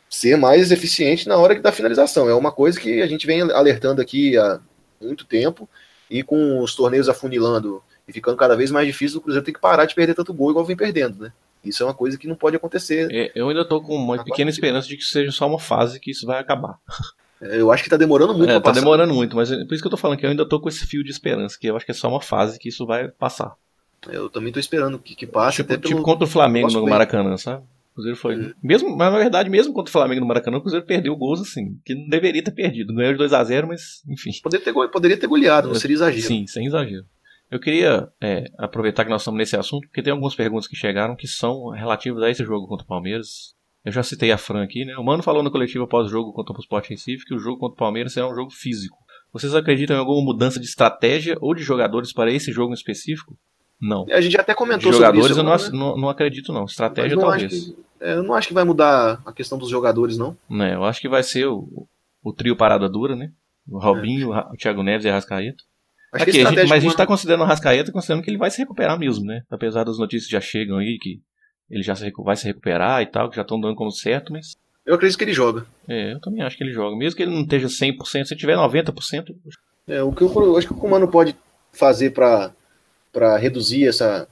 ser 0.09 0.37
mais 0.37 0.71
eficiente 0.71 1.27
na 1.27 1.37
hora 1.37 1.59
da 1.59 1.71
finalização. 1.71 2.29
É 2.29 2.33
uma 2.33 2.51
coisa 2.51 2.79
que 2.79 3.01
a 3.01 3.07
gente 3.07 3.27
vem 3.27 3.41
alertando 3.41 4.01
aqui 4.01 4.37
há 4.37 4.59
muito 5.01 5.25
tempo, 5.25 5.69
e 6.09 6.23
com 6.23 6.59
os 6.59 6.75
torneios 6.75 7.07
afunilando 7.07 7.83
e 8.07 8.11
ficando 8.11 8.35
cada 8.35 8.55
vez 8.55 8.71
mais 8.71 8.87
difícil, 8.87 9.19
o 9.19 9.21
Cruzeiro 9.21 9.45
tem 9.45 9.53
que 9.53 9.59
parar 9.61 9.85
de 9.85 9.93
perder 9.93 10.15
tanto 10.15 10.33
gol 10.33 10.49
igual 10.49 10.65
vem 10.65 10.75
perdendo, 10.75 11.23
né? 11.23 11.31
Isso 11.63 11.83
é 11.83 11.85
uma 11.85 11.93
coisa 11.93 12.17
que 12.17 12.27
não 12.27 12.35
pode 12.35 12.55
acontecer. 12.55 13.07
É, 13.11 13.31
eu 13.35 13.49
ainda 13.49 13.65
tô 13.65 13.81
com 13.81 13.95
uma 13.95 14.23
pequena 14.23 14.49
esperança 14.49 14.87
de 14.87 14.97
que 14.97 15.03
seja 15.03 15.31
só 15.31 15.45
uma 15.45 15.59
fase 15.59 15.99
que 15.99 16.11
isso 16.11 16.25
vai 16.25 16.39
acabar. 16.39 16.79
Eu 17.41 17.71
acho 17.71 17.83
que 17.83 17.89
tá 17.89 17.97
demorando 17.97 18.33
muito. 18.33 18.51
É, 18.51 18.59
tá 18.59 18.71
demorando 18.71 19.13
muito, 19.13 19.35
mas 19.35 19.51
é 19.51 19.63
por 19.65 19.73
isso 19.73 19.81
que 19.81 19.87
eu 19.87 19.91
tô 19.91 19.97
falando 19.97 20.17
que 20.17 20.25
eu 20.25 20.29
ainda 20.29 20.47
tô 20.47 20.59
com 20.59 20.67
esse 20.67 20.85
fio 20.85 21.03
de 21.03 21.11
esperança, 21.11 21.57
que 21.59 21.67
eu 21.67 21.75
acho 21.75 21.85
que 21.85 21.91
é 21.91 21.95
só 21.95 22.09
uma 22.09 22.21
fase 22.21 22.59
que 22.59 22.69
isso 22.69 22.85
vai 22.85 23.07
passar. 23.07 23.55
Eu 24.07 24.29
também 24.29 24.51
tô 24.51 24.59
esperando 24.59 24.99
que, 24.99 25.15
que 25.15 25.27
passe. 25.27 25.57
Tipo, 25.57 25.73
tipo 25.75 25.89
pelo... 25.89 26.03
contra 26.03 26.25
o 26.25 26.27
Flamengo 26.27 26.71
no 26.71 26.87
Maracanã, 26.87 27.35
sabe? 27.37 27.63
O 27.91 27.95
Cruzeiro 27.95 28.17
foi. 28.17 28.35
Uhum. 28.35 28.53
Mesmo, 28.63 28.95
mas 28.95 29.11
na 29.11 29.17
verdade, 29.17 29.49
mesmo 29.49 29.73
contra 29.73 29.89
o 29.89 29.91
Flamengo 29.91 30.21
no 30.21 30.27
Maracanã, 30.27 30.57
o 30.57 30.61
Cruzeiro 30.61 30.85
perdeu 30.85 31.15
gols 31.15 31.41
assim, 31.41 31.77
que 31.83 31.95
não 31.95 32.07
deveria 32.07 32.43
ter 32.43 32.51
perdido. 32.51 32.93
Ganhou 32.93 33.13
de 33.13 33.17
2 33.17 33.33
a 33.33 33.43
0 33.43 33.67
mas 33.67 34.03
enfim. 34.07 34.31
Poderia 34.41 34.63
ter, 34.63 34.73
poderia 34.73 35.17
ter 35.17 35.27
goleado, 35.27 35.67
não 35.67 35.75
seria 35.75 35.95
exagero. 35.95 36.27
Sim, 36.27 36.47
sem 36.47 36.65
exagero. 36.65 37.05
Eu 37.51 37.59
queria 37.59 38.07
é, 38.21 38.45
aproveitar 38.57 39.03
que 39.03 39.09
nós 39.09 39.21
estamos 39.21 39.37
nesse 39.37 39.57
assunto, 39.57 39.87
porque 39.87 40.03
tem 40.03 40.11
algumas 40.11 40.35
perguntas 40.35 40.67
que 40.67 40.75
chegaram 40.75 41.15
que 41.15 41.27
são 41.27 41.69
relativas 41.69 42.21
a 42.21 42.29
esse 42.29 42.43
jogo 42.43 42.67
contra 42.67 42.85
o 42.85 42.87
Palmeiras. 42.87 43.55
Eu 43.89 43.93
já 43.93 44.03
citei 44.03 44.31
a 44.31 44.37
Fran 44.37 44.63
aqui, 44.63 44.85
né? 44.85 44.95
O 44.97 45.03
Mano 45.03 45.23
falou 45.23 45.41
no 45.41 45.49
coletivo 45.49 45.85
após 45.85 46.05
o 46.05 46.09
jogo 46.09 46.31
contra 46.31 46.53
o 46.55 46.59
Sport 46.59 46.89
Recife 46.89 47.25
que 47.25 47.33
o 47.33 47.39
jogo 47.39 47.57
contra 47.57 47.73
o 47.73 47.77
Palmeiras 47.77 48.13
será 48.13 48.29
um 48.29 48.35
jogo 48.35 48.51
físico. 48.51 48.95
Vocês 49.33 49.55
acreditam 49.55 49.95
em 49.95 49.99
alguma 49.99 50.23
mudança 50.23 50.59
de 50.59 50.67
estratégia 50.67 51.35
ou 51.41 51.55
de 51.55 51.63
jogadores 51.63 52.13
para 52.13 52.31
esse 52.31 52.51
jogo 52.51 52.69
em 52.69 52.75
específico? 52.75 53.35
Não. 53.81 54.05
A 54.11 54.21
gente 54.21 54.39
até 54.39 54.53
comentou 54.53 54.91
de 54.91 54.97
jogadores 54.97 55.35
sobre 55.35 55.55
isso. 55.55 55.67
eu 55.69 55.73
não, 55.73 55.79
não, 55.93 55.97
não, 56.01 56.09
acredito, 56.09 56.53
não. 56.53 56.65
Estratégia 56.65 57.15
não 57.15 57.23
talvez. 57.23 57.65
Que, 57.65 57.75
é, 57.99 58.13
eu 58.13 58.21
não 58.21 58.35
acho 58.35 58.47
que 58.47 58.53
vai 58.53 58.63
mudar 58.63 59.23
a 59.25 59.33
questão 59.33 59.57
dos 59.57 59.69
jogadores, 59.69 60.19
não. 60.19 60.37
É, 60.51 60.75
eu 60.75 60.83
acho 60.83 61.01
que 61.01 61.09
vai 61.09 61.23
ser 61.23 61.47
o, 61.47 61.87
o 62.23 62.31
trio 62.31 62.55
parada 62.55 62.87
dura, 62.87 63.15
né? 63.15 63.31
O 63.67 63.79
Robinho, 63.79 64.35
é. 64.35 64.47
o 64.53 64.55
Thiago 64.55 64.83
Neves 64.83 65.05
e 65.05 65.09
a 65.09 65.13
Rascaeta. 65.13 65.63
Aqui, 66.13 66.29
a 66.29 66.33
gente, 66.33 66.43
mas 66.43 66.71
a 66.71 66.79
gente 66.79 66.91
está 66.91 67.07
considerando 67.07 67.41
o 67.41 67.47
Rascaeta 67.47 67.91
considerando 67.91 68.23
que 68.23 68.29
ele 68.29 68.37
vai 68.37 68.51
se 68.51 68.59
recuperar 68.59 68.99
mesmo, 68.99 69.25
né? 69.25 69.41
Apesar 69.49 69.83
das 69.83 69.97
notícias 69.97 70.25
que 70.25 70.33
já 70.33 70.41
chegam 70.41 70.77
aí 70.77 70.99
que 70.99 71.21
ele 71.69 71.83
já 71.83 71.95
se, 71.95 72.11
vai 72.17 72.35
se 72.35 72.45
recuperar 72.45 73.01
e 73.01 73.05
tal, 73.05 73.29
que 73.29 73.35
já 73.35 73.41
estão 73.41 73.59
dando 73.59 73.75
como 73.75 73.91
certo, 73.91 74.31
mas. 74.33 74.55
Eu 74.85 74.95
acredito 74.95 75.17
que 75.17 75.23
ele 75.23 75.33
joga. 75.33 75.65
É, 75.87 76.13
eu 76.13 76.19
também 76.19 76.41
acho 76.41 76.57
que 76.57 76.63
ele 76.63 76.73
joga. 76.73 76.95
Mesmo 76.95 77.15
que 77.15 77.23
ele 77.23 77.33
não 77.33 77.41
esteja 77.41 77.67
100%, 77.67 78.25
se 78.25 78.35
tiver 78.35 78.55
90%. 78.55 79.35
É, 79.87 80.01
o 80.01 80.11
que 80.11 80.23
eu, 80.23 80.33
eu 80.33 80.57
acho 80.57 80.67
que 80.67 80.73
o 80.73 80.77
Comando 80.77 81.07
pode 81.07 81.35
fazer 81.71 82.11
para 82.11 83.37
reduzir 83.37 83.87
essa, 83.87 84.27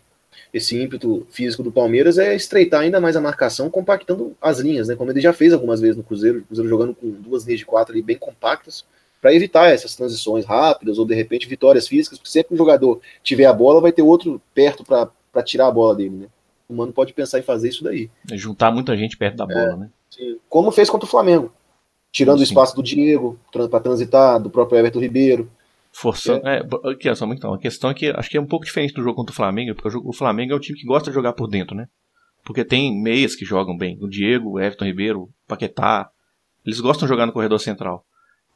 esse 0.54 0.82
ímpeto 0.82 1.28
físico 1.30 1.62
do 1.62 1.72
Palmeiras 1.72 2.18
é 2.18 2.36
estreitar 2.36 2.82
ainda 2.82 3.00
mais 3.00 3.16
a 3.16 3.22
marcação, 3.22 3.70
compactando 3.70 4.36
as 4.42 4.60
linhas, 4.60 4.88
né? 4.88 4.96
Como 4.96 5.12
ele 5.12 5.22
já 5.22 5.34
fez 5.34 5.54
algumas 5.54 5.80
vezes 5.80 5.98
no 5.98 6.04
Cruzeiro, 6.04 6.44
Cruzeiro 6.44 6.70
jogando 6.70 6.96
com 6.96 7.10
duas 7.12 7.44
linhas 7.46 7.60
de 7.60 7.66
quatro 7.66 7.94
ali 7.94 8.02
bem 8.02 8.18
compactas, 8.18 8.86
para 9.22 9.34
evitar 9.34 9.68
essas 9.68 9.96
transições 9.96 10.46
rápidas 10.46 10.98
ou 10.98 11.06
de 11.06 11.16
repente 11.16 11.48
vitórias 11.48 11.88
físicas, 11.88 12.18
porque 12.18 12.32
sempre 12.32 12.50
que 12.50 12.54
o 12.54 12.58
jogador 12.58 13.02
tiver 13.24 13.46
a 13.46 13.54
bola, 13.54 13.82
vai 13.82 13.92
ter 13.92 14.02
outro 14.02 14.42
perto 14.54 14.84
para 14.84 15.44
tirar 15.44 15.68
a 15.68 15.72
bola 15.72 15.96
dele, 15.96 16.16
né? 16.16 16.28
O 16.70 16.76
Mano 16.76 16.92
pode 16.92 17.14
pensar 17.14 17.40
em 17.40 17.44
fazer 17.44 17.70
isso 17.70 17.84
daí. 17.84 18.10
É 18.30 18.38
juntar 18.38 18.72
muita 18.72 18.96
gente 18.98 19.18
perto 19.18 19.38
da 19.38 19.46
é, 19.46 19.48
bola, 19.48 19.78
né? 19.78 19.90
Sim. 20.10 20.38
Como 20.50 20.72
fez 20.72 20.90
contra 20.90 21.06
o 21.06 21.10
Flamengo. 21.10 21.52
Tirando 22.12 22.38
sim. 22.38 22.44
o 22.44 22.46
espaço 22.46 22.76
do 22.76 22.84
Diego 22.84 23.40
para 23.52 23.80
transitar, 23.80 24.42
do 24.42 24.50
próprio 24.50 24.80
Everton 24.80 25.00
Ribeiro. 25.00 25.50
Forçando. 25.92 26.48
É. 26.48 26.60
É, 26.60 26.92
aqui, 26.92 27.14
só, 27.16 27.26
então, 27.28 27.54
a 27.54 27.60
questão 27.60 27.90
é 27.90 27.94
que 27.94 28.10
acho 28.10 28.30
que 28.30 28.38
é 28.38 28.42
um 28.42 28.46
pouco 28.46 28.66
diferente 28.66 28.94
do 28.94 29.02
jogo 29.02 29.16
contra 29.16 29.32
o 29.32 29.36
Flamengo, 29.36 29.74
porque 29.76 29.98
o, 29.98 30.14
Flamengo 30.14 30.54
é 30.54 30.56
um 30.56 30.60
time 30.60 30.78
que 30.78 30.86
gosta 30.86 31.10
de 31.10 31.16
jogar 31.16 31.34
por 31.34 31.48
dentro, 31.48 31.76
né? 31.76 31.88
Porque 32.44 32.64
tem 32.64 32.96
meias 33.02 33.36
que 33.36 33.46
jogam 33.46 33.78
bem. 33.78 33.98
O 34.02 34.08
Diego, 34.08 34.52
o 34.52 34.60
Everton 34.60 34.86
Ribeiro, 34.86 35.22
o 35.24 35.30
Paquetá. 35.48 36.10
Eles 36.66 36.80
gostam 36.80 37.06
de 37.06 37.10
jogar 37.10 37.26
no 37.26 37.32
corredor 37.34 37.60
central. 37.60 38.06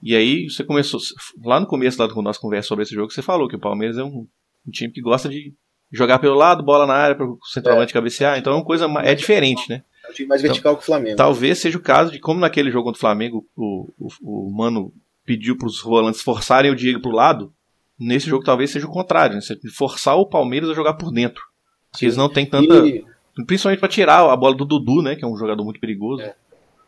E 0.04 0.16
aí 0.16 0.50
você 0.50 0.64
começou. 0.64 1.00
Lá 1.44 1.60
no 1.60 1.68
começo, 1.68 2.02
lá 2.02 2.08
quando 2.08 2.26
nós 2.26 2.38
conversamos 2.38 2.68
sobre 2.68 2.84
esse 2.84 2.96
jogo, 2.96 3.12
você 3.12 3.22
falou 3.22 3.48
que 3.48 3.56
o 3.56 3.60
Palmeiras 3.60 3.98
é 3.98 4.04
um, 4.04 4.28
um 4.68 4.72
time 4.72 4.92
que 4.92 5.02
gosta 5.02 5.30
de 5.30 5.54
jogar 5.92 6.20
pelo 6.20 6.36
lado, 6.36 6.64
bola 6.64 6.88
na 6.88 6.94
área 6.94 7.16
para 7.16 7.26
o 7.26 7.38
centroavante 7.52 7.92
é. 7.92 7.94
cabecear. 7.94 8.38
Então 8.38 8.54
é 8.54 8.56
uma 8.56 8.66
coisa 8.66 8.88
é 9.04 9.14
diferente, 9.14 9.70
né? 9.70 9.84
É 10.06 10.10
um 10.10 10.14
time 10.14 10.28
mais 10.28 10.42
vertical 10.42 10.72
então, 10.72 10.80
que 10.80 10.84
o 10.84 10.86
Flamengo. 10.86 11.18
Talvez 11.18 11.60
seja 11.60 11.78
o 11.78 11.82
caso 11.82 12.12
de 12.12 12.20
como 12.20 12.40
naquele 12.40 12.72
jogo 12.72 12.86
contra 12.86 12.98
o 12.98 13.02
Flamengo 13.02 13.46
o, 13.56 13.94
o, 14.00 14.48
o 14.48 14.52
Mano 14.52 14.94
pediu 15.26 15.58
para 15.58 15.68
os 15.68 15.82
volantes 15.82 16.22
forçarem 16.22 16.72
o 16.72 16.76
Diego 16.76 17.02
para 17.02 17.12
o 17.12 17.16
lado. 17.16 17.54
Nesse 18.00 18.28
jogo 18.28 18.44
talvez 18.44 18.72
seja 18.72 18.88
o 18.88 18.92
contrário, 18.92 19.36
né? 19.36 19.42
forçar 19.76 20.16
o 20.16 20.26
Palmeiras 20.26 20.70
a 20.70 20.74
jogar 20.74 20.94
por 20.94 21.12
dentro. 21.12 21.44
Porque 21.92 22.06
eles 22.06 22.18
não 22.18 22.30
têm 22.30 22.46
tanta. 22.46 22.74
E... 22.88 23.06
Principalmente 23.46 23.80
para 23.80 23.90
tirar 23.90 24.30
a 24.32 24.36
bola 24.36 24.56
do 24.56 24.66
Dudu, 24.66 25.02
né? 25.02 25.16
Que 25.16 25.24
é 25.24 25.28
um 25.28 25.38
jogador 25.38 25.64
muito 25.64 25.80
perigoso. 25.80 26.22
É. 26.22 26.34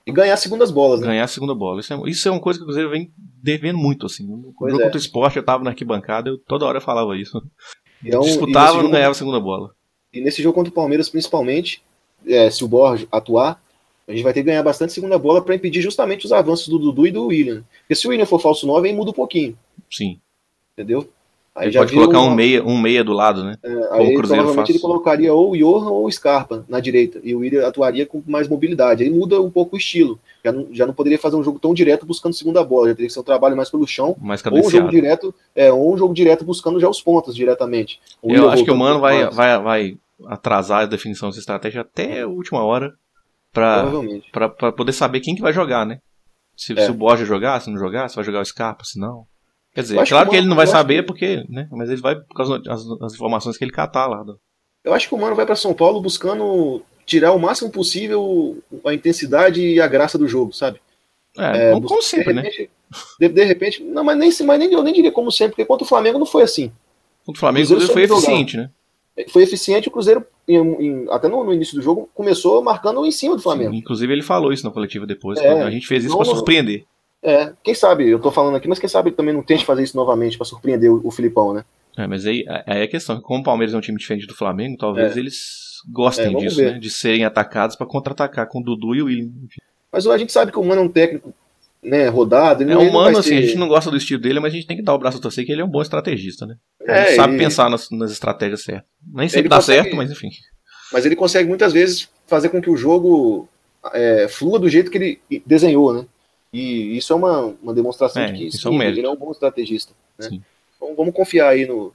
E 0.06 0.12
ganhar 0.12 0.36
segundas 0.36 0.70
bolas, 0.70 1.00
né? 1.00 1.08
Ganhar 1.08 1.24
a 1.24 1.28
segunda 1.28 1.56
bola. 1.56 1.80
Isso 1.80 1.94
é, 1.94 2.10
isso 2.10 2.28
é 2.28 2.32
uma 2.32 2.42
coisa 2.42 2.60
que 2.60 2.64
o 2.64 2.66
Cruzeiro 2.66 2.90
vem 2.90 3.12
devendo 3.18 3.78
muito, 3.78 4.06
assim. 4.06 4.26
No 4.26 4.54
jogo 4.54 4.82
é. 4.82 4.84
contra 4.84 4.96
o 4.96 4.98
esporte, 4.98 5.38
eu 5.38 5.44
tava 5.44 5.64
na 5.64 5.70
arquibancada, 5.70 6.30
eu 6.30 6.38
toda 6.38 6.66
hora 6.66 6.78
eu 6.78 6.82
falava 6.82 7.16
isso. 7.16 7.42
Então, 8.04 8.22
Disputava 8.22 8.80
e 8.80 8.84
não 8.84 8.92
ganhava 8.92 9.12
a 9.12 9.16
segunda 9.16 9.40
bola. 9.40 9.74
E 10.14 10.22
nesse 10.22 10.42
jogo 10.42 10.56
contra 10.56 10.72
o 10.72 10.74
Palmeiras, 10.74 11.10
principalmente, 11.10 11.82
é, 12.28 12.50
se 12.50 12.64
o 12.64 12.68
Borja 12.68 13.08
atuar, 13.12 13.62
a 14.08 14.12
gente 14.12 14.24
vai 14.24 14.34
ter 14.34 14.42
que 14.42 14.48
ganhar 14.48 14.64
bastante 14.64 14.94
segunda 14.94 15.18
bola 15.18 15.42
para 15.42 15.56
impedir 15.56 15.82
justamente 15.82 16.26
os 16.26 16.32
avanços 16.32 16.68
do 16.68 16.78
Dudu 16.78 17.08
e 17.08 17.12
do 17.12 17.28
William. 17.28 17.64
Porque 17.80 17.96
se 17.96 18.06
o 18.06 18.10
William 18.10 18.26
for 18.26 18.40
falso 18.40 18.68
9, 18.68 18.88
aí 18.88 18.96
muda 18.96 19.12
um 19.12 19.14
pouquinho. 19.14 19.58
Sim. 19.90 20.20
Entendeu? 20.74 21.10
Aí 21.56 21.68
ele 21.68 21.78
pode 21.78 21.94
colocar 21.94 22.20
um 22.22 22.34
meia, 22.34 22.64
um 22.64 22.80
meia 22.80 23.04
do 23.04 23.14
lado, 23.14 23.44
né? 23.44 23.56
É, 23.62 23.70
aí 23.70 23.76
o 23.76 24.18
Cruzeiro 24.18 24.22
provavelmente 24.22 24.56
faz. 24.56 24.70
ele 24.70 24.80
colocaria 24.80 25.32
ou 25.32 25.52
o 25.52 25.58
Johan 25.58 25.92
ou 25.92 26.06
o 26.06 26.12
Scarpa 26.12 26.66
na 26.68 26.80
direita. 26.80 27.20
E 27.24 27.36
o 27.36 27.40
William 27.40 27.68
atuaria 27.68 28.08
com 28.08 28.24
mais 28.26 28.48
mobilidade. 28.48 29.04
Aí 29.04 29.10
muda 29.12 29.40
um 29.40 29.52
pouco 29.52 29.76
o 29.76 29.78
estilo. 29.78 30.20
Já 30.44 30.52
não, 30.52 30.68
já 30.72 30.88
não 30.88 30.96
poderia 30.96 31.20
fazer 31.20 31.36
um 31.36 31.44
jogo 31.44 31.60
tão 31.60 31.72
direto 31.72 32.08
buscando 32.08 32.34
segunda 32.34 32.64
bola. 32.64 32.90
Já 32.90 32.96
teria 32.96 33.08
que 33.08 33.14
ser 33.14 33.20
um 33.20 33.24
trabalho 33.24 33.56
mais 33.56 33.70
pelo 33.70 33.86
chão. 33.86 34.16
Mais 34.20 34.44
ou 34.44 34.66
um 34.66 34.70
jogo 34.70 34.90
direto, 34.90 35.34
é, 35.56 35.72
ou 35.72 35.94
um 35.94 35.98
jogo 35.98 36.14
direto 36.14 36.44
buscando 36.44 36.80
já 36.80 36.90
os 36.90 37.02
pontos 37.02 37.36
diretamente. 37.36 38.00
O 38.20 38.34
Eu 38.34 38.50
acho 38.50 38.64
que 38.64 38.72
o 38.72 38.76
Mano 38.76 39.00
vai, 39.00 39.30
vai, 39.30 39.62
vai 39.62 39.98
atrasar 40.26 40.82
a 40.82 40.88
definição 40.88 41.30
dessa 41.30 41.40
estratégia 41.40 41.82
até 41.82 42.22
a 42.22 42.28
última 42.28 42.64
hora 42.64 42.94
para 43.52 44.72
poder 44.76 44.94
saber 44.94 45.20
quem 45.20 45.36
que 45.36 45.42
vai 45.42 45.54
jogar, 45.54 45.86
né? 45.86 46.00
Se, 46.58 46.74
é. 46.74 46.86
se 46.86 46.92
o 46.92 46.96
Borja 46.96 47.26
jogar, 47.26 47.60
se 47.62 47.70
não 47.70 47.78
jogar, 47.78 48.10
se 48.10 48.16
vai 48.16 48.26
jogar 48.26 48.42
o 48.42 48.46
Scarpa, 48.46 48.84
se 48.84 49.00
não. 49.00 49.26
Quer 49.74 49.82
dizer, 49.82 49.98
é 49.98 50.06
claro 50.06 50.30
que, 50.30 50.36
ele 50.36 50.48
não 50.48 50.56
vai 50.56 50.68
saber 50.68 50.98
que... 51.02 51.08
porque, 51.08 51.46
né? 51.50 51.68
Mas 51.72 51.90
ele 51.90 52.02
vai 52.02 52.16
por 52.16 52.36
causa 52.36 52.60
das, 52.60 53.14
informações 53.14 53.58
que 53.58 53.64
ele 53.64 53.72
catar 53.72 54.06
lá. 54.06 54.22
Do... 54.22 54.40
Eu 54.84 54.94
acho 54.94 55.08
que 55.08 55.16
o 55.16 55.18
Mano 55.18 55.36
vai 55.36 55.46
para 55.46 55.56
São 55.56 55.74
Paulo 55.74 56.00
buscando 56.00 56.84
tirar 57.06 57.34
o 57.34 57.40
máximo 57.40 57.72
possível 57.72 58.62
a 58.86 58.94
intensidade 58.94 59.62
e 59.62 59.82
a 59.82 59.88
graça 59.88 60.18
do 60.18 60.28
jogo, 60.28 60.54
sabe? 60.54 60.80
É, 61.38 61.72
é 61.72 61.72
como 61.72 62.02
sempre, 62.02 62.28
de 62.28 62.34
né? 62.34 62.42
repente, 62.44 62.62
né? 62.62 62.68
De, 63.20 63.30
de, 63.30 63.44
repente, 63.44 63.84
não, 63.84 64.04
mas 64.04 64.18
nem, 64.18 64.32
mas 64.46 64.60
nem 64.60 64.72
eu 64.72 64.84
nem 64.84 64.94
diria 64.94 65.12
como 65.12 65.32
sempre, 65.32 65.52
porque 65.52 65.66
contra 65.66 65.84
o 65.84 65.88
Flamengo 65.88 66.20
não 66.20 66.26
foi 66.26 66.44
assim. 66.44 66.72
Contra 67.26 67.38
o 67.38 67.40
Flamengo 67.40 67.74
o 67.74 67.82
foi 67.82 68.04
eficiente, 68.04 68.58
né? 68.58 68.70
Foi 69.30 69.44
eficiente, 69.44 69.88
o 69.88 69.92
Cruzeiro, 69.92 70.26
em, 70.48 70.58
em, 70.58 71.06
até 71.10 71.28
no, 71.28 71.44
no, 71.44 71.54
início 71.54 71.76
do 71.76 71.82
jogo, 71.82 72.10
começou 72.14 72.64
marcando 72.64 73.06
em 73.06 73.12
cima 73.12 73.36
do 73.36 73.42
Flamengo. 73.42 73.72
Sim, 73.72 73.78
inclusive 73.78 74.12
ele 74.12 74.24
falou 74.24 74.52
isso 74.52 74.66
na 74.66 74.72
coletiva 74.72 75.06
depois. 75.06 75.40
É, 75.40 75.62
a 75.62 75.70
gente 75.70 75.88
fez 75.88 76.04
isso 76.04 76.16
para 76.16 76.26
surpreender. 76.26 76.86
É, 77.24 77.54
quem 77.64 77.74
sabe, 77.74 78.10
eu 78.10 78.20
tô 78.20 78.32
falando 78.32 78.56
aqui, 78.58 78.68
mas 78.68 78.80
quem 78.80 78.90
sabe 78.90 79.12
também 79.12 79.34
não 79.34 79.42
tente 79.42 79.64
fazer 79.66 79.84
isso 79.84 79.96
novamente 79.96 80.38
para 80.38 80.46
surpreender 80.46 80.92
o, 80.92 81.00
o, 81.06 81.10
Filipão, 81.12 81.54
né? 81.54 81.64
É, 81.98 82.06
mas 82.06 82.26
aí, 82.26 82.44
aí 82.68 82.82
é 82.82 82.84
a 82.84 82.88
questão, 82.88 83.22
como 83.22 83.40
o 83.40 83.44
Palmeiras 83.44 83.74
é 83.74 83.78
um 83.78 83.82
time 83.82 83.98
diferente 83.98 84.28
do 84.28 84.36
Flamengo, 84.36 84.78
talvez 84.78 85.16
é. 85.16 85.20
eles 85.20 85.82
gostem 85.92 86.36
É, 86.36 86.40
disso, 86.40 86.58
ver. 86.58 86.74
né? 86.74 86.80
De 86.80 86.90
serem 86.90 87.24
atacados 87.24 87.76
pra 87.76 87.86
contra-atacar 87.88 88.48
com 88.48 88.60
o 88.60 88.64
Dudu 88.64 88.94
e 88.96 89.02
o 89.02 89.06
William. 89.06 89.32
Mas 89.92 90.06
a 90.08 90.18
gente 90.18 90.32
sabe 90.34 90.52
que 90.52 90.60
o 90.60 90.64
Mano 90.64 90.82
é 90.82 90.84
um 90.86 90.90
técnico 90.90 91.34
né, 91.82 92.08
rodado. 92.08 92.64
Ele 92.64 92.74
É 92.74 92.78
humano, 92.78 93.18
assim, 93.18 93.30
ser- 93.30 93.38
a 93.38 93.42
gente 93.42 93.58
não 93.58 93.68
gosta 93.68 93.92
do 93.92 93.98
estilo 93.98 94.22
dele, 94.22 94.40
mas 94.40 94.52
a 94.54 94.56
gente 94.56 94.68
tem 94.68 94.76
que 94.78 94.84
dar 94.84 94.94
o 94.94 94.98
braço 94.98 95.18
a 95.18 95.22
torcer 95.22 95.46
que 95.46 95.52
ele 95.52 95.62
é 95.62 95.66
um 95.66 95.70
bom 95.70 95.82
estrategista, 95.82 96.46
né? 96.46 96.56
Ele 96.82 96.92
É, 96.92 97.16
sabe 97.16 97.34
ele- 97.34 97.44
pensar 97.44 97.70
nas, 97.70 97.90
nas 97.92 98.12
estratégias 98.12 98.64
certas. 98.64 98.86
Nem 99.06 99.28
sempre 99.30 99.42
Ele 99.42 99.50
dá 99.50 99.58
consegue- 99.58 99.84
certo, 99.84 99.96
mas 99.96 100.12
enfim. 100.12 100.30
Mas 100.92 101.06
ele 101.06 101.16
consegue 101.16 101.48
muitas 101.48 101.72
vezes 101.74 102.10
fazer 102.28 102.50
com 102.50 102.62
que 102.62 102.70
o 102.70 102.78
jogo 102.78 103.48
é, 103.94 104.28
flua 104.30 104.58
do 104.60 104.70
jeito 104.70 104.90
que 104.90 104.98
ele 104.98 105.42
desenhou, 105.46 105.94
né? 105.94 106.06
E 106.54 106.96
isso 106.96 107.12
é 107.12 107.16
uma, 107.16 107.46
uma 107.62 107.74
demonstração 107.74 108.22
É, 108.22 108.32
de 108.32 108.46
que 108.46 108.52
sim, 108.52 108.68
é 108.68 108.70
um 108.70 108.82
ele 108.82 109.06
é 109.06 109.10
um 109.10 109.16
bom 109.16 109.32
estrategista. 109.32 109.94
Né? 110.20 110.40
Então 110.76 110.96
vamos 110.96 111.14
confiar 111.14 111.50
aí 111.50 111.66
no, 111.66 111.92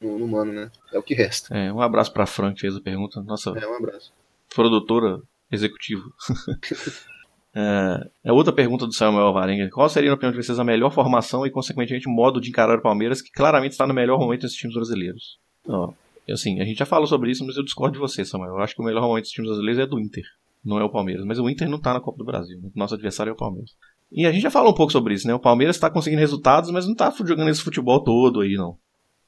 no, 0.00 0.18
no 0.18 0.28
Mano, 0.28 0.52
né? 0.52 0.70
É 0.92 0.98
o 0.98 1.02
que 1.02 1.14
resta. 1.14 1.56
É, 1.56 1.72
um 1.72 1.80
abraço 1.80 2.12
pra 2.12 2.26
Fran 2.26 2.52
que 2.52 2.60
fez 2.60 2.76
a 2.76 2.80
pergunta. 2.80 3.22
Nossa 3.22 3.50
É, 3.58 3.66
um 3.66 3.74
abraço. 3.74 4.12
produtora 4.54 5.20
executiva. 5.50 6.02
é, 7.54 8.10
é 8.24 8.32
outra 8.32 8.52
pergunta 8.52 8.86
do 8.86 8.92
Samuel 8.92 9.26
Alvarenga. 9.26 9.70
Qual 9.70 9.88
seria, 9.88 10.10
na 10.10 10.16
opinião 10.16 10.32
de 10.32 10.44
vocês, 10.44 10.58
a 10.58 10.64
melhor 10.64 10.90
formação 10.90 11.46
e, 11.46 11.50
consequentemente, 11.50 12.08
modo 12.08 12.40
de 12.40 12.50
encarar 12.50 12.78
o 12.78 12.82
Palmeiras, 12.82 13.22
que 13.22 13.30
claramente 13.30 13.72
está 13.72 13.86
no 13.86 13.94
melhor 13.94 14.18
momento 14.18 14.42
desses 14.42 14.56
times 14.56 14.74
brasileiros? 14.74 15.38
Ó, 15.66 15.92
assim, 16.28 16.60
a 16.60 16.64
gente 16.64 16.78
já 16.78 16.86
falou 16.86 17.06
sobre 17.06 17.30
isso, 17.30 17.44
mas 17.46 17.56
eu 17.56 17.64
discordo 17.64 17.94
de 17.94 17.98
você, 17.98 18.24
Samuel. 18.24 18.54
Eu 18.54 18.58
acho 18.60 18.74
que 18.74 18.82
o 18.82 18.84
melhor 18.84 19.02
momento 19.02 19.22
desses 19.22 19.34
times 19.34 19.48
brasileiros 19.48 19.82
é 19.82 19.86
do 19.86 20.00
Inter, 20.00 20.24
não 20.64 20.78
é 20.78 20.84
o 20.84 20.90
Palmeiras. 20.90 21.24
Mas 21.24 21.38
o 21.38 21.48
Inter 21.48 21.68
não 21.68 21.80
tá 21.80 21.94
na 21.94 22.00
Copa 22.00 22.18
do 22.18 22.24
Brasil. 22.24 22.60
né? 22.60 22.70
Nosso 22.74 22.94
adversário 22.94 23.30
é 23.30 23.32
o 23.32 23.36
Palmeiras. 23.36 23.70
E 24.14 24.26
a 24.26 24.32
gente 24.32 24.42
já 24.42 24.50
falou 24.50 24.70
um 24.70 24.74
pouco 24.74 24.92
sobre 24.92 25.12
isso, 25.14 25.26
né? 25.26 25.34
O 25.34 25.40
Palmeiras 25.40 25.74
está 25.74 25.90
conseguindo 25.90 26.20
resultados, 26.20 26.70
mas 26.70 26.86
não 26.86 26.94
tá 26.94 27.12
jogando 27.24 27.50
esse 27.50 27.60
futebol 27.62 28.02
todo 28.02 28.40
aí, 28.40 28.54
não. 28.54 28.78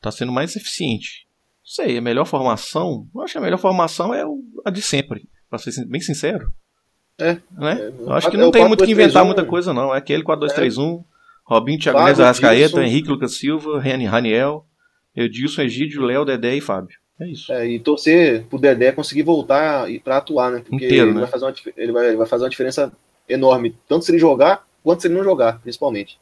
Tá 0.01 0.11
sendo 0.13 0.31
mais 0.31 0.55
eficiente. 0.55 1.27
Não 1.65 1.85
sei, 1.85 1.99
a 1.99 2.01
melhor 2.01 2.25
formação? 2.25 3.07
Eu 3.13 3.23
acho 3.23 3.33
que 3.33 3.39
a 3.39 3.43
melhor 3.43 3.59
formação 3.59 4.15
é 4.15 4.23
a 4.65 4.71
de 4.71 4.81
sempre, 4.81 5.29
pra 5.51 5.59
ser 5.59 5.85
bem 5.87 6.01
sincero. 6.01 6.53
É. 7.19 7.33
Né? 7.51 7.81
É, 7.81 7.93
Eu 7.99 8.13
acho 8.13 8.31
que 8.31 8.37
é 8.37 8.39
não 8.39 8.49
o 8.49 8.53
tem 8.53 8.67
muito 8.69 8.85
que 8.85 8.93
4-2-3-1, 8.93 8.93
inventar 8.93 9.25
muita 9.25 9.45
coisa, 9.45 9.75
não. 9.75 9.93
É 9.93 9.99
aquele 9.99 10.23
4-2-3-1, 10.23 11.03
Robinho, 11.45 11.79
Thiago 11.81 11.99
Neves, 12.05 12.21
Arrascaeta. 12.21 12.85
Henrique, 12.85 13.09
Lucas 13.09 13.37
Silva, 13.37 13.81
Rani- 13.81 14.07
Raniel, 14.07 14.65
Edilson, 15.17 15.63
Egídio, 15.63 16.03
Léo, 16.03 16.25
Dedé 16.25 16.55
e 16.57 16.61
Fábio. 16.61 16.97
É 17.19 17.27
isso. 17.27 17.51
É, 17.53 17.67
e 17.67 17.81
torcer 17.81 18.45
pro 18.45 18.59
Dedé 18.59 18.93
conseguir 18.93 19.23
voltar 19.23 19.91
e 19.91 19.99
pra 19.99 20.19
atuar, 20.19 20.53
né? 20.53 20.59
Porque 20.61 20.85
Inteiro, 20.87 21.07
ele, 21.07 21.15
né? 21.15 21.21
vai 21.23 21.31
fazer 21.31 21.45
uma, 21.47 21.55
ele, 21.77 21.93
vai, 21.93 22.07
ele 22.09 22.17
vai 22.17 22.27
fazer 22.27 22.45
uma 22.45 22.51
diferença 22.51 22.93
enorme, 23.29 23.75
tanto 23.89 24.05
se 24.05 24.11
ele 24.13 24.19
jogar 24.19 24.66
quanto 24.87 25.01
se 25.03 25.09
ele 25.09 25.15
não 25.17 25.25
jogar, 25.25 25.59
principalmente. 25.59 26.17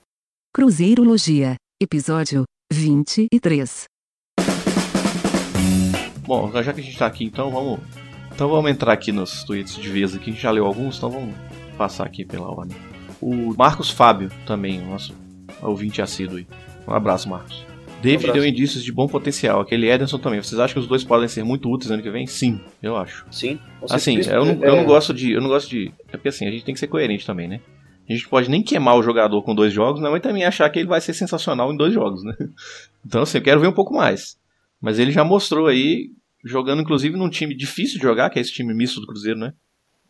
Cruzeirologia. 0.54 1.56
Episódio 1.82 2.44
23. 2.72 3.84
Bom, 6.26 6.50
já 6.50 6.72
que 6.72 6.80
a 6.80 6.82
gente 6.82 6.96
tá 6.96 7.04
aqui, 7.04 7.24
então 7.26 7.50
vamos. 7.50 7.78
Então 8.32 8.48
vamos 8.48 8.70
entrar 8.70 8.94
aqui 8.94 9.12
nos 9.12 9.44
tweets 9.44 9.74
de 9.76 9.86
vez 9.90 10.14
aqui. 10.14 10.30
A 10.30 10.32
gente 10.32 10.42
já 10.42 10.50
leu 10.50 10.64
alguns, 10.64 10.96
então 10.96 11.10
vamos 11.10 11.34
passar 11.76 12.06
aqui 12.06 12.24
pela 12.24 12.48
ordem. 12.48 12.74
O 13.20 13.52
Marcos 13.54 13.90
Fábio 13.90 14.30
também, 14.46 14.80
o 14.80 14.86
nosso 14.86 15.14
ouvinte 15.60 16.00
assíduo 16.00 16.38
aí. 16.38 16.46
Um 16.88 16.94
abraço, 16.94 17.28
Marcos. 17.28 17.66
David 18.00 18.28
Um 18.28 18.30
abraço. 18.30 18.32
deu 18.40 18.46
indícios 18.48 18.82
de 18.82 18.90
bom 18.90 19.06
potencial. 19.06 19.60
Aquele 19.60 19.90
Ederson 19.90 20.18
também. 20.18 20.42
Vocês 20.42 20.58
acham 20.58 20.72
que 20.72 20.80
os 20.80 20.86
dois 20.86 21.04
podem 21.04 21.28
ser 21.28 21.44
muito 21.44 21.70
úteis 21.70 21.90
ano 21.90 22.02
que 22.02 22.10
vem? 22.10 22.26
Sim, 22.26 22.58
eu 22.82 22.96
acho. 22.96 23.26
Sim. 23.30 23.58
com 23.78 23.92
Assim, 23.94 24.22
certeza. 24.22 24.36
eu 24.36 24.44
não, 24.46 24.54
eu 24.64 24.72
É, 24.74 24.76
não 24.78 24.86
gosto 24.86 25.12
de. 25.12 25.32
Eu 25.32 25.42
não 25.42 25.48
gosto 25.50 25.68
de. 25.68 25.92
É 26.08 26.12
porque 26.16 26.28
assim, 26.28 26.46
a 26.48 26.50
gente 26.50 26.64
tem 26.64 26.72
que 26.72 26.80
ser 26.80 26.86
coerente 26.88 27.26
também, 27.26 27.46
né? 27.46 27.60
A 28.08 28.12
gente 28.12 28.28
pode 28.28 28.50
nem 28.50 28.62
queimar 28.62 28.96
o 28.96 29.02
jogador 29.02 29.42
com 29.42 29.54
dois 29.54 29.72
jogos, 29.72 30.00
não, 30.00 30.10
mas 30.10 30.22
também 30.22 30.44
achar 30.44 30.68
que 30.70 30.78
ele 30.78 30.88
vai 30.88 31.00
ser 31.00 31.14
sensacional 31.14 31.72
em 31.72 31.76
dois 31.76 31.92
jogos, 31.92 32.22
né? 32.22 32.34
Então, 33.06 33.20
assim, 33.20 33.36
eu 33.36 33.44
quero 33.44 33.60
ver 33.60 33.68
um 33.68 33.72
pouco 33.72 33.92
mais. 33.92 34.38
Mas 34.80 34.98
ele 34.98 35.12
já 35.12 35.22
mostrou 35.22 35.66
aí, 35.66 36.10
jogando 36.42 36.80
inclusive 36.80 37.18
num 37.18 37.28
time 37.28 37.54
difícil 37.54 37.98
de 37.98 38.02
jogar, 38.02 38.30
que 38.30 38.38
é 38.38 38.42
esse 38.42 38.50
time 38.50 38.72
misto 38.72 38.98
do 38.98 39.06
Cruzeiro, 39.06 39.38
né? 39.38 39.52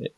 É, 0.01 0.13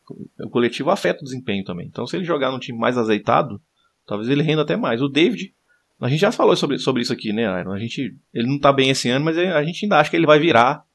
O 0.45 0.49
coletivo 0.49 0.91
afeta 0.91 1.21
o 1.21 1.23
desempenho 1.23 1.63
também. 1.63 1.87
Então, 1.87 2.05
se 2.05 2.15
ele 2.15 2.23
jogar 2.23 2.51
num 2.51 2.59
time 2.59 2.77
mais 2.77 2.95
azeitado, 2.95 3.59
talvez 4.05 4.29
ele 4.29 4.43
renda 4.43 4.61
até 4.61 4.75
mais. 4.77 5.01
O 5.01 5.09
David, 5.09 5.51
a 5.99 6.07
gente 6.07 6.19
já 6.19 6.31
falou 6.31 6.55
sobre, 6.55 6.77
sobre 6.77 7.01
isso 7.01 7.11
aqui, 7.11 7.33
né, 7.33 7.61
Iron? 7.61 7.71
A 7.71 7.79
gente, 7.79 8.15
ele 8.31 8.47
não 8.47 8.59
tá 8.59 8.71
bem 8.71 8.91
esse 8.91 9.09
ano, 9.09 9.25
mas 9.25 9.35
a 9.39 9.63
gente 9.63 9.85
ainda 9.85 9.99
acha 9.99 10.11
que 10.11 10.15
ele 10.15 10.27
vai 10.27 10.39
virar 10.39 10.85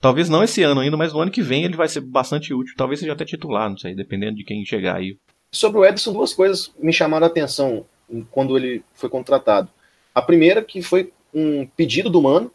Talvez 0.00 0.28
não 0.28 0.44
esse 0.44 0.62
ano 0.62 0.80
ainda, 0.80 0.96
mas 0.96 1.12
no 1.12 1.20
ano 1.20 1.30
que 1.30 1.42
vem 1.42 1.64
ele 1.64 1.76
vai 1.76 1.88
ser 1.88 2.00
bastante 2.00 2.54
útil. 2.54 2.74
Talvez 2.76 3.00
seja 3.00 3.12
até 3.12 3.24
titular, 3.24 3.68
não 3.68 3.76
sei, 3.76 3.94
dependendo 3.94 4.36
de 4.36 4.44
quem 4.44 4.64
chegar 4.64 4.96
aí. 4.96 5.18
Sobre 5.50 5.78
o 5.80 5.84
Edson, 5.84 6.12
duas 6.12 6.32
coisas 6.34 6.70
me 6.78 6.92
chamaram 6.92 7.24
a 7.26 7.28
atenção 7.28 7.84
quando 8.30 8.56
ele 8.56 8.82
foi 8.94 9.08
contratado. 9.08 9.68
A 10.14 10.20
primeira, 10.22 10.62
que 10.62 10.82
foi 10.82 11.12
um 11.32 11.66
pedido 11.66 12.10
do 12.10 12.20
Mano. 12.22 12.50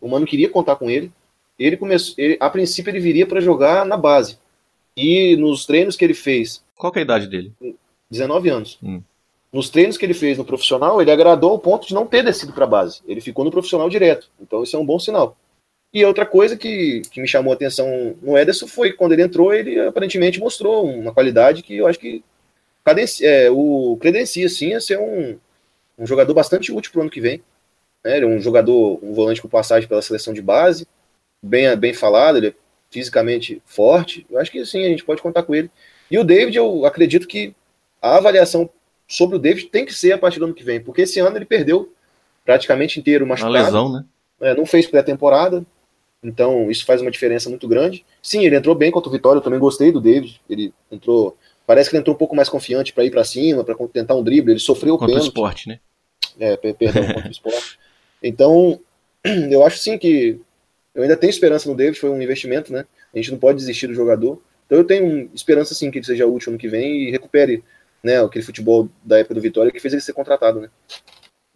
O 0.00 0.08
Mano 0.08 0.26
queria 0.26 0.48
contar 0.48 0.76
com 0.76 0.88
ele. 0.90 1.10
Ele 1.58 1.76
começou, 1.76 2.14
ele- 2.18 2.36
a 2.40 2.48
princípio 2.48 2.90
ele 2.90 3.00
viria 3.00 3.26
para 3.26 3.40
jogar 3.40 3.84
na 3.84 3.96
base. 3.96 4.38
E 4.96 5.36
nos 5.36 5.64
treinos 5.66 5.96
que 5.96 6.04
ele 6.04 6.14
fez, 6.14 6.62
Qual 6.76 6.92
que 6.92 7.00
é 7.00 7.02
a 7.02 7.04
idade 7.04 7.26
dele? 7.26 7.52
19 8.08 8.48
anos. 8.48 8.78
Hum. 8.82 9.02
Nos 9.52 9.68
treinos 9.68 9.96
que 9.96 10.04
ele 10.06 10.14
fez 10.14 10.38
no 10.38 10.44
profissional, 10.44 11.00
ele 11.02 11.10
agradou 11.10 11.50
ao 11.50 11.58
ponto 11.58 11.88
de 11.88 11.94
não 11.94 12.06
ter 12.06 12.22
descido 12.22 12.52
para 12.52 12.64
a 12.64 12.68
base. 12.68 13.00
Ele 13.06 13.20
ficou 13.20 13.44
no 13.44 13.50
profissional 13.50 13.88
direto. 13.90 14.28
Então 14.40 14.62
isso 14.62 14.76
é 14.76 14.78
um 14.78 14.86
bom 14.86 14.98
sinal. 14.98 15.36
E 15.98 16.04
outra 16.04 16.24
coisa 16.24 16.56
que, 16.56 17.02
que 17.10 17.20
me 17.20 17.26
chamou 17.26 17.52
a 17.52 17.56
atenção 17.56 18.14
no 18.22 18.38
Ederson 18.38 18.68
foi 18.68 18.92
que 18.92 18.96
quando 18.96 19.14
ele 19.14 19.22
entrou, 19.22 19.52
ele 19.52 19.80
aparentemente 19.80 20.38
mostrou 20.38 20.88
uma 20.88 21.12
qualidade 21.12 21.60
que 21.60 21.76
eu 21.76 21.88
acho 21.88 21.98
que 21.98 22.22
é, 23.20 23.50
o 23.50 23.98
credencia 24.00 24.48
sim 24.48 24.74
a 24.74 24.80
ser 24.80 24.96
um, 24.96 25.36
um 25.98 26.06
jogador 26.06 26.32
bastante 26.34 26.70
útil 26.70 26.92
para 26.92 27.00
o 27.00 27.02
ano 27.02 27.10
que 27.10 27.20
vem. 27.20 27.42
né? 28.04 28.16
Ele 28.16 28.26
é 28.26 28.28
um 28.28 28.40
jogador, 28.40 29.00
um 29.02 29.12
volante 29.12 29.42
com 29.42 29.48
passagem 29.48 29.88
pela 29.88 30.00
seleção 30.00 30.32
de 30.32 30.40
base, 30.40 30.86
bem, 31.42 31.76
bem 31.76 31.92
falado, 31.92 32.36
ele 32.36 32.46
é 32.46 32.54
fisicamente 32.92 33.60
forte. 33.66 34.24
Eu 34.30 34.38
acho 34.38 34.52
que 34.52 34.64
sim, 34.64 34.86
a 34.86 34.88
gente 34.88 35.04
pode 35.04 35.20
contar 35.20 35.42
com 35.42 35.52
ele. 35.52 35.68
E 36.08 36.16
o 36.16 36.22
David, 36.22 36.56
eu 36.56 36.86
acredito 36.86 37.26
que 37.26 37.56
a 38.00 38.18
avaliação 38.18 38.70
sobre 39.08 39.34
o 39.34 39.40
David 39.40 39.66
tem 39.66 39.84
que 39.84 39.92
ser 39.92 40.12
a 40.12 40.18
partir 40.18 40.38
do 40.38 40.44
ano 40.44 40.54
que 40.54 40.62
vem, 40.62 40.80
porque 40.80 41.02
esse 41.02 41.18
ano 41.18 41.36
ele 41.36 41.44
perdeu 41.44 41.92
praticamente 42.44 43.00
inteiro 43.00 43.24
Uma 43.24 43.64
lesão, 43.64 43.92
né? 43.92 44.04
É, 44.40 44.54
não 44.54 44.64
fez 44.64 44.86
pré-temporada, 44.86 45.66
então 46.22 46.70
isso 46.70 46.84
faz 46.84 47.00
uma 47.00 47.10
diferença 47.10 47.48
muito 47.48 47.68
grande. 47.68 48.04
Sim, 48.22 48.44
ele 48.44 48.56
entrou 48.56 48.74
bem 48.74 48.90
contra 48.90 49.08
o 49.08 49.12
Vitória, 49.12 49.38
eu 49.38 49.42
também 49.42 49.60
gostei 49.60 49.92
do 49.92 50.00
David. 50.00 50.40
Ele 50.48 50.72
entrou, 50.90 51.36
parece 51.66 51.88
que 51.90 51.96
ele 51.96 52.00
entrou 52.00 52.14
um 52.14 52.18
pouco 52.18 52.34
mais 52.36 52.48
confiante 52.48 52.92
para 52.92 53.04
ir 53.04 53.10
para 53.10 53.24
cima, 53.24 53.64
para 53.64 53.76
tentar 53.88 54.14
um 54.14 54.22
drible. 54.24 54.52
Ele 54.52 54.60
sofreu 54.60 54.94
o 54.94 54.98
Contra 54.98 55.06
o 55.06 55.08
pênalti, 55.14 55.28
esporte, 55.28 55.68
né? 55.68 55.80
é, 56.38 56.56
per- 56.56 56.74
perdão, 56.74 57.10
contra 57.12 57.28
o 57.28 57.32
esporte. 57.32 57.78
Então, 58.22 58.80
eu 59.50 59.64
acho 59.64 59.78
sim 59.78 59.98
que 59.98 60.40
eu 60.94 61.02
ainda 61.02 61.16
tenho 61.16 61.30
esperança 61.30 61.68
no 61.68 61.76
David, 61.76 61.98
foi 61.98 62.10
um 62.10 62.20
investimento, 62.20 62.72
né? 62.72 62.84
A 63.14 63.16
gente 63.18 63.30
não 63.30 63.38
pode 63.38 63.58
desistir 63.58 63.86
do 63.86 63.94
jogador. 63.94 64.42
Então 64.66 64.78
eu 64.78 64.84
tenho 64.84 65.30
esperança 65.34 65.74
sim 65.74 65.90
que 65.90 65.98
ele 65.98 66.06
seja 66.06 66.26
útil 66.26 66.50
ano 66.50 66.58
que 66.58 66.68
vem 66.68 67.08
e 67.08 67.10
recupere 67.10 67.62
né, 68.02 68.20
aquele 68.22 68.44
futebol 68.44 68.88
da 69.04 69.18
época 69.18 69.34
do 69.34 69.40
Vitória 69.40 69.72
que 69.72 69.80
fez 69.80 69.94
ele 69.94 70.02
ser 70.02 70.12
contratado, 70.12 70.60
né? 70.60 70.70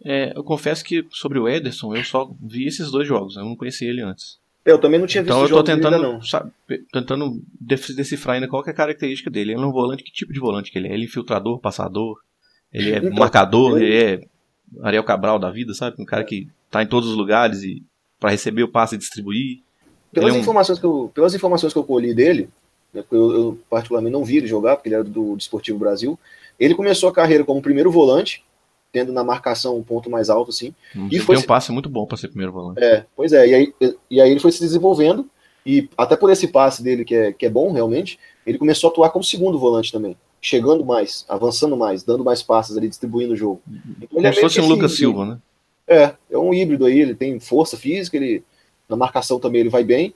É, 0.05 0.33
eu 0.35 0.43
confesso 0.43 0.83
que 0.83 1.05
sobre 1.11 1.39
o 1.39 1.47
Ederson 1.47 1.95
eu 1.95 2.03
só 2.03 2.29
vi 2.41 2.67
esses 2.67 2.91
dois 2.91 3.07
jogos, 3.07 3.35
eu 3.37 3.45
não 3.45 3.55
conhecia 3.55 3.89
ele 3.89 4.01
antes. 4.01 4.39
Eu 4.65 4.77
também 4.79 4.99
não 4.99 5.05
tinha 5.07 5.21
visto 5.21 5.33
Então 5.35 5.43
eu 5.43 5.49
tô 5.49 5.63
tentando, 5.63 5.95
ainda 5.95 6.07
não. 6.07 6.21
sabe, 6.21 6.51
tentando 6.91 7.41
decifrar 7.59 8.35
ainda 8.35 8.47
qual 8.47 8.63
é 8.65 8.69
a 8.69 8.73
característica 8.73 9.29
dele. 9.29 9.51
Ele 9.51 9.61
é 9.61 9.65
um 9.65 9.71
volante, 9.71 10.03
que 10.03 10.11
tipo 10.11 10.31
de 10.31 10.39
volante 10.39 10.71
que 10.71 10.77
ele 10.77 10.87
é? 10.87 10.93
Ele 10.93 11.03
é 11.03 11.05
infiltrador, 11.05 11.59
passador, 11.59 12.17
ele 12.71 12.91
é 12.91 12.97
Então, 12.97 13.11
marcador, 13.11 13.71
eu- 13.71 13.77
ele 13.83 13.93
é 13.93 14.21
Ariel 14.81 15.03
Cabral 15.03 15.37
da 15.37 15.51
vida, 15.51 15.73
sabe? 15.73 15.97
Um 16.01 16.05
cara 16.05 16.23
que 16.23 16.47
tá 16.71 16.81
em 16.81 16.87
todos 16.87 17.09
os 17.09 17.15
lugares 17.17 17.61
e 17.63 17.83
para 18.19 18.29
receber 18.31 18.63
o 18.63 18.67
passe 18.71 18.95
e 18.95 18.97
distribuir. 18.97 19.59
Pelas, 20.13 20.33
é 20.33 20.37
um- 20.37 20.41
informações 20.41 20.79
que 20.79 20.85
eu, 20.85 21.11
pelas 21.13 21.35
informações 21.35 21.73
que 21.73 21.79
eu 21.79 21.83
colhi 21.83 22.13
dele, 22.13 22.47
né, 22.93 23.03
eu, 23.11 23.31
eu 23.33 23.59
particularmente 23.69 24.13
não 24.13 24.23
vi 24.23 24.37
ele 24.37 24.47
jogar, 24.47 24.77
porque 24.77 24.87
ele 24.87 24.95
era 24.95 25.03
do 25.03 25.35
Desportivo 25.35 25.77
Brasil, 25.77 26.17
ele 26.57 26.73
começou 26.73 27.09
a 27.09 27.13
carreira 27.13 27.43
como 27.43 27.61
primeiro 27.61 27.91
volante, 27.91 28.43
tendo 28.93 29.11
na 29.11 29.23
marcação 29.23 29.75
um 29.75 29.83
ponto 29.83 30.09
mais 30.09 30.29
alto, 30.29 30.51
assim. 30.51 30.73
Ele 30.95 31.19
foi 31.19 31.35
tem 31.35 31.39
um 31.39 31.41
se- 31.41 31.47
passe 31.47 31.71
muito 31.73 31.89
bom 31.89 32.05
para 32.05 32.15
ser 32.15 32.29
primeiro 32.29 32.53
volante. 32.53 32.81
É, 32.81 33.05
pois 33.15 33.33
é, 33.33 33.45
e 33.47 33.53
aí, 33.53 33.73
e 34.09 34.21
aí 34.21 34.31
ele 34.31 34.39
foi 34.39 34.51
se 34.51 34.61
desenvolvendo, 34.61 35.27
e 35.65 35.89
até 35.97 36.15
por 36.15 36.29
esse 36.29 36.47
passe 36.47 36.81
dele, 36.83 37.03
que 37.03 37.15
é, 37.15 37.33
que 37.33 37.45
é 37.45 37.49
bom 37.49 37.71
realmente, 37.73 38.19
ele 38.45 38.57
começou 38.59 38.89
a 38.89 38.91
atuar 38.91 39.09
como 39.09 39.23
segundo 39.23 39.57
volante 39.57 39.91
também, 39.91 40.15
chegando 40.39 40.85
mais, 40.85 41.25
avançando 41.27 41.75
mais, 41.75 42.03
dando 42.03 42.23
mais 42.23 42.43
passes 42.43 42.77
ali, 42.77 42.87
distribuindo 42.87 43.33
o 43.33 43.35
jogo. 43.37 43.61
Então, 43.67 44.07
Como 44.09 44.19
ele 44.21 44.27
é 44.27 44.33
se 44.33 44.41
fosse 44.41 44.59
um 44.59 44.63
esse 44.63 44.71
Lucas 44.71 44.91
híbrido. 44.91 44.97
Silva, 44.97 45.25
né? 45.25 45.37
É, 45.87 46.13
é 46.31 46.37
um 46.37 46.53
híbrido 46.53 46.85
aí, 46.85 46.99
ele 46.99 47.15
tem 47.15 47.39
força 47.39 47.75
física, 47.75 48.15
ele 48.15 48.43
na 48.87 48.95
marcação 48.95 49.39
também 49.39 49.61
ele 49.61 49.69
vai 49.69 49.83
bem, 49.83 50.13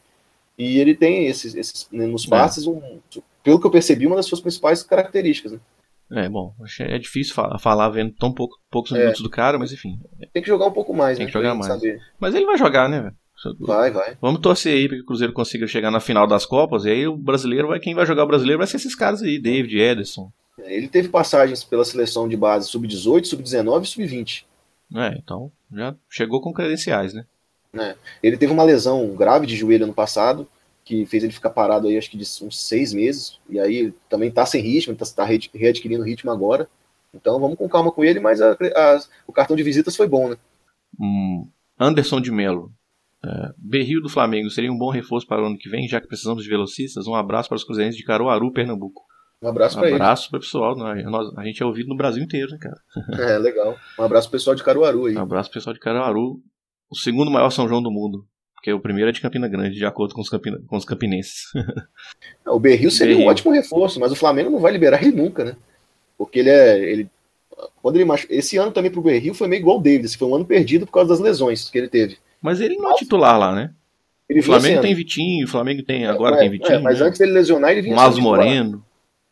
e 0.58 0.78
ele 0.80 0.94
tem 0.94 1.26
esses, 1.26 1.56
esses 1.56 1.88
né, 1.92 2.06
nos 2.06 2.26
passes, 2.26 2.68
um, 2.68 2.80
pelo 3.44 3.60
que 3.60 3.66
eu 3.66 3.72
percebi, 3.72 4.06
uma 4.06 4.16
das 4.18 4.26
suas 4.28 4.42
principais 4.42 4.84
características. 4.84 5.54
Né? 5.54 5.60
É, 6.12 6.30
bom, 6.30 6.54
é 6.80 6.98
difícil 6.98 7.34
fa- 7.34 7.58
falar 7.60 7.90
vendo 7.90 8.14
tão 8.14 8.32
pouco, 8.34 8.56
poucos 8.72 8.92
É. 8.94 9.00
minutos 9.00 9.22
do 9.22 9.30
cara, 9.30 9.60
mas 9.60 9.72
enfim. 9.74 10.00
Tem 10.34 10.42
que 10.42 10.48
jogar 10.48 10.66
um 10.68 10.72
pouco 10.72 10.94
mais, 10.94 11.18
Tem 11.18 11.26
né? 11.26 11.32
que 11.32 11.38
jogar 11.38 11.54
mais. 11.54 11.68
saber. 11.68 12.00
Mas 12.20 12.34
ele 12.34 12.46
vai 12.46 12.58
jogar, 12.58 12.88
né, 12.88 13.02
velho? 13.02 13.16
Vai, 13.60 13.92
vai. 13.92 14.18
Vamos 14.22 14.42
torcer 14.42 14.74
aí 14.74 14.88
para 14.88 14.98
que 14.98 15.04
o 15.04 15.06
Cruzeiro 15.06 15.32
consiga 15.34 15.68
chegar 15.68 15.92
na 15.92 16.00
final 16.00 16.26
das 16.26 16.46
Copas, 16.46 16.86
e 16.86 16.90
aí 16.90 17.08
o 17.08 17.16
brasileiro 17.16 17.68
vai, 17.68 17.80
quem 17.80 17.94
vai 17.94 18.06
jogar 18.06 18.24
o 18.24 18.28
brasileiro 18.28 18.58
vai 18.58 18.68
ser 18.68 18.78
esses 18.78 18.96
caras 18.96 19.22
aí, 19.22 19.38
David, 19.38 19.78
Ederson. 19.78 20.32
Ele 20.60 20.88
teve 20.88 21.10
passagens 21.10 21.64
pela 21.64 21.86
seleção 21.86 22.28
de 22.28 22.36
base 22.36 22.68
sub-18, 22.70 23.26
sub-19 23.26 23.84
e 23.84 23.88
sub-20. 23.88 24.44
É, 24.96 25.10
então 25.22 25.52
já 25.72 25.94
chegou 26.10 26.42
com 26.42 26.54
credenciais, 26.54 27.14
né? 27.14 27.26
Ele 28.24 28.38
teve 28.38 28.52
uma 28.52 28.64
lesão 28.64 29.14
grave 29.14 29.46
de 29.46 29.56
joelho 29.56 29.84
ano 29.84 29.94
passado, 29.94 30.48
que 30.88 31.06
fez 31.06 31.24
ele 31.24 31.34
ficar 31.34 31.50
parado 31.50 31.88
aí, 31.88 31.98
acho 31.98 32.10
que 32.10 32.18
de 32.18 32.24
uns 32.42 32.66
seis 32.66 32.94
meses. 32.94 33.40
E 33.50 33.60
aí 33.60 33.94
também 34.10 34.32
tá 34.32 34.46
sem 34.46 34.62
ritmo, 34.62 34.96
tá, 34.96 35.06
tá 35.16 35.26
readquirindo 35.26 36.04
ritmo 36.04 36.32
agora. 36.32 36.70
Então 37.14 37.40
vamos 37.40 37.58
com 37.58 37.68
calma 37.68 37.92
com 37.92 38.04
ele, 38.04 38.20
mas 38.20 38.42
a, 38.42 38.52
a, 38.54 39.00
o 39.28 39.34
cartão 39.34 39.56
de 39.56 39.64
visitas 39.64 39.96
foi 39.96 40.08
bom, 40.08 40.30
né? 40.30 40.38
Hum, 41.00 41.48
Anderson 41.80 42.22
de 42.22 42.32
Melo. 42.32 42.72
É, 43.26 43.52
Berrio 43.58 44.00
do 44.02 44.10
Flamengo 44.10 44.50
seria 44.50 44.72
um 44.72 44.78
bom 44.78 44.90
reforço 44.92 45.28
para 45.28 45.42
o 45.42 45.46
ano 45.48 45.58
que 45.58 45.70
vem, 45.70 45.88
já 45.88 46.00
que 46.00 46.08
precisamos 46.08 46.44
de 46.44 46.50
velocistas. 46.50 47.08
Um 47.08 47.16
abraço 47.16 47.50
para 47.50 47.56
os 47.58 47.64
cruzeirenses 47.64 47.98
de 47.98 48.06
Caruaru, 48.06 48.52
Pernambuco. 48.54 49.02
Um 49.42 49.48
abraço 49.50 49.76
Um 49.78 49.80
para 49.80 49.90
ele. 49.90 49.96
abraço 49.96 50.30
para 50.30 50.38
o 50.38 50.42
pessoal. 50.42 50.76
né? 50.78 51.04
Nós- 51.04 51.36
a 51.38 51.44
gente 51.44 51.62
é 51.62 51.66
ouvido 51.66 51.90
no 51.90 51.96
Brasil 51.98 52.24
inteiro, 52.24 52.50
né, 52.52 52.58
cara? 52.60 52.80
É, 53.34 53.38
legal. 53.38 53.76
Um 54.00 54.04
abraço 54.04 54.30
pro 54.30 54.38
pessoal 54.38 54.56
de 54.56 54.64
Caruaru 54.64 55.06
aí. 55.08 55.16
Um 55.18 55.22
abraço 55.22 55.50
pro 55.50 55.60
pessoal 55.60 55.74
de 55.74 55.80
Caruaru. 55.80 56.42
O 56.90 56.96
segundo 56.96 57.30
maior 57.30 57.50
São 57.50 57.68
João 57.68 57.82
do 57.84 57.92
mundo. 57.92 58.26
Porque 58.58 58.74
o 58.74 58.80
primeiro 58.80 59.10
é 59.10 59.14
de 59.14 59.22
Campina 59.22 59.48
Grande, 59.48 59.78
de 59.78 59.86
acordo 59.86 60.14
com 60.14 60.20
os, 60.22 60.30
campina- 60.30 60.60
com 60.68 60.76
os 60.76 60.84
campinenses. 60.84 61.44
O 62.46 62.60
Berril 62.60 62.92
seria 62.92 63.14
Berril. 63.14 63.28
um 63.28 63.32
ótimo 63.32 63.52
reforço, 63.54 64.00
mas 64.00 64.12
o 64.12 64.16
Flamengo 64.16 64.50
não 64.50 64.60
vai 64.60 64.72
liberar 64.72 65.02
ele 65.02 65.16
nunca, 65.16 65.46
né? 65.46 65.56
Porque 66.18 66.40
ele 66.40 66.50
é. 66.50 66.78
Ele, 66.80 67.08
quando 67.82 67.96
ele 67.98 68.06
machu... 68.06 68.26
Esse 68.30 68.58
ano 68.58 68.72
também 68.72 68.90
pro 68.92 69.02
Berril 69.02 69.34
foi 69.36 69.48
meio 69.48 69.60
igual 69.62 69.78
o 69.78 69.82
David. 69.82 70.06
Esse 70.06 70.18
foi 70.18 70.28
um 70.28 70.36
ano 70.36 70.44
perdido 70.46 70.86
por 70.86 70.92
causa 70.94 71.10
das 71.10 71.20
lesões 71.20 71.70
que 71.70 71.78
ele 71.78 71.88
teve. 71.88 72.18
Mas 72.42 72.60
ele 72.60 72.76
não 72.78 72.92
é 72.92 72.96
titular 72.96 73.38
lá, 73.40 73.54
né? 73.56 73.72
Ele 74.28 74.40
O 74.40 74.44
Flamengo 74.44 74.82
tem. 74.82 74.94
Vitinho, 74.96 75.46
o 75.46 75.50
Flamengo 75.50 75.84
tem. 75.84 76.06
Agora 76.08 76.36
É, 76.36 76.40
tem 76.40 76.50
Vitinho. 76.50 76.74
é, 76.76 76.80
mas 76.80 77.00
né? 77.00 77.06
antes 77.06 77.20
dele 77.20 77.32
lesionar, 77.34 77.72
ele 77.72 77.82
vinha 77.84 77.96
sendo 77.98 78.16
titular. 78.16 78.40
Moreno. 78.40 78.84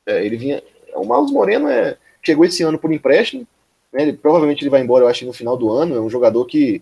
É, 0.05 0.23
ele 0.25 0.37
vinha. 0.37 0.61
O 0.95 1.05
Marlos 1.05 1.31
Moreno 1.31 1.67
é, 1.67 1.97
chegou 2.23 2.45
esse 2.45 2.63
ano 2.63 2.77
por 2.79 2.93
empréstimo. 2.93 3.45
Né, 3.91 4.03
ele, 4.03 4.13
provavelmente 4.13 4.61
ele 4.61 4.69
vai 4.69 4.81
embora, 4.81 5.03
eu 5.03 5.09
acho, 5.09 5.25
no 5.25 5.33
final 5.33 5.57
do 5.57 5.69
ano. 5.71 5.95
É 5.95 5.99
um 5.99 6.09
jogador 6.09 6.45
que, 6.45 6.81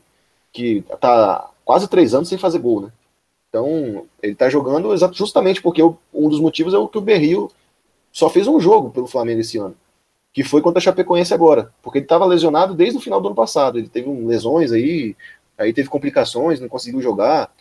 que 0.52 0.84
tá 1.02 1.50
quase 1.66 1.88
três 1.88 2.14
anos 2.14 2.30
sem 2.30 2.38
fazer 2.38 2.60
gol, 2.60 2.82
né? 2.82 2.92
Então, 3.50 4.06
ele 4.22 4.34
tá 4.34 4.50
jogando 4.50 4.96
justamente 5.14 5.62
porque 5.62 5.84
um 5.84 6.28
dos 6.28 6.40
motivos 6.40 6.74
é 6.74 6.78
o 6.78 6.88
que 6.88 6.98
o 6.98 7.02
Berril 7.02 7.52
só 8.12 8.30
fez 8.30 8.48
um 8.48 8.60
jogo 8.60 8.90
pelo 8.90 9.06
Flamengo 9.08 9.42
esse 9.42 9.58
ano. 9.58 9.76
Que 10.34 10.44
foi 10.44 10.62
contra 10.62 10.80
a 10.80 10.82
Chapecoense 10.82 11.34
agora. 11.34 11.72
Porque 11.84 12.00
ele 12.00 12.06
estava 12.06 12.26
lesionado 12.26 12.74
desde 12.74 12.98
o 12.98 13.02
final 13.02 13.22
do 13.22 13.28
ano 13.28 13.36
passado. 13.36 13.78
Ele 13.78 13.88
teve 13.88 14.10
um- 14.10 14.26
lesões 14.26 14.72
aí, 14.72 15.16
aí 15.56 15.72
teve 15.72 15.88
complicações, 15.88 16.60
não 16.60 16.68
conseguiu 16.68 17.00
jogar. 17.00 17.52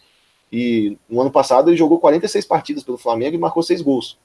E 0.50 0.96
no 1.08 1.20
ano 1.20 1.30
passado 1.30 1.68
ele 1.68 1.76
jogou 1.76 1.98
46 1.98 2.46
partidas 2.46 2.82
pelo 2.82 2.96
Flamengo 2.96 3.36
e 3.36 3.38
marcou 3.38 3.62
seis 3.62 3.82
gols. 3.82 4.18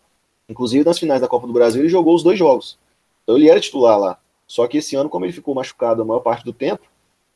Inclusive 0.47 0.85
nas 0.85 0.97
finais 0.97 1.19
da 1.19 1.27
Copa 1.27 1.47
do 1.47 1.53
Brasil 1.53 1.81
ele 1.81 1.89
jogou 1.89 2.15
os 2.15 2.23
dois 2.23 2.39
jogos. 2.39 2.77
Então 3.23 3.35
ele 3.35 3.49
era 3.49 3.59
titular 3.59 3.99
lá. 3.99 4.17
Só 4.47 4.65
que 4.67 4.77
esse 4.77 4.95
ano, 4.95 5.09
como 5.09 5.25
ele 5.25 5.33
ficou 5.33 5.53
machucado 5.53 6.01
a 6.01 6.05
maior 6.05 6.21
parte 6.21 6.45
do 6.45 6.53
tempo, 6.53 6.83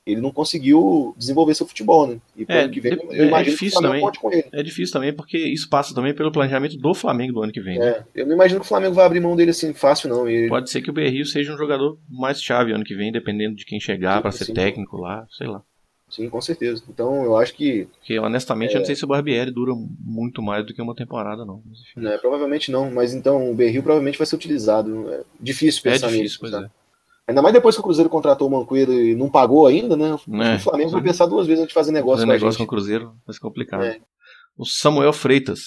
ele 0.06 0.20
não 0.20 0.32
conseguiu 0.32 1.14
desenvolver 1.18 1.54
seu 1.54 1.68
futebol, 1.68 2.08
né? 2.08 2.20
E 2.36 2.46
É, 2.48 2.62
ano 2.64 2.72
que 2.74 2.82
vem, 2.82 2.94
eu 3.12 3.26
é 3.26 3.28
imagino 3.28 3.52
difícil 3.52 3.80
que 3.80 3.86
o 3.86 3.88
Flamengo 3.90 4.12
também. 4.12 4.20
com 4.22 4.32
ele. 4.32 4.46
É 4.52 4.64
difícil 4.64 4.94
também, 4.94 5.14
porque 5.14 5.38
isso 5.38 5.70
passa 5.70 5.94
também 5.94 6.14
pelo 6.14 6.32
planejamento 6.32 6.76
do 6.78 6.94
Flamengo 6.94 7.34
do 7.34 7.44
ano 7.44 7.52
que 7.52 7.62
vem. 7.62 7.78
né? 7.78 7.88
É, 8.16 8.22
eu 8.22 8.26
não 8.26 8.34
imagino 8.34 8.60
que 8.60 8.66
o 8.66 8.70
Flamengo 8.70 8.96
vai 8.96 9.06
abrir 9.06 9.20
mão 9.20 9.36
dele 9.36 9.52
assim 9.52 9.74
fácil, 9.74 10.10
não. 10.10 10.28
E 10.30 10.50
Pode 10.50 10.70
ser 10.72 10.82
que 10.82 10.90
o 10.90 10.94
Berrio 10.94 11.26
seja 11.26 11.54
um 11.54 11.58
jogador 11.58 12.00
mais 12.10 12.42
chave 12.42 12.72
ano 12.74 12.84
que 12.84 12.96
vem, 12.96 13.12
dependendo 13.12 13.56
de 13.56 13.64
quem 13.66 13.80
chegar 13.80 14.22
para 14.22 14.32
ser 14.32 14.46
sim. 14.46 14.54
técnico 14.54 14.98
lá, 14.98 15.26
sei 15.30 15.48
lá. 15.48 15.62
Sim, 16.10 16.28
com 16.30 16.42
certeza. 16.42 16.84
Então 16.90 17.24
eu 17.24 17.38
acho 17.38 17.54
que 17.54 17.88
Porque 18.00 18.20
honestamente 18.20 18.72
É. 18.72 18.76
eu 18.76 18.80
não 18.80 18.86
sei 18.86 18.96
se 18.96 19.06
o 19.06 19.08
Barbieri 19.08 19.50
dura 19.50 19.72
muito 19.98 20.42
mais 20.42 20.66
do 20.66 20.74
que 20.74 20.82
uma 20.82 20.94
temporada, 20.96 21.46
não. 21.46 21.62
Mas, 21.66 21.80
enfim. 21.80 22.02
né, 22.02 22.18
provavelmente 22.18 22.70
não, 22.70 22.92
mas 22.92 23.14
então 23.14 23.50
o 23.50 23.56
Berril 23.56 23.82
provavelmente 23.82 24.18
vai 24.18 24.28
ser 24.28 24.36
utilizado. 24.36 25.10
É 25.10 25.22
difícil 25.40 25.82
É 25.86 25.92
pensar 25.94 26.08
difícil, 26.08 26.24
nisso. 26.24 26.38
pois 26.42 26.52
sabe? 26.52 26.66
é. 26.66 26.81
Ainda 27.32 27.42
mais 27.42 27.54
depois 27.54 27.76
que 27.76 27.82
o 27.82 27.84
Cruzeiro 27.84 28.10
contratou 28.10 28.48
o 28.48 28.52
Mancueiro 28.52 28.92
e 28.94 29.16
não 29.16 29.30
pagou 29.30 29.66
ainda, 29.66 29.96
né? 29.96 30.18
Né? 30.28 30.56
O 30.56 30.60
Flamengo 30.60 30.92
vai 30.92 31.02
pensar 31.02 31.26
duas 31.26 31.48
vezes 31.48 31.62
antes 31.64 31.70
de 31.70 31.74
fazer 31.74 31.92
negócio 31.92 32.18
Fazer 32.20 32.26
com 32.28 32.32
a 32.32 32.36
negócio 32.36 32.58
com 32.58 32.64
o 32.64 32.68
Cruzeiro 32.68 33.14
vai 33.26 33.34
ser 33.34 33.40
complicado. 33.40 33.84
É. 33.84 34.00
O 34.58 34.66
Samuel 34.66 35.14
Freitas. 35.14 35.60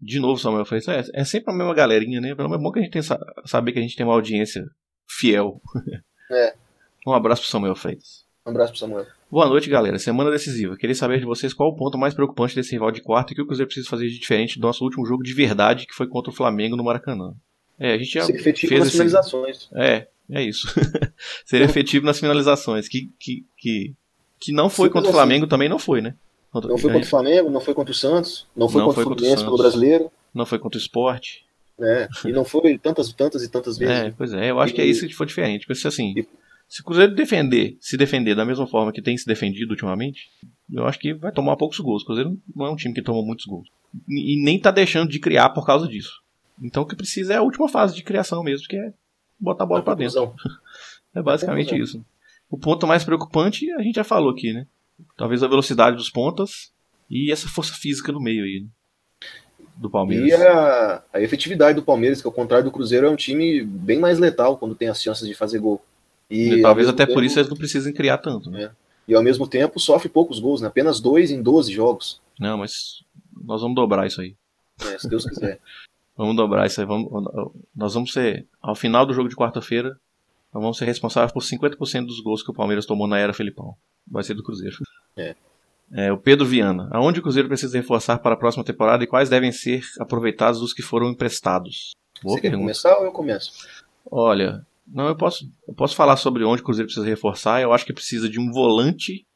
De 0.00 0.18
novo, 0.18 0.40
Samuel 0.40 0.64
Freitas. 0.64 1.08
É, 1.14 1.20
é 1.20 1.24
sempre 1.24 1.52
a 1.52 1.56
mesma 1.56 1.72
galerinha, 1.74 2.20
né? 2.20 2.34
Pelo 2.34 2.48
menos 2.48 2.60
é 2.60 2.64
bom 2.64 2.72
que 2.72 2.80
a 2.80 2.82
gente 2.82 2.92
tem, 2.92 3.02
sa- 3.02 3.20
saber 3.46 3.72
que 3.72 3.78
a 3.78 3.82
gente 3.82 3.96
tem 3.96 4.04
uma 4.04 4.14
audiência 4.14 4.64
fiel. 5.08 5.60
É. 6.30 6.54
Um 7.06 7.12
abraço 7.12 7.42
pro 7.42 7.50
Samuel 7.50 7.74
Freitas. 7.74 8.24
Um 8.46 8.50
abraço 8.50 8.72
pro 8.72 8.80
Samuel. 8.80 9.06
Boa 9.30 9.46
noite, 9.46 9.68
galera. 9.68 9.98
Semana 9.98 10.30
decisiva. 10.30 10.76
Queria 10.78 10.94
saber 10.94 11.18
de 11.18 11.26
vocês 11.26 11.52
qual 11.52 11.68
o 11.68 11.76
ponto 11.76 11.98
mais 11.98 12.14
preocupante 12.14 12.54
desse 12.54 12.72
rival 12.72 12.90
de 12.90 13.02
quarto 13.02 13.30
e 13.30 13.32
o 13.32 13.36
que 13.36 13.42
o 13.42 13.46
Cruzeiro 13.46 13.66
precisa 13.68 13.86
fazer 13.88 14.08
de 14.08 14.18
diferente 14.18 14.58
do 14.58 14.66
nosso 14.66 14.82
último 14.82 15.04
jogo 15.04 15.22
de 15.22 15.34
verdade, 15.34 15.86
que 15.86 15.94
foi 15.94 16.06
contra 16.08 16.32
o 16.32 16.34
Flamengo 16.34 16.74
no 16.74 16.82
Maracanã. 16.82 17.34
É, 17.78 17.92
a 17.92 17.98
gente 17.98 18.12
já 18.12 18.22
Ser 18.22 18.38
fez 18.38 18.62
nas 18.70 18.88
esse... 18.88 18.92
finalizações. 18.92 19.68
É, 19.74 20.08
é 20.32 20.42
isso. 20.42 20.66
Ser 21.46 21.62
efetivo 21.62 22.04
nas 22.06 22.18
finalizações, 22.18 22.88
que, 22.88 23.10
que, 23.18 23.44
que, 23.56 23.94
que 24.40 24.52
não 24.52 24.68
foi 24.70 24.86
Simples 24.88 24.92
contra 24.92 25.06
o 25.08 25.10
assim. 25.10 25.16
Flamengo, 25.18 25.46
também 25.46 25.68
não 25.68 25.78
foi, 25.78 26.00
né? 26.00 26.14
Contra- 26.50 26.70
Não 26.70 26.78
foi 26.78 26.90
contra 26.92 27.06
o 27.06 27.10
Flamengo, 27.10 27.50
não 27.50 27.60
foi 27.60 27.74
contra 27.74 27.92
o 27.92 27.94
Santos, 27.96 28.46
não 28.54 28.68
foi 28.68 28.80
Não 28.80 28.86
contra 28.88 28.94
foi 28.94 29.04
o 29.04 29.08
contra 29.08 29.22
o 29.22 29.26
Fluminense 29.26 29.44
pelo 29.44 29.56
brasileiro, 29.56 30.10
não 30.34 30.44
foi 30.46 30.58
contra 30.58 30.78
o 30.78 30.80
esporte. 30.80 31.44
né? 31.78 32.08
E 32.26 32.32
não 32.32 32.44
foi 32.44 32.76
tantas, 32.78 33.12
tantas 33.12 33.42
e 33.42 33.48
tantas 33.50 33.78
vezes. 33.78 33.94
É, 33.94 34.10
pois 34.16 34.32
é, 34.32 34.50
eu 34.50 34.60
acho 34.60 34.74
que 34.74 34.80
é 34.80 34.86
E- 34.86 34.90
isso 34.90 35.06
que 35.06 35.14
foi 35.14 35.26
diferente. 35.26 35.66
Porque 35.66 35.80
se 35.80 35.88
assim, 35.88 36.12
E- 36.16 36.26
se 36.68 36.80
o 36.80 36.84
Cruzeiro 36.84 37.14
defender, 37.14 37.76
se 37.80 37.96
defender 37.96 38.34
da 38.34 38.44
mesma 38.44 38.66
forma 38.66 38.92
que 38.92 39.00
tem 39.02 39.16
se 39.16 39.26
defendido 39.26 39.70
ultimamente, 39.70 40.28
eu 40.72 40.86
acho 40.86 40.98
que 40.98 41.12
vai 41.14 41.32
tomar 41.32 41.56
poucos 41.56 41.78
gols. 41.80 42.02
O 42.02 42.06
Cruzeiro 42.06 42.38
não 42.54 42.66
é 42.66 42.70
um 42.70 42.76
time 42.76 42.94
que 42.94 43.02
toma 43.02 43.22
muitos 43.22 43.44
gols. 43.46 43.68
E 44.08 44.34
e 44.38 44.44
nem 44.44 44.58
tá 44.60 44.70
deixando 44.70 45.10
de 45.10 45.18
criar 45.18 45.50
por 45.50 45.64
causa 45.66 45.86
disso. 45.88 46.12
Então 46.62 46.82
o 46.82 46.86
que 46.86 46.94
precisa 46.96 47.32
é 47.34 47.36
a 47.38 47.42
última 47.42 47.68
fase 47.68 47.94
de 47.94 48.02
criação 48.02 48.42
mesmo, 48.42 48.66
que 48.68 48.76
é 48.76 48.92
botar 49.42 49.64
a 49.64 49.66
bola 49.66 49.80
Na 49.80 49.84
pra 49.84 49.94
dentro. 49.94 50.34
É 51.14 51.20
basicamente 51.20 51.76
isso. 51.78 52.02
O 52.48 52.56
ponto 52.56 52.86
mais 52.86 53.04
preocupante 53.04 53.70
a 53.72 53.82
gente 53.82 53.96
já 53.96 54.04
falou 54.04 54.30
aqui, 54.30 54.52
né? 54.54 54.66
Talvez 55.14 55.42
a 55.42 55.46
velocidade 55.48 55.94
dos 55.96 56.08
pontas 56.08 56.72
e 57.10 57.30
essa 57.30 57.48
força 57.48 57.74
física 57.74 58.10
no 58.12 58.18
meio 58.20 58.44
aí, 58.44 58.60
né? 58.64 58.68
Do 59.76 59.90
Palmeiras. 59.90 60.26
E 60.28 60.32
a, 60.32 61.02
a 61.12 61.20
efetividade 61.20 61.76
do 61.76 61.82
Palmeiras, 61.84 62.20
que 62.22 62.26
ao 62.26 62.32
contrário 62.32 62.64
do 62.64 62.70
Cruzeiro, 62.70 63.06
é 63.06 63.10
um 63.10 63.16
time 63.16 63.62
bem 63.62 63.98
mais 63.98 64.18
letal 64.18 64.56
quando 64.56 64.74
tem 64.74 64.88
as 64.88 65.02
chances 65.02 65.26
de 65.28 65.34
fazer 65.34 65.58
gol. 65.58 65.84
E 66.30 66.54
ao 66.56 66.62
talvez 66.62 66.88
até 66.88 67.04
por 67.04 67.12
tempo- 67.14 67.24
isso 67.24 67.38
eles 67.38 67.50
não 67.50 67.56
precisem 67.58 67.92
criar 67.92 68.16
tanto, 68.18 68.50
né? 68.50 68.70
E 69.06 69.14
ao 69.14 69.22
mesmo 69.22 69.46
tempo 69.46 69.78
sofre 69.78 70.08
poucos 70.08 70.38
gols, 70.38 70.62
né? 70.62 70.68
apenas 70.68 70.98
dois 70.98 71.30
em 71.30 71.42
12 71.42 71.70
jogos, 71.72 72.22
Não, 72.40 72.56
mas 72.56 73.02
nós 73.44 73.60
vamos 73.60 73.74
dobrar 73.74 74.06
isso 74.06 74.20
aí. 74.22 74.34
né? 74.82 74.96
se 74.98 75.08
Deus 75.08 75.26
quiser. 75.26 75.60
Vamos 76.16 76.36
dobrar 76.36 76.66
isso 76.66 76.80
aí. 76.80 76.86
Vamos, 76.86 77.10
nós 77.74 77.94
vamos 77.94 78.12
ser, 78.12 78.46
ao 78.60 78.74
final 78.74 79.06
do 79.06 79.14
jogo 79.14 79.28
de 79.28 79.36
quarta-feira, 79.36 79.90
nós 80.52 80.62
vamos 80.62 80.76
ser 80.76 80.84
responsáveis 80.84 81.32
por 81.32 81.42
50% 81.42 82.06
dos 82.06 82.20
gols 82.20 82.42
que 82.42 82.50
o 82.50 82.54
Palmeiras 82.54 82.84
tomou 82.86 83.06
na 83.08 83.18
era 83.18 83.32
Felipão. 83.32 83.74
Vai 84.10 84.22
ser 84.22 84.34
do 84.34 84.42
Cruzeiro. 84.42 84.76
É. 85.16 85.34
É, 85.94 86.12
o 86.12 86.18
Pedro 86.18 86.46
Viana. 86.46 86.88
Aonde 86.90 87.20
o 87.20 87.22
Cruzeiro 87.22 87.48
precisa 87.48 87.76
reforçar 87.76 88.18
para 88.18 88.34
a 88.34 88.38
próxima 88.38 88.64
temporada 88.64 89.04
e 89.04 89.06
quais 89.06 89.28
devem 89.28 89.52
ser 89.52 89.82
aproveitados 89.98 90.60
os 90.60 90.72
que 90.72 90.82
foram 90.82 91.10
emprestados? 91.10 91.92
Boa 92.22 92.36
Você 92.36 92.40
quer 92.42 92.48
pergunta. 92.48 92.64
começar 92.64 92.96
ou 92.98 93.04
eu 93.04 93.12
começo? 93.12 93.52
Olha, 94.10 94.66
não, 94.86 95.06
eu 95.08 95.16
posso, 95.16 95.50
eu 95.66 95.74
posso 95.74 95.94
falar 95.96 96.16
sobre 96.16 96.44
onde 96.44 96.62
o 96.62 96.64
Cruzeiro 96.64 96.86
precisa 96.86 97.06
reforçar. 97.06 97.60
Eu 97.60 97.72
acho 97.72 97.84
que 97.84 97.92
precisa 97.92 98.28
de 98.28 98.38
um 98.40 98.50
volante 98.50 99.26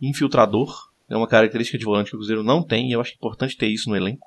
infiltrador. 0.00 0.90
É 1.08 1.16
uma 1.16 1.28
característica 1.28 1.78
de 1.78 1.84
volante 1.84 2.10
que 2.10 2.16
o 2.16 2.18
Cruzeiro 2.18 2.42
não 2.42 2.62
tem 2.62 2.88
e 2.88 2.92
eu 2.92 3.00
acho 3.00 3.14
importante 3.14 3.56
ter 3.56 3.68
isso 3.68 3.88
no 3.88 3.96
elenco. 3.96 4.26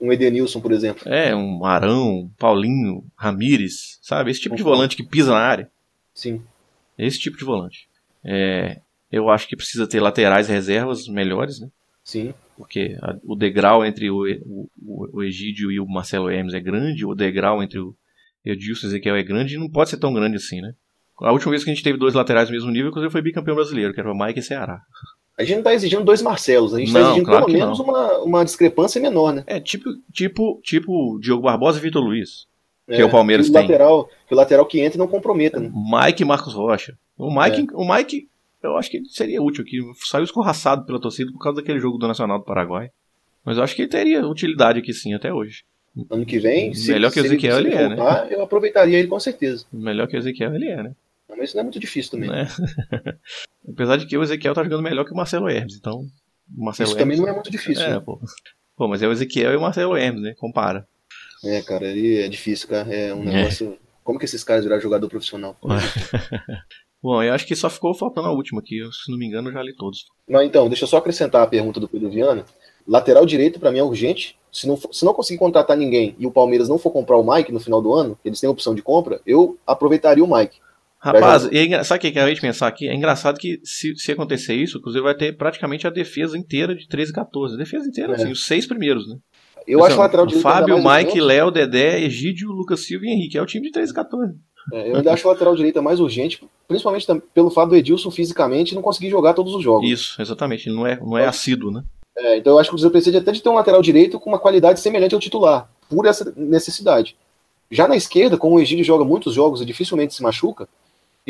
Um 0.00 0.12
Edenilson, 0.12 0.60
por 0.60 0.70
exemplo. 0.72 1.02
É, 1.12 1.34
um 1.34 1.64
Arão, 1.64 2.30
Paulinho, 2.38 3.04
Ramires, 3.16 3.98
sabe? 4.00 4.30
Esse 4.30 4.40
tipo 4.40 4.54
de 4.56 4.62
Uhum. 4.62 4.68
volante 4.68 4.96
que 4.96 5.02
pisa 5.02 5.32
na 5.32 5.40
área. 5.40 5.70
Sim. 6.14 6.42
Esse 6.96 7.18
tipo 7.18 7.36
de 7.36 7.44
volante. 7.44 7.88
É, 8.24 8.80
eu 9.10 9.28
acho 9.28 9.48
que 9.48 9.56
precisa 9.56 9.86
ter 9.88 10.00
laterais 10.00 10.48
reservas 10.48 11.08
melhores, 11.08 11.60
né? 11.60 11.68
Sim. 12.04 12.32
Porque 12.56 12.96
a- 13.02 13.16
o 13.24 13.34
degrau 13.36 13.84
entre 13.84 14.10
o, 14.10 14.22
o, 14.44 14.70
o- 14.84 15.08
o 15.18 15.22
Egídio 15.22 15.70
e 15.70 15.78
o 15.80 15.86
Marcelo 15.86 16.30
Hermes 16.30 16.54
é 16.54 16.60
grande, 16.60 17.04
o 17.04 17.14
degrau 17.14 17.62
entre 17.62 17.78
o 17.78 17.94
Edilson 18.44 18.86
e 18.86 18.88
o 18.88 18.90
Ezequiel 18.90 19.16
é 19.16 19.22
grande 19.22 19.54
e 19.54 19.58
não 19.58 19.68
pode 19.68 19.90
ser 19.90 19.96
tão 19.98 20.12
grande 20.14 20.36
assim, 20.36 20.60
né? 20.60 20.74
A 21.20 21.32
última 21.32 21.50
vez 21.50 21.64
que 21.64 21.70
a 21.70 21.74
gente 21.74 21.82
teve 21.82 21.98
dois 21.98 22.14
laterais 22.14 22.48
do 22.48 22.52
mesmo 22.52 22.70
nível, 22.70 22.90
inclusive 22.90 23.10
foi 23.10 23.20
bicampeão 23.22 23.56
brasileiro, 23.56 23.92
que 23.92 23.98
era 24.00 24.12
o 24.12 24.16
Mike 24.16 24.38
e 24.38 24.42
Ceará. 24.42 24.80
A 25.38 25.44
gente 25.44 25.56
não 25.56 25.62
tá 25.62 25.72
exigindo 25.72 26.02
dois 26.04 26.20
Marcelos, 26.20 26.74
a 26.74 26.80
gente 26.80 26.92
tá 26.92 26.98
Não, 26.98 27.06
exigindo 27.10 27.26
claro 27.26 27.46
pelo 27.46 27.56
menos 27.58 27.78
não. 27.78 27.84
uma, 27.86 28.18
uma 28.18 28.44
discrepância 28.44 29.00
menor, 29.00 29.32
né? 29.32 29.44
É 29.46 29.60
tipo, 29.60 29.88
tipo, 30.12 30.60
tipo 30.64 31.18
Diogo 31.20 31.42
Barbosa 31.44 31.78
e 31.78 31.82
Vitor 31.82 32.02
Luiz. 32.02 32.46
Que 32.90 33.02
o 33.02 33.10
Palmeiras 33.10 33.46
que 33.46 33.50
o 33.50 33.54
tem. 33.54 33.62
Lateral, 33.62 34.08
que 34.26 34.34
o 34.34 34.36
lateral 34.36 34.66
que 34.66 34.80
entra 34.80 34.98
não 34.98 35.06
comprometa, 35.06 35.60
né? 35.60 35.70
Mike 35.72 36.22
e 36.22 36.26
Marcos 36.26 36.54
Rocha. 36.54 36.96
O 37.16 37.30
Mike, 37.30 37.68
É. 37.72 37.76
o 37.76 37.86
Mike, 37.86 38.28
eu 38.62 38.76
acho 38.76 38.90
que 38.90 38.96
ele 38.96 39.08
seria 39.10 39.42
útil 39.42 39.62
aqui. 39.62 39.78
Saiu 40.08 40.24
escorraçado 40.24 40.84
pela 40.84 40.98
torcida 41.00 41.30
por 41.30 41.38
causa 41.38 41.60
daquele 41.60 41.78
jogo 41.78 41.98
do 41.98 42.08
Nacional 42.08 42.38
do 42.38 42.44
Paraguai. 42.44 42.90
Mas 43.44 43.58
eu 43.58 43.62
acho 43.62 43.76
que 43.76 43.82
ele 43.82 43.90
teria 43.90 44.26
utilidade 44.26 44.78
aqui 44.78 44.92
sim, 44.92 45.14
até 45.14 45.32
hoje. 45.32 45.64
Ano 46.10 46.24
que 46.24 46.38
vem, 46.38 46.72
se, 46.74 46.92
Melhor 46.92 47.12
que 47.12 47.20
o 47.20 47.24
Ezequiel 47.24 47.56
se 47.56 47.60
ele 47.66 47.74
é, 47.74 47.88
né? 47.88 47.96
eu 48.30 48.42
aproveitaria 48.42 48.98
ele 48.98 49.08
com 49.08 49.18
certeza. 49.20 49.64
Melhor 49.72 50.06
que 50.06 50.16
o 50.16 50.18
Ezequiel 50.18 50.54
ele 50.54 50.68
é, 50.68 50.82
né? 50.82 50.92
Mas 51.28 51.40
isso 51.48 51.56
não 51.56 51.60
é 51.60 51.64
muito 51.64 51.78
difícil 51.78 52.10
também. 52.12 52.30
Né? 52.30 52.48
Apesar 53.68 53.96
de 53.96 54.06
que 54.06 54.16
o 54.16 54.22
Ezequiel 54.22 54.54
tá 54.54 54.62
jogando 54.64 54.82
melhor 54.82 55.04
que 55.04 55.12
o 55.12 55.16
Marcelo 55.16 55.48
Hermes, 55.48 55.76
então. 55.76 56.00
Marcelo 56.48 56.88
isso 56.90 56.98
Hermes. 56.98 57.16
também 57.16 57.18
não 57.18 57.28
é 57.28 57.34
muito 57.34 57.50
difícil. 57.50 57.84
É, 57.84 57.90
né? 57.94 58.00
pô. 58.00 58.18
Pô, 58.76 58.88
mas 58.88 59.02
é 59.02 59.08
o 59.08 59.12
Ezequiel 59.12 59.52
e 59.52 59.56
o 59.56 59.60
Marcelo 59.60 59.96
Hermes, 59.96 60.22
né? 60.22 60.34
Compara. 60.38 60.86
É, 61.44 61.60
cara, 61.62 61.86
aí 61.86 62.18
é 62.18 62.28
difícil, 62.28 62.68
cara. 62.68 62.92
É 62.94 63.12
um 63.14 63.22
É. 63.22 63.26
negócio. 63.26 63.76
Como 64.02 64.18
que 64.18 64.24
esses 64.24 64.42
caras 64.42 64.64
viraram 64.64 64.80
jogador 64.82 65.08
profissional? 65.08 65.56
Bom, 67.02 67.22
eu 67.22 67.32
acho 67.32 67.46
que 67.46 67.54
só 67.54 67.68
ficou 67.70 67.94
faltando 67.94 68.26
a 68.28 68.32
última 68.32 68.60
aqui. 68.60 68.78
Eu, 68.78 68.90
se 68.90 69.10
não 69.10 69.18
me 69.18 69.26
engano, 69.26 69.48
eu 69.50 69.52
já 69.52 69.62
li 69.62 69.74
todos. 69.76 70.06
Mas 70.28 70.46
então, 70.46 70.68
deixa 70.68 70.84
eu 70.84 70.88
só 70.88 70.96
acrescentar 70.96 71.42
a 71.42 71.46
pergunta 71.46 71.78
do 71.78 71.88
Pedro 71.88 72.10
Viana. 72.10 72.44
Lateral 72.86 73.24
direito, 73.26 73.60
pra 73.60 73.70
mim, 73.70 73.78
é 73.78 73.82
urgente. 73.84 74.36
se 74.50 74.66
não, 74.66 74.76
se 74.76 75.04
não 75.04 75.12
conseguir 75.12 75.38
contratar 75.38 75.76
ninguém 75.76 76.16
e 76.18 76.26
o 76.26 76.30
Palmeiras 76.30 76.68
não 76.68 76.78
for 76.78 76.90
comprar 76.90 77.18
o 77.18 77.34
Mike 77.34 77.52
no 77.52 77.60
final 77.60 77.82
do 77.82 77.92
ano, 77.92 78.18
eles 78.24 78.40
têm 78.40 78.48
opção 78.48 78.74
de 78.74 78.80
compra, 78.82 79.20
eu 79.26 79.58
aproveitaria 79.66 80.24
o 80.24 80.34
Mike. 80.36 80.58
Rapaz, 81.00 81.48
e 81.52 81.56
é 81.58 81.64
engra- 81.64 81.84
sabe 81.84 81.98
o 81.98 82.00
que 82.02 82.10
que 82.10 82.18
eu 82.18 82.22
acabei 82.22 82.34
de 82.34 82.40
pensar 82.40 82.66
aqui? 82.66 82.88
É 82.88 82.94
engraçado 82.94 83.38
que 83.38 83.60
se, 83.62 83.94
se 83.96 84.10
acontecer 84.12 84.54
isso, 84.54 84.78
o 84.78 84.82
Cruzeiro 84.82 85.04
vai 85.04 85.14
ter 85.14 85.36
praticamente 85.36 85.86
a 85.86 85.90
defesa 85.90 86.36
inteira 86.36 86.74
de 86.74 86.88
13 86.88 87.12
e 87.12 87.14
14. 87.14 87.54
A 87.54 87.58
defesa 87.58 87.86
inteira, 87.88 88.12
É. 88.12 88.16
assim, 88.16 88.32
os 88.32 88.44
seis 88.44 88.66
primeiros, 88.66 89.08
né? 89.08 89.16
Eu 89.66 89.78
Assim, 89.80 89.88
acho 89.88 89.96
o 89.96 90.02
lateral 90.02 90.26
direito 90.26 90.42
Fábio, 90.42 90.76
Mike. 90.82 91.20
Léo, 91.20 91.50
Dedé, 91.50 92.00
Egídio, 92.02 92.50
Lucas 92.50 92.80
Silva 92.80 93.04
e 93.06 93.10
Henrique. 93.10 93.36
É 93.38 93.42
o 93.42 93.46
time 93.46 93.66
de 93.66 93.72
13 93.72 93.92
e 93.92 93.94
14. 93.94 94.34
É, 94.72 94.90
eu 94.90 94.96
ainda 94.96 95.12
acho 95.12 95.26
o 95.28 95.30
lateral 95.30 95.54
direito 95.54 95.80
mais 95.82 96.00
urgente, 96.00 96.42
principalmente 96.66 97.06
pelo 97.32 97.50
fato 97.50 97.68
do 97.70 97.76
Edilson 97.76 98.10
fisicamente 98.10 98.74
não 98.74 98.82
conseguir 98.82 99.08
jogar 99.10 99.34
todos 99.34 99.54
os 99.54 99.62
jogos. 99.62 99.88
Isso, 99.88 100.20
exatamente. 100.20 100.68
Ele 100.68 100.76
não 100.76 100.86
é, 100.86 100.98
não 101.00 101.16
é 101.16 101.26
assíduo, 101.26 101.70
né? 101.70 101.82
É, 102.16 102.36
então 102.38 102.54
eu 102.54 102.58
acho 102.58 102.68
que 102.70 102.74
o 102.74 102.76
Cruzeiro 102.76 102.92
precisa 102.92 103.18
até 103.18 103.30
de 103.30 103.40
ter 103.42 103.48
um 103.48 103.54
lateral 103.54 103.80
direito 103.80 104.18
com 104.18 104.28
uma 104.30 104.38
qualidade 104.38 104.80
semelhante 104.80 105.14
ao 105.14 105.20
titular, 105.20 105.70
por 105.88 106.04
essa 106.06 106.32
necessidade. 106.36 107.14
Já 107.70 107.86
na 107.86 107.96
esquerda, 107.96 108.36
como 108.36 108.56
o 108.56 108.60
Egídio 108.60 108.84
joga 108.84 109.04
muitos 109.04 109.34
jogos 109.34 109.60
e 109.60 109.64
dificilmente 109.66 110.14
se 110.14 110.22
machuca, 110.22 110.66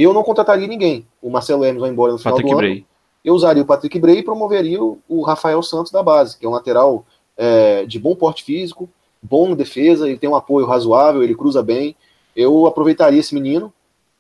eu 0.03 0.15
não 0.15 0.23
contrataria 0.23 0.67
ninguém. 0.67 1.07
O 1.21 1.31
Marcelo 1.31 1.65
Hermes 1.65 1.81
vai 1.81 1.91
embora 1.91 2.13
no 2.13 2.19
final 2.19 2.35
Patrick 2.35 2.51
do 2.51 2.59
ano. 2.59 2.69
Bray. 2.69 2.87
Eu 3.25 3.35
usaria 3.35 3.63
o 3.63 3.67
Patrick 3.67 3.99
Bray 3.99 4.19
e 4.19 4.23
promoveria 4.23 4.83
o, 4.83 4.99
o 5.09 5.23
Rafael 5.23 5.63
Santos 5.63 5.91
da 5.91 6.03
base, 6.03 6.39
que 6.39 6.47
é 6.47 6.49
um 6.49 6.53
lateral 6.53 7.05
é, 7.37 7.85
de 7.85 7.99
bom 7.99 8.15
porte 8.15 8.45
físico, 8.45 8.89
bom 9.23 9.55
defesa, 9.55 10.09
ele 10.09 10.19
tem 10.19 10.31
um 10.31 10.37
apoio 10.37 10.67
razoável, 10.67 11.23
ele 11.23 11.35
cruza 11.35 11.63
bem. 11.63 11.97
Eu 12.35 12.67
aproveitaria 12.67 13.19
esse 13.19 13.35
menino, 13.35 13.73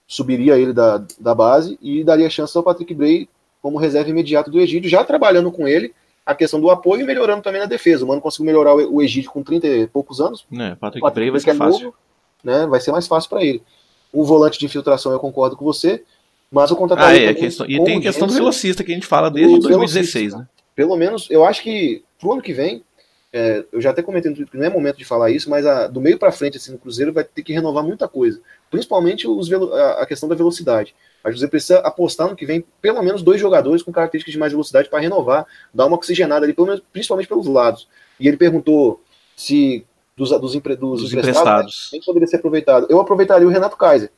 subiria 0.06 0.58
ele 0.58 0.72
da, 0.72 1.02
da 1.20 1.34
base 1.34 1.78
e 1.80 2.02
daria 2.02 2.28
chance 2.28 2.56
ao 2.56 2.62
Patrick 2.64 2.92
Bray 2.94 3.28
como 3.62 3.78
reserva 3.78 4.10
imediata 4.10 4.50
do 4.50 4.60
Egídio, 4.60 4.90
já 4.90 5.04
trabalhando 5.04 5.50
com 5.52 5.66
ele 5.66 5.94
a 6.24 6.34
questão 6.34 6.60
do 6.60 6.70
apoio 6.70 7.02
e 7.02 7.04
melhorando 7.04 7.42
também 7.42 7.60
na 7.60 7.66
defesa. 7.66 8.04
O 8.04 8.08
Mano 8.08 8.20
conseguiu 8.20 8.46
melhorar 8.46 8.74
o 8.74 9.00
Egídio 9.02 9.30
com 9.30 9.42
30 9.42 9.66
e 9.66 9.86
poucos 9.86 10.20
anos, 10.20 10.46
É, 10.52 10.74
Patrick 10.74 11.06
o 11.06 11.10
Bray 11.10 11.30
vai 11.30 11.40
ser 11.40 11.50
é 11.50 11.54
fácil. 11.54 11.84
novo, 11.86 11.96
né, 12.42 12.66
vai 12.66 12.80
ser 12.80 12.92
mais 12.92 13.06
fácil 13.06 13.30
para 13.30 13.44
ele. 13.44 13.62
O 14.12 14.24
volante 14.24 14.58
de 14.58 14.66
infiltração 14.66 15.12
eu 15.12 15.18
concordo 15.20 15.56
com 15.56 15.64
você, 15.64 16.02
mas 16.50 16.70
eu 16.70 16.76
Ah, 16.76 16.78
contrataria 16.78 17.18
é. 17.24 17.26
também 17.28 17.42
Questão, 17.42 17.66
e 17.68 17.82
tem 17.84 17.96
a 17.96 17.98
o 17.98 18.02
questão 18.02 18.26
do 18.26 18.32
velocista 18.34 18.82
que 18.82 18.90
a 18.92 18.94
gente 18.94 19.06
fala 19.06 19.30
desde 19.30 19.54
o 19.54 19.58
2016, 19.58 20.32
velocista. 20.32 20.38
né? 20.38 20.48
pelo 20.74 20.96
menos, 20.96 21.26
eu 21.30 21.44
acho 21.44 21.62
que 21.62 22.02
pro 22.20 22.32
ano 22.32 22.40
que 22.42 22.52
vem, 22.52 22.82
é, 23.32 23.64
eu 23.72 23.80
já 23.80 23.90
até 23.90 24.00
comentei 24.00 24.30
no 24.30 24.36
Twitter 24.36 24.52
que 24.52 24.56
não 24.58 24.64
é 24.64 24.70
momento 24.70 24.96
de 24.96 25.04
falar 25.04 25.30
isso, 25.30 25.50
mas 25.50 25.66
a- 25.66 25.86
do 25.88 26.00
meio 26.00 26.18
para 26.18 26.32
frente, 26.32 26.56
assim, 26.56 26.72
no 26.72 26.78
Cruzeiro 26.78 27.12
vai 27.12 27.24
ter 27.24 27.42
que 27.42 27.52
renovar 27.52 27.84
muita 27.84 28.06
coisa. 28.08 28.40
Principalmente 28.70 29.26
os 29.28 29.48
velo- 29.48 29.74
a, 29.74 30.02
a 30.02 30.06
questão 30.06 30.28
da 30.28 30.34
velocidade. 30.34 30.94
A 31.22 31.30
José 31.30 31.46
precisa 31.48 31.78
apostar 31.80 32.28
no 32.28 32.36
que 32.36 32.46
vem 32.46 32.64
pelo 32.80 33.02
menos 33.02 33.22
dois 33.22 33.38
jogadores 33.40 33.82
com 33.82 33.92
características 33.92 34.32
de 34.32 34.38
mais 34.38 34.52
velocidade 34.52 34.88
para 34.88 35.00
renovar, 35.00 35.44
dar 35.74 35.84
uma 35.86 35.96
oxigenada 35.96 36.46
ali, 36.46 36.54
pelo 36.54 36.68
menos, 36.68 36.82
principalmente 36.92 37.28
pelos 37.28 37.46
lados. 37.46 37.86
E 38.18 38.26
ele 38.28 38.36
perguntou 38.38 39.02
se 39.36 39.84
dos, 40.18 40.30
dos, 40.40 40.54
empre- 40.54 40.76
dos 40.76 41.00
Dos 41.02 41.12
emprestados, 41.12 41.40
emprestados. 41.40 41.88
quem 41.90 42.00
poderia 42.02 42.26
ser 42.28 42.36
aproveitado. 42.36 42.86
Eu 42.90 43.00
aproveitaria 43.00 43.46
o 43.46 43.50
Renato 43.50 43.76
Kaiser, 43.76 44.10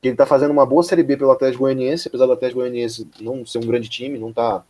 que 0.00 0.08
ele 0.08 0.14
está 0.14 0.26
fazendo 0.26 0.50
uma 0.52 0.64
boa 0.66 0.82
Série 0.84 1.02
B 1.02 1.16
pelo 1.16 1.30
Atlético 1.32 1.64
Goianiense, 1.64 2.06
apesar 2.08 2.26
do 2.26 2.32
Atlético 2.32 2.60
Goianiense 2.60 3.08
não 3.20 3.44
ser 3.44 3.58
um 3.58 3.66
grande 3.66 3.88
time, 3.88 4.18
não 4.18 4.28
está 4.30 4.62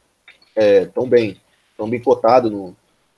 tão 0.95 1.09
bem 1.09 1.41
tão 1.77 1.89
bem 1.89 2.01
cotado 2.01 2.51
no, 2.51 2.75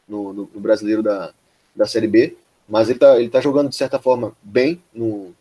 no, 0.09 0.33
no- 0.33 0.51
no 0.55 0.61
brasileiro 0.61 1.03
da, 1.03 1.33
da 1.75 1.87
Série 1.87 2.07
B, 2.09 2.37
mas 2.69 2.89
ele 2.89 2.97
está 2.99 3.19
ele 3.19 3.31
tá 3.31 3.41
jogando 3.41 3.69
de 3.71 3.77
certa 3.77 3.99
forma 3.99 4.37
bem 4.43 4.83
no, 4.93 5.33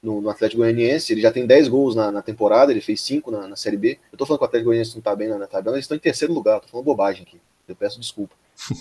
no, 0.00 0.20
no 0.20 0.30
Atlético 0.30 0.62
Goianiense, 0.62 1.12
ele 1.12 1.20
já 1.20 1.32
tem 1.32 1.44
10 1.46 1.66
gols 1.68 1.94
na, 1.96 2.12
na 2.12 2.22
temporada, 2.22 2.70
ele 2.70 2.80
fez 2.80 3.00
5 3.00 3.30
na, 3.32 3.48
na 3.48 3.56
Série 3.56 3.76
B. 3.76 3.98
Eu 4.12 4.18
tô 4.18 4.24
falando 4.24 4.38
que 4.38 4.44
o 4.44 4.46
Atlético 4.46 4.68
Goianiense 4.68 4.94
não 4.94 5.02
tá 5.02 5.16
bem 5.16 5.26
na, 5.28 5.38
na 5.38 5.46
tabela, 5.48 5.74
eles 5.76 5.84
estão 5.84 5.96
em 5.96 6.00
terceiro 6.00 6.32
lugar, 6.32 6.60
tô 6.60 6.68
falando 6.68 6.84
bobagem 6.86 7.22
aqui, 7.22 7.40
eu 7.66 7.74
peço 7.74 7.98
desculpa. 7.98 8.34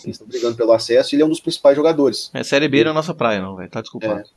Eles 0.04 0.16
estão 0.16 0.28
brigando 0.28 0.56
pelo 0.56 0.74
acesso 0.74 1.14
e 1.14 1.16
ele 1.16 1.24
é 1.24 1.26
um 1.26 1.30
dos 1.30 1.40
principais 1.40 1.76
jogadores. 1.76 2.30
É, 2.34 2.44
Série 2.44 2.68
B 2.68 2.84
não 2.84 2.92
é 2.92 2.94
nossa 2.94 3.14
praia, 3.14 3.42
não, 3.42 3.56
velho. 3.56 3.70
Tá 3.70 3.82
desculpado. 3.82 4.30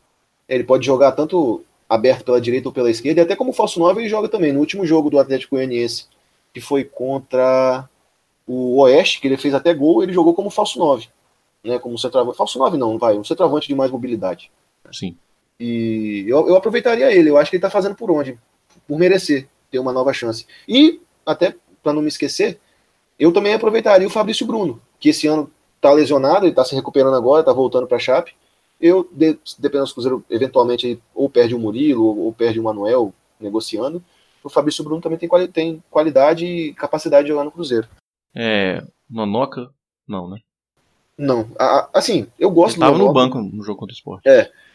Ele 0.49 0.64
pode 0.64 0.84
jogar 0.84 1.12
tanto 1.12 1.64
aberto 1.88 2.24
pela 2.24 2.41
direita 2.41 2.68
ou 2.68 2.72
pela 2.72 2.91
esquerda, 2.91 3.20
e 3.20 3.24
até 3.24 3.34
como 3.34 3.53
falso 3.53 3.80
9 3.80 4.01
ele 4.01 4.09
joga 4.09 4.28
também. 4.28 4.53
No 4.53 4.61
último 4.61 4.86
jogo 4.86 5.11
do 5.11 5.18
Atlético 5.18 5.57
Goianiense, 5.57 6.07
que 6.53 6.61
foi 6.61 6.84
contra 6.84 7.88
o 8.47 8.80
Oeste, 8.80 9.20
que 9.20 9.26
ele 9.26 9.36
fez 9.36 9.55
até 9.55 9.74
gol, 9.74 10.03
ele 10.03 10.12
jogou 10.12 10.34
como 10.34 10.51
falso 10.51 10.78
9. 10.78 11.09
Né, 11.62 11.78
como 11.78 11.99
centroavante. 11.99 12.36
Falso 12.36 12.59
9 12.59 12.78
não, 12.78 12.97
vai, 12.97 13.18
um 13.18 13.24
centroavante 13.24 13.68
de 13.68 13.74
mais 13.74 13.91
mobilidade. 13.91 14.51
Sim. 14.93 15.16
E 15.59 16.24
eu, 16.26 16.49
eu 16.49 16.57
aproveitaria 16.57 17.12
ele, 17.12 17.28
eu 17.28 17.36
acho 17.36 17.51
que 17.51 17.57
ele 17.57 17.62
tá 17.62 17.68
fazendo 17.68 17.95
por 17.95 18.11
onde? 18.11 18.38
Por 18.88 18.99
merecer 18.99 19.47
ter 19.70 19.78
uma 19.78 19.93
nova 19.93 20.12
chance. 20.12 20.47
E, 20.66 21.01
até 21.24 21.55
para 21.82 21.93
não 21.93 22.03
me 22.03 22.09
esquecer, 22.09 22.59
eu 23.18 23.32
também 23.32 23.53
aproveitaria 23.55 24.07
o 24.07 24.11
Fabrício 24.11 24.47
Bruno, 24.47 24.80
que 25.01 25.09
esse 25.09 25.26
ano 25.26 25.51
tá 25.80 25.90
lesionado, 25.92 26.44
ele 26.46 26.55
tá 26.55 26.64
se 26.64 26.74
recuperando 26.74 27.14
agora, 27.16 27.42
tá 27.42 27.53
voltando 27.53 27.86
pra 27.86 27.98
Chape. 27.98 28.32
Eu, 28.80 29.09
de, 29.12 29.38
dependendo 29.59 29.88
do 29.88 29.94
Cruzeiro, 29.94 30.24
eventualmente 30.30 31.01
ou 31.14 31.28
perde 31.28 31.55
o 31.55 31.59
Murilo, 31.59 32.05
ou, 32.05 32.18
ou 32.26 32.32
perde 32.32 32.61
o 32.61 32.62
Manuel 32.62 33.12
negociando. 33.40 34.03
O 34.44 34.48
Fabrício 34.48 34.82
Bruno 34.84 35.03
também 35.03 35.18
tem, 35.18 35.28
quali 35.28 35.48
tem 35.48 35.82
qualidade 35.90 36.46
e 36.46 36.74
capacidade 36.74 37.24
de 37.24 37.28
jogar 37.32 37.44
no 37.44 37.51
Cruzeiro. 37.51 37.86
É. 38.34 38.82
Nonoca? 39.09 39.70
Não, 40.09 40.28
né? 40.30 40.38
Não, 41.18 41.46
a- 41.59 41.64
a- 41.80 41.90
assim, 41.94 42.26
eu 42.38 42.51
gosto 42.51 42.76
Ele 42.76 42.80
tava 42.80 42.92
do 42.92 42.98
no 42.98 43.05
Nonoca. 43.12 43.20
banco 43.38 43.57
no 43.57 43.62
jogo 43.62 43.78
contra 43.80 43.92
o 43.92 43.96
Sport. 43.96 44.22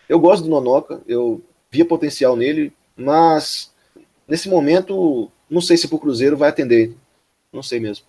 Eu 0.08 0.20
gosto 0.20 0.44
do 0.44 0.50
Nonoca, 0.50 1.02
eu 1.08 1.42
via 1.72 1.84
potencial 1.86 2.36
nele, 2.36 2.72
mas 2.96 3.74
nesse 4.28 4.48
momento, 4.48 5.32
não 5.50 5.62
sei 5.62 5.78
se 5.78 5.88
pro 5.88 5.98
Cruzeiro 5.98 6.38
vai 6.38 6.50
atender. 6.50 6.96
Não 7.52 7.64
sei 7.64 7.80
mesmo. 7.80 8.06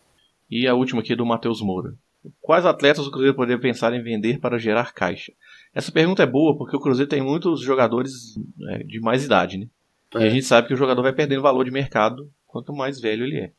E 0.51 0.67
a 0.69 0.75
última 0.75 1.01
aqui 1.01 1.15
é 1.15 1.17
do 1.17 1.25
Matheus 1.25 1.63
Moura. 1.63 1.95
Quais 2.41 2.65
atletas 2.67 3.07
o 3.07 3.11
Cruzeiro 3.11 3.35
poderia 3.35 3.61
pensar 3.61 3.93
em 3.95 4.03
vender 4.03 4.39
para 4.41 4.59
gerar 4.59 4.93
caixa? 4.93 5.33
Essa 5.75 5.93
pergunta 5.93 6.23
é 6.23 6.27
boa 6.27 6.57
porque 6.57 6.77
o 6.77 6.81
Cruzeiro 6.81 7.09
tem 7.09 7.23
muitos 7.23 7.61
jogadores 7.61 8.35
é, 8.71 8.79
de 8.85 9.01
mais 9.01 9.25
idade, 9.25 9.59
né? 9.59 9.67
E 10.15 10.19
É. 10.19 10.27
a 10.27 10.31
gente 10.31 10.45
sabe 10.47 10.69
que 10.69 10.75
o 10.75 10.77
jogador 10.77 11.03
vai 11.03 11.13
perdendo 11.13 11.43
valor 11.43 11.65
de 11.65 11.71
mercado 11.71 12.31
quanto 12.47 12.73
mais 12.73 13.01
velho 13.01 13.25
ele 13.25 13.39
é. 13.39 13.53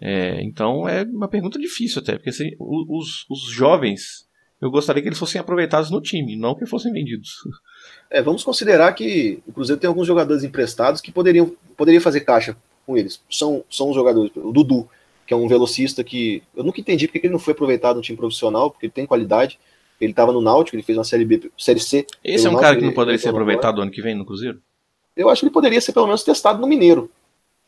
É, 0.00 0.42
então 0.42 0.88
é 0.88 1.02
uma 1.04 1.28
pergunta 1.28 1.58
difícil 1.58 2.02
até, 2.02 2.18
porque 2.18 2.30
o- 2.58 2.98
os, 2.98 3.24
os 3.30 3.48
jovens, 3.50 4.26
eu 4.60 4.70
gostaria 4.70 5.00
que 5.00 5.08
eles 5.08 5.18
fossem 5.18 5.40
aproveitados 5.40 5.90
no 5.90 6.00
time, 6.00 6.36
não 6.36 6.54
que 6.56 6.66
fossem 6.66 6.92
vendidos. 6.92 7.36
É, 8.10 8.20
vamos 8.20 8.42
considerar 8.42 8.92
que 8.94 9.40
o 9.46 9.52
Cruzeiro 9.52 9.80
tem 9.80 9.88
alguns 9.88 10.06
jogadores 10.06 10.42
emprestados 10.42 11.00
que 11.00 11.12
poderiam 11.12 11.54
poderia 11.76 12.00
fazer 12.00 12.20
caixa 12.22 12.56
com 12.84 12.96
eles. 12.96 13.22
São, 13.30 13.64
são 13.70 13.90
os 13.90 13.94
jogadores. 13.94 14.32
O 14.36 14.52
Dudu, 14.52 14.88
que 15.26 15.32
é 15.32 15.36
um 15.36 15.46
velocista 15.48 16.02
que. 16.02 16.42
Eu 16.54 16.64
nunca 16.64 16.80
entendi 16.80 17.06
porque 17.06 17.26
ele 17.26 17.32
não 17.32 17.38
foi 17.38 17.52
aproveitado 17.52 17.96
no 17.96 18.02
time 18.02 18.16
profissional, 18.18 18.70
porque 18.70 18.86
ele 18.86 18.92
tem 18.92 19.06
qualidade. 19.06 19.58
Ele 20.00 20.10
estava 20.12 20.32
no 20.32 20.40
Náutico, 20.40 20.74
ele 20.76 20.82
fez 20.82 20.98
uma 20.98 21.04
série 21.04 21.24
B, 21.24 21.50
série 21.56 21.78
C. 21.78 22.04
Esse 22.24 22.46
é 22.46 22.48
um 22.48 22.52
Pelo 22.54 22.60
cara 22.62 22.72
Náutico, 22.74 22.80
que 22.80 22.86
não 22.86 22.92
poderia 22.94 23.18
ser 23.18 23.28
no 23.28 23.32
aproveitado 23.32 23.80
ano 23.80 23.90
que 23.90 24.02
vem 24.02 24.14
no 24.16 24.24
Cruzeiro? 24.26 24.60
Eu 25.16 25.28
acho 25.28 25.40
que 25.40 25.46
ele 25.46 25.52
poderia 25.52 25.80
ser 25.80 25.92
pelo 25.92 26.06
menos 26.06 26.24
testado 26.24 26.60
no 26.60 26.66
Mineiro. 26.66 27.10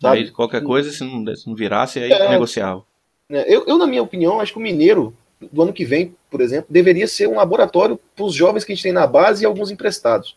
Sabe? 0.01 0.19
Aí 0.19 0.31
qualquer 0.31 0.63
coisa, 0.63 0.91
se 0.91 1.05
não, 1.05 1.35
se 1.37 1.47
não 1.47 1.55
virasse, 1.55 2.01
aí 2.01 2.11
É. 2.11 2.29
negociava. 2.31 2.85
né? 3.29 3.45
Eu, 3.47 3.65
eu, 3.67 3.79
na 3.79 3.87
minha 3.87 4.03
opinião, 4.03 4.41
acho 4.41 4.53
que 4.53 4.59
o 4.59 4.63
Mineiro, 4.63 5.15
do 5.53 5.63
ano 5.63 5.73
que 5.73 5.85
vem, 5.85 6.17
por 6.29 6.41
exemplo, 6.41 6.67
deveria 6.69 7.07
ser 7.07 7.29
um 7.29 7.37
laboratório 7.37 7.99
para 8.17 8.25
os 8.25 8.35
jovens 8.35 8.65
que 8.65 8.73
a 8.73 8.75
gente 8.75 8.83
tem 8.83 8.93
na 8.93 9.07
base 9.07 9.45
e 9.45 9.47
alguns 9.47 9.71
emprestados, 9.71 10.37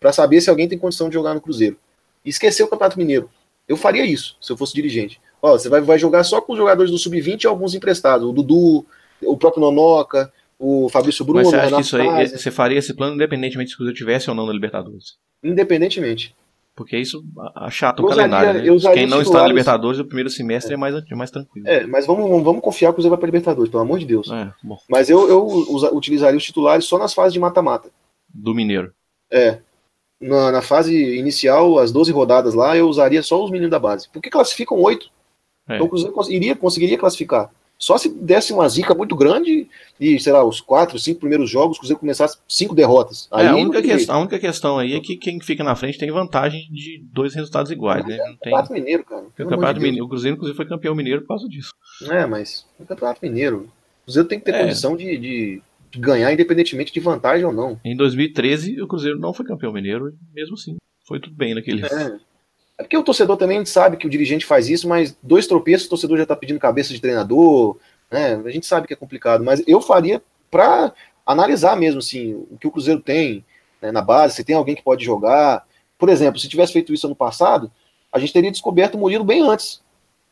para 0.00 0.12
saber 0.12 0.40
se 0.40 0.50
alguém 0.50 0.66
tem 0.68 0.76
condição 0.78 1.08
de 1.08 1.14
jogar 1.14 1.32
no 1.34 1.40
Cruzeiro. 1.40 1.76
E 2.24 2.30
esquecer 2.30 2.64
o 2.64 2.68
Campeonato 2.68 2.98
Mineiro. 2.98 3.30
Eu 3.68 3.76
faria 3.76 4.04
isso, 4.04 4.36
se 4.40 4.50
eu 4.50 4.56
fosse 4.56 4.74
dirigente. 4.74 5.20
Ó, 5.42 5.52
você 5.58 5.68
vai, 5.68 5.80
vai 5.80 5.98
jogar 5.98 6.24
só 6.24 6.40
com 6.40 6.52
os 6.52 6.58
jogadores 6.58 6.90
do 6.90 6.98
Sub-20 6.98 7.44
e 7.44 7.46
alguns 7.46 7.74
emprestados. 7.74 8.26
O 8.28 8.32
Dudu, 8.32 8.84
o 9.22 9.36
próprio 9.36 9.60
Nonoca, 9.60 10.32
o 10.58 10.88
Fabrício 10.88 11.24
Bruno, 11.24 11.40
Mas 11.40 11.48
você 11.50 11.56
o 11.56 11.60
acha 11.60 11.74
que 11.76 11.80
isso 11.82 11.96
aí, 11.96 12.28
você 12.28 12.50
faria 12.50 12.78
esse 12.78 12.94
plano 12.94 13.14
independentemente 13.14 13.68
se 13.70 13.74
o 13.74 13.78
Cruzeiro 13.78 13.96
tivesse 13.98 14.28
ou 14.30 14.34
não 14.36 14.46
na 14.46 14.52
Libertadores? 14.52 15.16
independentemente. 15.42 16.34
Porque 16.74 16.98
isso 16.98 17.24
achata 17.54 18.02
o 18.02 18.04
Eu 18.04 18.10
usaria- 18.10 18.28
calendário, 18.30 18.60
né? 18.62 18.68
eu 18.68 18.92
Quem 18.92 19.06
não 19.06 19.22
está 19.22 19.40
na. 19.40 19.48
Libertadores, 19.48 19.98
o 19.98 20.04
primeiro 20.04 20.28
semestre 20.28 20.74
é, 20.74 20.76
mais, 20.76 20.94
é 20.94 21.14
mais 21.14 21.30
tranquilo. 21.30 21.66
É, 21.66 21.86
mas 21.86 22.06
vamos, 22.06 22.28
vamos, 22.28 22.44
vamos 22.44 22.60
confiar 22.60 22.88
que 22.88 22.92
o 22.92 22.94
Cruzeiro 22.96 23.12
vai 23.12 23.18
para 23.18 23.26
Libertadores, 23.28 23.70
pelo 23.70 23.82
amor 23.82 23.98
de 23.98 24.04
Deus. 24.04 24.30
É, 24.30 24.52
Mas 24.90 25.08
eu, 25.08 25.26
eu 25.26 25.42
usa- 25.46 25.90
utilizaria 25.94 26.36
os 26.36 26.44
titulares 26.44 26.84
só 26.84 26.98
nas 26.98 27.14
fases 27.14 27.32
de 27.32 27.40
mata-mata. 27.40 27.88
do 28.28 28.54
Mineiro. 28.54 28.92
É. 29.30 29.58
Na, 30.20 30.52
na 30.52 30.60
fase 30.62 31.16
inicial, 31.18 31.78
as 31.78 31.90
12 31.92 32.12
rodadas 32.12 32.52
lá, 32.52 32.76
eu 32.76 32.88
usaria 32.88 33.22
só 33.22 33.42
os 33.42 33.50
meninos 33.50 33.70
da 33.70 33.78
base. 33.78 34.08
Porque 34.12 34.28
classificam 34.28 34.78
oito. 34.82 35.08
É. 35.68 35.74
Então 35.76 35.86
o 35.86 35.88
Cruzeiro 35.90 36.14
iria, 36.30 36.54
conseguiria 36.56 36.98
classificar. 36.98 37.50
Só 37.78 37.98
se 37.98 38.08
desse 38.08 38.54
uma 38.54 38.66
zica 38.70 38.94
muito 38.94 39.14
grande 39.14 39.68
e, 40.00 40.18
sei 40.18 40.32
lá, 40.32 40.42
os 40.42 40.62
quatro, 40.62 40.98
cinco 40.98 41.20
primeiros 41.20 41.50
jogos, 41.50 41.76
o 41.76 41.80
Cruzeiro 41.80 42.00
começasse 42.00 42.38
cinco 42.48 42.74
derrotas. 42.74 43.28
É, 43.30 43.48
a, 43.48 43.54
única 43.54 43.72
tem 43.82 43.90
que- 43.90 43.96
jeito. 43.98 44.10
a 44.10 44.18
única 44.18 44.38
questão 44.38 44.78
aí 44.78 44.94
é 44.94 45.00
que 45.00 45.14
quem 45.16 45.38
fica 45.42 45.62
na 45.62 45.76
frente 45.76 45.98
tem 45.98 46.10
vantagem 46.10 46.66
de 46.70 47.04
dois 47.12 47.34
resultados 47.34 47.70
iguais, 47.70 48.02
né? 48.06 48.16
Não 48.16 48.24
tem. 48.28 48.36
Campeonato 48.38 48.72
Mineiro, 48.72 49.04
cara. 49.04 49.22
O 49.26 49.30
pelo 49.30 49.50
Campeonato 49.50 49.78
de. 49.78 49.84
Mineiro, 49.84 50.06
o 50.06 50.08
Cruzeiro, 50.08 50.36
inclusive, 50.36 50.56
foi 50.56 50.66
campeão 50.66 50.94
mineiro 50.94 51.20
por 51.20 51.28
causa 51.28 51.46
disso. 51.48 51.70
É, 52.10 52.24
mas 52.24 52.64
o 52.80 52.86
Campeonato 52.86 53.20
Mineiro. 53.22 53.58
O 53.58 54.04
Cruzeiro 54.06 54.26
tem 54.28 54.38
que 54.38 54.44
ter 54.46 54.54
É. 54.54 54.62
condição 54.62 54.96
de, 54.96 55.18
de- 55.18 55.62
de 55.90 55.98
ganhar, 56.00 56.32
independentemente 56.32 56.92
de 56.94 57.00
vantagem 57.00 57.44
ou 57.44 57.52
não. 57.52 57.78
Em 57.84 57.94
2013, 57.94 58.80
o 58.80 58.86
Cruzeiro 58.88 59.18
não 59.18 59.34
foi 59.34 59.44
campeão 59.44 59.70
mineiro, 59.72 60.14
mesmo 60.34 60.54
assim, 60.54 60.76
foi 61.06 61.20
tudo 61.20 61.36
bem 61.36 61.54
naquele. 61.54 61.84
É. 61.84 62.16
É 62.78 62.82
porque 62.82 62.96
o 62.96 63.02
torcedor 63.02 63.36
também 63.36 63.64
sabe 63.64 63.96
que 63.96 64.06
o 64.06 64.10
dirigente 64.10 64.44
faz 64.44 64.68
isso, 64.68 64.86
mas 64.88 65.16
dois 65.22 65.46
tropeços 65.46 65.86
o 65.86 65.90
torcedor 65.90 66.18
já 66.18 66.26
tá 66.26 66.36
pedindo 66.36 66.60
cabeça 66.60 66.92
de 66.92 67.00
treinador, 67.00 67.78
né? 68.10 68.34
A 68.44 68.50
gente 68.50 68.66
sabe 68.66 68.86
que 68.86 68.92
é 68.92 68.96
complicado, 68.96 69.42
mas 69.42 69.62
eu 69.66 69.80
faria 69.80 70.22
pra 70.50 70.92
analisar 71.24 71.76
mesmo 71.76 71.98
assim, 71.98 72.34
o 72.34 72.56
que 72.58 72.68
o 72.68 72.70
Cruzeiro 72.70 73.00
tem 73.00 73.44
né, 73.80 73.90
na 73.90 74.02
base, 74.02 74.36
se 74.36 74.44
tem 74.44 74.54
alguém 74.54 74.74
que 74.74 74.82
pode 74.82 75.04
jogar. 75.04 75.66
Por 75.98 76.08
exemplo, 76.08 76.38
se 76.38 76.48
tivesse 76.48 76.72
feito 76.72 76.92
isso 76.92 77.06
ano 77.06 77.16
passado, 77.16 77.70
a 78.12 78.18
gente 78.18 78.32
teria 78.32 78.50
descoberto 78.50 78.94
o 78.94 78.98
Murilo 78.98 79.24
bem 79.24 79.42
antes 79.42 79.82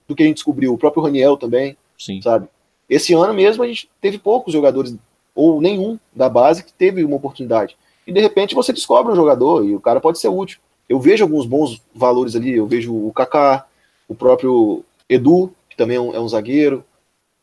do 0.07 0.15
que 0.15 0.23
a 0.23 0.27
gente 0.27 0.37
descobriu, 0.37 0.73
o 0.73 0.79
próprio 0.79 1.03
Raniel 1.03 1.37
também, 1.37 1.77
Sim. 1.99 2.21
sabe? 2.21 2.47
Esse 2.89 3.15
ano 3.15 3.33
mesmo 3.33 3.63
a 3.63 3.67
gente 3.67 3.91
teve 4.01 4.19
poucos 4.19 4.53
jogadores, 4.53 4.95
ou 5.35 5.61
nenhum 5.61 5.99
da 6.15 6.29
base 6.29 6.63
que 6.63 6.73
teve 6.73 7.03
uma 7.03 7.17
oportunidade. 7.17 7.77
E 8.07 8.13
de 8.13 8.21
repente 8.21 8.55
você 8.55 8.73
descobre 8.73 9.13
um 9.13 9.17
jogador 9.17 9.65
e 9.65 9.75
o 9.75 9.81
cara 9.81 10.01
pode 10.01 10.19
ser 10.19 10.29
útil. 10.29 10.61
Eu 10.89 11.01
vejo 11.01 11.25
alguns 11.25 11.47
bons 11.47 11.81
valores 11.95 12.37
ali, 12.37 12.53
eu 12.53 12.67
vejo 12.67 12.95
o 12.95 13.13
Kaká, 13.13 13.67
o 14.09 14.15
próprio 14.15 14.85
Edu, 15.09 15.55
que 15.69 15.77
também 15.77 15.97
é 15.97 16.01
um, 16.01 16.15
é 16.15 16.21
um 16.21 16.29
zagueiro, 16.29 16.85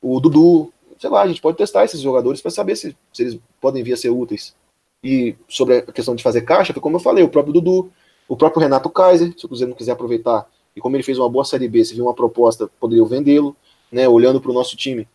o 0.01 0.19
Dudu, 0.19 0.71
sei 0.99 1.09
lá, 1.09 1.21
a 1.21 1.27
gente 1.27 1.41
pode 1.41 1.57
testar 1.57 1.83
esses 1.83 1.99
jogadores 1.99 2.41
para 2.41 2.51
saber 2.51 2.75
se, 2.75 2.95
se 3.13 3.23
eles 3.23 3.39
podem 3.59 3.83
vir 3.83 3.93
a 3.93 3.97
ser 3.97 4.09
úteis. 4.09 4.55
E 5.03 5.35
sobre 5.47 5.77
a 5.77 5.91
questão 5.91 6.15
de 6.15 6.23
fazer 6.23 6.41
caixa, 6.41 6.73
foi 6.73 6.81
como 6.81 6.97
eu 6.97 6.99
falei, 6.99 7.23
o 7.23 7.29
próprio 7.29 7.53
Dudu, 7.53 7.91
o 8.27 8.37
próprio 8.37 8.61
Renato 8.61 8.89
Kaiser, 8.89 9.33
se 9.37 9.45
o 9.45 9.47
Cruzeiro 9.47 9.69
não 9.71 9.77
quiser 9.77 9.91
aproveitar, 9.91 10.47
e 10.75 10.79
como 10.79 10.95
ele 10.95 11.03
fez 11.03 11.17
uma 11.17 11.29
boa 11.29 11.43
Série 11.43 11.67
B, 11.67 11.83
se 11.83 11.95
viu 11.95 12.05
uma 12.05 12.13
proposta, 12.13 12.69
poderiam 12.79 13.05
vendê-lo, 13.05 13.55
né, 13.91 14.07
olhando 14.07 14.39
para 14.39 14.51
o 14.51 14.53
nosso 14.53 14.77
time 14.77 15.07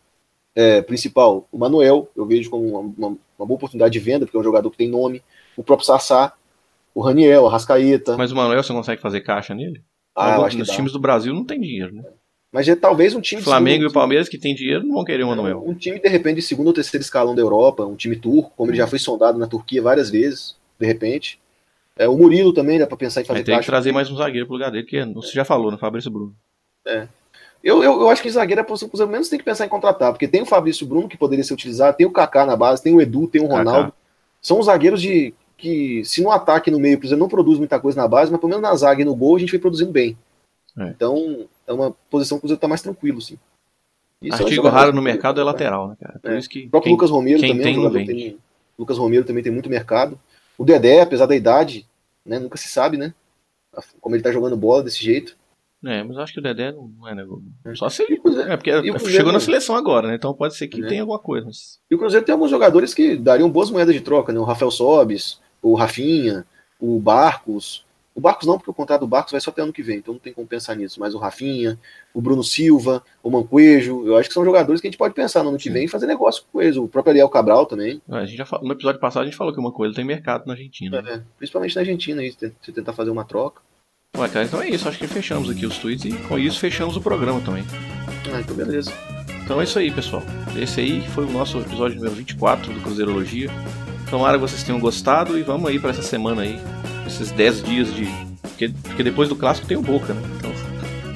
é, 0.53 0.81
principal, 0.81 1.47
o 1.51 1.57
Manuel, 1.57 2.09
eu 2.15 2.25
vejo 2.25 2.49
como 2.49 2.67
uma, 2.67 2.79
uma, 2.79 3.07
uma, 3.07 3.45
boa 3.45 3.55
oportunidade 3.55 3.93
de 3.93 3.99
venda, 3.99 4.25
porque 4.25 4.37
é 4.37 4.39
um 4.39 4.43
jogador 4.43 4.69
que 4.69 4.77
tem 4.77 4.89
nome, 4.89 5.23
o 5.55 5.63
próprio 5.63 5.85
Sassá, 5.85 6.33
o 6.97 7.01
Raniel, 7.01 7.45
a 7.45 7.51
Rascaeta. 7.51 8.17
Mas 8.17 8.31
o 8.31 8.35
Manuel, 8.35 8.63
você 8.63 8.73
consegue 8.73 8.99
fazer 8.99 9.21
caixa 9.21 9.53
nele? 9.53 9.83
Ah, 10.15 10.37
eu 10.37 10.45
acho 10.45 10.57
Nos 10.57 10.65
que 10.67 10.71
dá. 10.73 10.75
times 10.77 10.91
do 10.91 10.97
Brasil 10.99 11.31
não 11.31 11.45
tem 11.45 11.61
dinheiro, 11.61 11.93
né? 11.93 12.03
Mas 12.51 12.67
é 12.67 12.75
talvez 12.75 13.13
um 13.13 13.21
time. 13.21 13.39
de 13.39 13.45
Flamengo 13.45 13.83
e 13.83 13.85
o 13.85 13.93
Palmeiras 13.93 14.27
que 14.27 14.35
tem 14.35 14.55
dinheiro 14.55 14.83
não 14.83 14.95
vão 14.95 15.05
querer 15.05 15.21
o 15.23 15.27
Manuel. 15.27 15.63
Um 15.63 15.75
time, 15.75 15.99
de 15.99 16.09
repente, 16.09 16.37
de 16.37 16.41
segundo 16.41 16.67
ou 16.67 16.73
terceiro 16.73 17.03
escalão 17.03 17.35
da 17.35 17.41
Europa, 17.41 17.85
um 17.85 17.95
time 17.95 18.15
turco, 18.15 18.51
como 18.57 18.71
ele 18.71 18.77
já 18.79 18.87
foi 18.87 18.97
sondado 18.97 19.37
na 19.37 19.45
Turquia 19.45 19.79
várias 19.79 20.09
vezes, 20.09 20.55
de 20.79 20.87
repente. 20.87 21.39
É, 21.95 22.07
o 22.07 22.17
Murilo 22.17 22.51
também, 22.51 22.79
dá 22.79 22.87
pra 22.87 22.97
pensar 22.97 23.21
em 23.21 23.25
fazer 23.25 23.39
Aí 23.41 23.43
tem 23.45 23.53
que 23.53 23.59
caixa. 23.59 23.71
trazer 23.71 23.91
mais 23.91 24.09
um 24.09 24.15
zagueiro 24.15 24.47
pro 24.47 24.55
lugar 24.55 24.71
dele, 24.71 24.83
que 24.87 25.05
você 25.13 25.33
já 25.33 25.45
falou, 25.45 25.69
né? 25.71 25.77
Fabrício 25.77 26.09
Bruno. 26.09 26.33
Eu, 27.63 27.83
eu, 27.83 28.01
eu 28.01 28.09
acho 28.09 28.23
que 28.23 28.29
zagueiro 28.31 28.59
é 28.61 28.63
a 28.63 28.65
posição 28.65 28.87
que 28.87 28.89
o 28.89 28.93
Cruzeiro 28.93 29.11
menos 29.11 29.29
tem 29.29 29.37
que 29.37 29.45
pensar 29.45 29.67
em 29.67 29.69
contratar, 29.69 30.11
porque 30.13 30.27
tem 30.27 30.41
o 30.41 30.47
Fabrício 30.47 30.87
Bruno 30.87 31.07
que 31.07 31.17
poderia 31.17 31.43
ser 31.43 31.53
utilizado, 31.53 31.95
tem 31.95 32.07
o 32.07 32.11
Kaká 32.11 32.43
na 32.43 32.55
base, 32.55 32.81
tem 32.81 32.95
o 32.95 33.01
Edu, 33.01 33.27
tem 33.27 33.39
o 33.39 33.47
Kaká. 33.47 33.57
Ronaldo. 33.57 33.93
São 34.41 34.59
os 34.59 34.65
zagueiros 34.65 34.99
de 34.99 35.35
que, 35.57 36.03
se 36.05 36.21
no 36.21 36.31
ataque 36.31 36.69
no 36.71 36.79
meio, 36.79 36.95
o 36.95 36.99
Cruzeiro 36.99 37.19
não 37.19 37.27
produz 37.27 37.57
muita 37.57 37.79
coisa 37.79 37.99
na 37.99 38.07
base, 38.07 38.31
mas 38.31 38.39
pelo 38.39 38.49
menos 38.49 38.61
na 38.61 38.75
zaga 38.75 39.01
e 39.01 39.05
no 39.05 39.15
gol 39.15 39.35
a 39.35 39.39
gente 39.39 39.51
vem 39.51 39.59
produzindo 39.59 39.91
bem. 39.91 40.17
É. 40.77 40.89
Então, 40.89 41.47
é 41.65 41.73
uma 41.73 41.91
posição 42.09 42.37
que 42.37 42.39
o 42.39 42.41
Cruzeiro 42.41 42.61
tá 42.61 42.67
mais 42.67 42.81
tranquilo, 42.81 43.19
sim. 43.19 43.37
Isso 44.21 44.35
é 44.35 44.39
um 44.39 44.43
Artigo 44.43 44.55
jogador 44.55 44.75
raro 44.75 44.93
no 44.93 45.01
mercado 45.01 45.39
é 45.41 45.43
lateral, 45.43 45.89
né, 45.89 45.95
cara? 45.99 46.19
Por 46.19 46.31
É. 46.31 46.37
isso 46.39 46.49
que. 46.49 46.65
O 46.65 46.69
próprio 46.69 46.83
quem- 46.89 46.93
Lucas 46.93 47.09
Romero 47.09 47.39
também 47.39 47.57
tem, 47.57 47.67
é 47.67 47.71
um 47.71 47.75
jogador 47.75 47.99
que 47.99 48.05
vende. 48.05 48.23
tem. 48.23 48.37
Lucas 48.77 48.97
Romero 48.97 49.23
também 49.25 49.43
tem 49.43 49.51
muito 49.51 49.69
mercado. 49.69 50.19
O 50.57 50.63
Dedé, 50.65 51.01
apesar 51.01 51.25
da 51.27 51.35
idade, 51.35 51.85
né, 52.25 52.39
nunca 52.39 52.57
se 52.57 52.67
sabe, 52.67 52.97
né? 52.97 53.13
Como 54.01 54.15
ele 54.15 54.23
tá 54.23 54.31
jogando 54.31 54.57
bola 54.57 54.81
desse 54.83 55.03
jeito. 55.03 55.35
É, 55.85 56.03
mas 56.03 56.17
eu 56.17 56.23
acho 56.23 56.33
que 56.33 56.39
o 56.39 56.41
Dedé 56.41 56.71
não 56.71 57.07
é 57.07 57.13
negócio. 57.13 57.43
É. 57.63 57.75
Só 57.75 57.87
se 57.89 58.01
ele. 58.03 58.19
É, 58.47 58.57
porque 58.57 58.71
chegou 59.11 59.31
na 59.31 59.39
seleção 59.39 59.75
agora, 59.75 60.07
né? 60.07 60.15
Então 60.15 60.33
pode 60.33 60.55
ser 60.55 60.67
que 60.67 60.81
Né? 60.81 60.87
tenha 60.87 61.01
alguma 61.01 61.19
coisa. 61.19 61.45
Mas... 61.45 61.79
E 61.89 61.93
o 61.93 61.97
Cruzeiro 61.99 62.25
tem 62.25 62.33
alguns 62.33 62.49
jogadores 62.49 62.95
que 62.95 63.15
dariam 63.15 63.49
boas 63.49 63.69
moedas 63.69 63.93
de 63.93 64.01
troca, 64.01 64.33
né? 64.33 64.39
O 64.39 64.43
Rafael 64.43 64.71
Sobis, 64.71 65.39
o 65.61 65.75
Rafinha, 65.75 66.45
o 66.79 66.99
Barcos. 66.99 67.85
O 68.13 68.19
Barcos 68.19 68.47
não, 68.47 68.57
porque 68.57 68.71
o 68.71 68.73
contrato 68.73 69.01
do 69.01 69.07
Barcos 69.07 69.31
vai 69.31 69.39
só 69.39 69.51
até 69.51 69.61
ano 69.61 69.71
que 69.71 69.83
vem, 69.83 69.97
então 69.97 70.15
não 70.15 70.19
tem 70.19 70.33
como 70.33 70.47
pensar 70.47 70.73
nisso. 70.75 70.99
Mas 70.99 71.13
o 71.13 71.19
Rafinha, 71.19 71.77
o 72.15 72.19
Bruno 72.19 72.43
Silva, 72.43 73.03
o 73.21 73.29
Manquejo, 73.29 74.07
eu 74.07 74.17
acho 74.17 74.27
que 74.27 74.33
são 74.33 74.43
jogadores 74.43 74.81
que 74.81 74.87
a 74.87 74.89
gente 74.89 74.97
pode 74.97 75.13
pensar 75.13 75.43
no 75.43 75.49
ano 75.49 75.57
que 75.59 75.69
vem 75.69 75.85
e 75.85 75.87
fazer 75.87 76.07
negócio 76.07 76.43
com 76.51 76.59
eles. 76.59 76.77
O 76.77 76.87
próprio 76.87 77.11
Ariel 77.11 77.29
Cabral 77.29 77.67
também, 77.67 78.01
A 78.09 78.25
gente 78.25 78.37
já 78.37 78.45
falou, 78.45 78.65
no 78.65 78.73
episódio 78.73 78.99
passado 78.99 79.21
a 79.21 79.25
gente 79.25 79.37
falou 79.37 79.53
que 79.53 79.59
uma 79.59 79.71
coisa 79.71 79.93
tem 79.93 80.03
mercado 80.03 80.47
na 80.47 80.53
Argentina. 80.53 80.99
né? 80.99 81.13
é, 81.13 81.21
principalmente 81.37 81.75
na 81.75 81.81
Argentina, 81.81 82.21
aí, 82.21 82.31
se 82.31 82.71
tentar 82.71 82.93
fazer 82.93 83.11
uma 83.11 83.23
troca. 83.23 83.61
Ué, 84.17 84.27
cara, 84.29 84.45
então 84.45 84.61
é 84.63 84.69
isso. 84.69 84.89
Acho 84.89 84.97
que 84.97 85.07
fechamos 85.07 85.47
aqui 85.47 85.67
os 85.67 85.77
tweets 85.77 86.05
e 86.05 86.13
com 86.27 86.39
isso 86.39 86.59
fechamos 86.59 86.97
o 86.97 87.01
programa 87.01 87.39
também. 87.41 87.63
Ah, 88.33 88.39
então 88.39 88.55
beleza. 88.55 88.91
Então 89.43 89.61
é 89.61 89.63
isso 89.63 89.77
aí, 89.77 89.91
pessoal. 89.91 90.23
Esse 90.59 90.81
aí 90.81 91.07
foi 91.09 91.25
o 91.25 91.31
nosso 91.31 91.59
episódio 91.59 91.97
número 91.97 92.15
24 92.15 92.73
do 92.73 92.81
Cruzeirologia. 92.81 93.49
Tomara 94.09 94.37
que 94.37 94.41
vocês 94.41 94.63
tenham 94.63 94.79
gostado 94.79 95.37
e 95.37 95.43
vamos 95.43 95.69
aí 95.69 95.79
para 95.79 95.89
essa 95.89 96.01
semana 96.01 96.41
aí. 96.43 96.59
Esses 97.05 97.31
10 97.31 97.63
dias 97.63 97.93
de. 97.93 98.07
Porque, 98.41 98.69
porque 98.83 99.03
depois 99.03 99.29
do 99.29 99.35
clássico 99.35 99.67
tem 99.67 99.77
o 99.77 99.81
Boca, 99.81 100.13
né? 100.13 100.21
Então, 100.37 100.51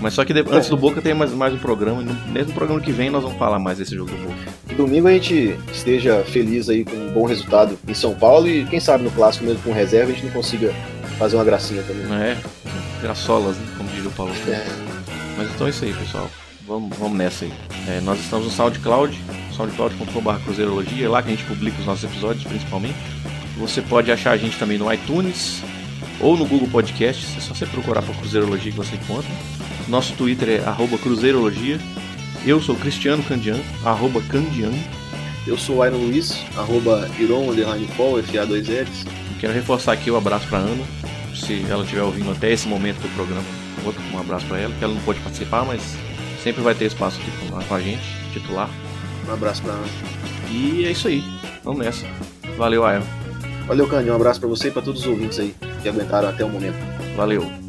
mas 0.02 0.16
só 0.16 0.26
que 0.26 0.34
de- 0.34 0.44
antes 0.52 0.68
do 0.68 0.76
Boca 0.76 1.00
tem 1.02 1.14
mais, 1.14 1.32
mais 1.32 1.54
um 1.54 1.58
programa. 1.58 2.02
E 2.02 2.06
no, 2.06 2.14
mesmo 2.32 2.54
programa 2.54 2.82
que 2.82 2.92
vem 2.92 3.10
nós 3.10 3.22
vamos 3.24 3.38
falar 3.38 3.60
mais 3.60 3.78
desse 3.78 3.96
jogo 3.96 4.10
do 4.10 4.18
Boca. 4.18 4.52
Que 4.68 4.74
domingo 4.76 5.08
a 5.08 5.12
gente 5.12 5.56
esteja 5.72 6.24
feliz 6.26 6.70
aí 6.70 6.84
com 6.84 6.96
um 6.96 7.12
bom 7.12 7.26
resultado 7.26 7.78
em 7.88 7.94
São 7.94 8.14
Paulo 8.16 8.48
e 8.48 8.66
quem 8.66 8.80
sabe 8.80 9.04
no 9.04 9.12
clássico 9.12 9.46
mesmo 9.46 9.62
com 9.62 9.72
reserva 9.72 10.12
a 10.12 10.14
gente 10.16 10.26
não 10.26 10.34
consiga 10.34 10.74
fazer 11.20 11.36
uma 11.36 11.44
gracinha 11.46 11.84
também. 11.84 12.06
Não 12.08 12.16
é? 12.16 12.36
Graçolas, 13.02 13.56
né? 13.58 13.64
Como 13.78 13.89
diria 13.89 14.10
o 14.10 14.12
Paulo. 14.14 14.34
É. 14.48 14.66
Mas 15.38 15.50
então 15.52 15.68
é 15.68 15.70
isso 15.70 15.86
aí, 15.86 15.94
pessoal. 15.94 16.30
Vamos, 16.68 16.98
vamos 16.98 17.18
nessa 17.18 17.46
aí. 17.46 17.54
É, 17.88 18.02
nós 18.02 18.20
estamos 18.20 18.46
no 18.48 18.52
SoundCloud, 18.52 19.20
soundcloud.com.br 19.52 20.43
Cruzeirologia, 20.43 21.06
é 21.06 21.10
lá 21.10 21.22
que 21.22 21.30
a 21.30 21.32
gente 21.32 21.45
publica 21.45 21.80
os 21.80 21.86
nossos 21.86 22.04
episódios, 22.04 22.43
principalmente. 22.43 22.97
Você 23.58 23.82
pode 23.82 24.12
achar 24.12 24.32
a 24.32 24.38
gente 24.38 24.58
também 24.58 24.78
no 24.78 24.91
iTunes 24.91 25.62
ou 26.20 26.38
no 26.38 26.45
Google 26.45 26.68
Podcasts, 26.68 27.36
é 27.38 27.39
só 27.39 27.54
você 27.54 27.66
procurar 27.66 28.02
por 28.02 28.16
Cruzeirologia 28.16 28.72
que 28.72 28.78
você 28.78 28.95
encontra. 28.95 29.30
Nosso 29.88 30.14
Twitter 30.14 30.49
é 30.49 30.68
arroba 30.68 30.97
Cruzeirologia. 30.97 31.80
Eu 32.45 32.62
sou 32.62 32.76
Cristiano 32.76 33.22
Candian, 33.24 33.60
arroba 33.84 34.22
Candian. 34.22 34.72
Eu 35.45 35.58
sou 35.58 35.78
o 35.78 35.86
Iron 35.86 35.97
Luiz, 35.97 36.43
arroba 36.56 37.10
Iron 37.20 37.54
Paul, 37.97 38.22
FA2Ls. 38.22 39.08
Quero 39.39 39.54
reforçar 39.54 39.93
aqui 39.93 40.12
o 40.12 40.16
abraço 40.16 40.47
para 40.47 40.60
Ana, 40.60 40.84
se 41.36 41.66
ela 41.68 41.84
estiver 41.84 42.04
ouvindo 42.04 42.32
até 42.32 42.52
esse 42.52 42.68
momento 42.68 42.99
do 43.02 43.10
programa. 43.16 43.43
Um 44.14 44.20
abraço 44.20 44.45
para 44.45 44.60
ela, 44.60 44.74
que 44.74 44.84
ela 44.84 44.93
não 44.93 45.02
pode 45.02 45.20
participar, 45.22 45.66
mas 45.66 45.82
sempre 46.43 46.62
vai 46.62 46.76
ter 46.76 46.86
espaço 46.86 47.20
aqui 47.20 47.32
com 47.68 47.76
a 47.76 47.82
gente, 47.82 48.04
titular. 48.32 48.70
Um 49.28 49.34
abraço 49.34 49.61
pra 49.61 49.74
Ana. 49.74 49.88
E 50.49 50.86
é 50.86 50.91
isso 50.91 51.07
aí. 51.07 51.24
Vamos 51.63 51.86
nessa. 51.86 52.05
Valeu, 52.57 52.86
Ael. 52.86 53.03
Valeu, 53.67 53.88
Candy. 53.88 54.09
Um 54.09 54.15
abraço 54.15 54.39
pra 54.39 54.49
você 54.49 54.67
e 54.67 54.72
pra 54.72 54.82
todos 54.82 55.01
os 55.01 55.07
ouvintes 55.07 55.39
aí 55.39 55.55
que 55.82 55.89
aguentaram 55.89 56.30
até 56.30 56.43
o 56.43 56.49
momento. 56.49 56.78
Valeu. 57.15 57.61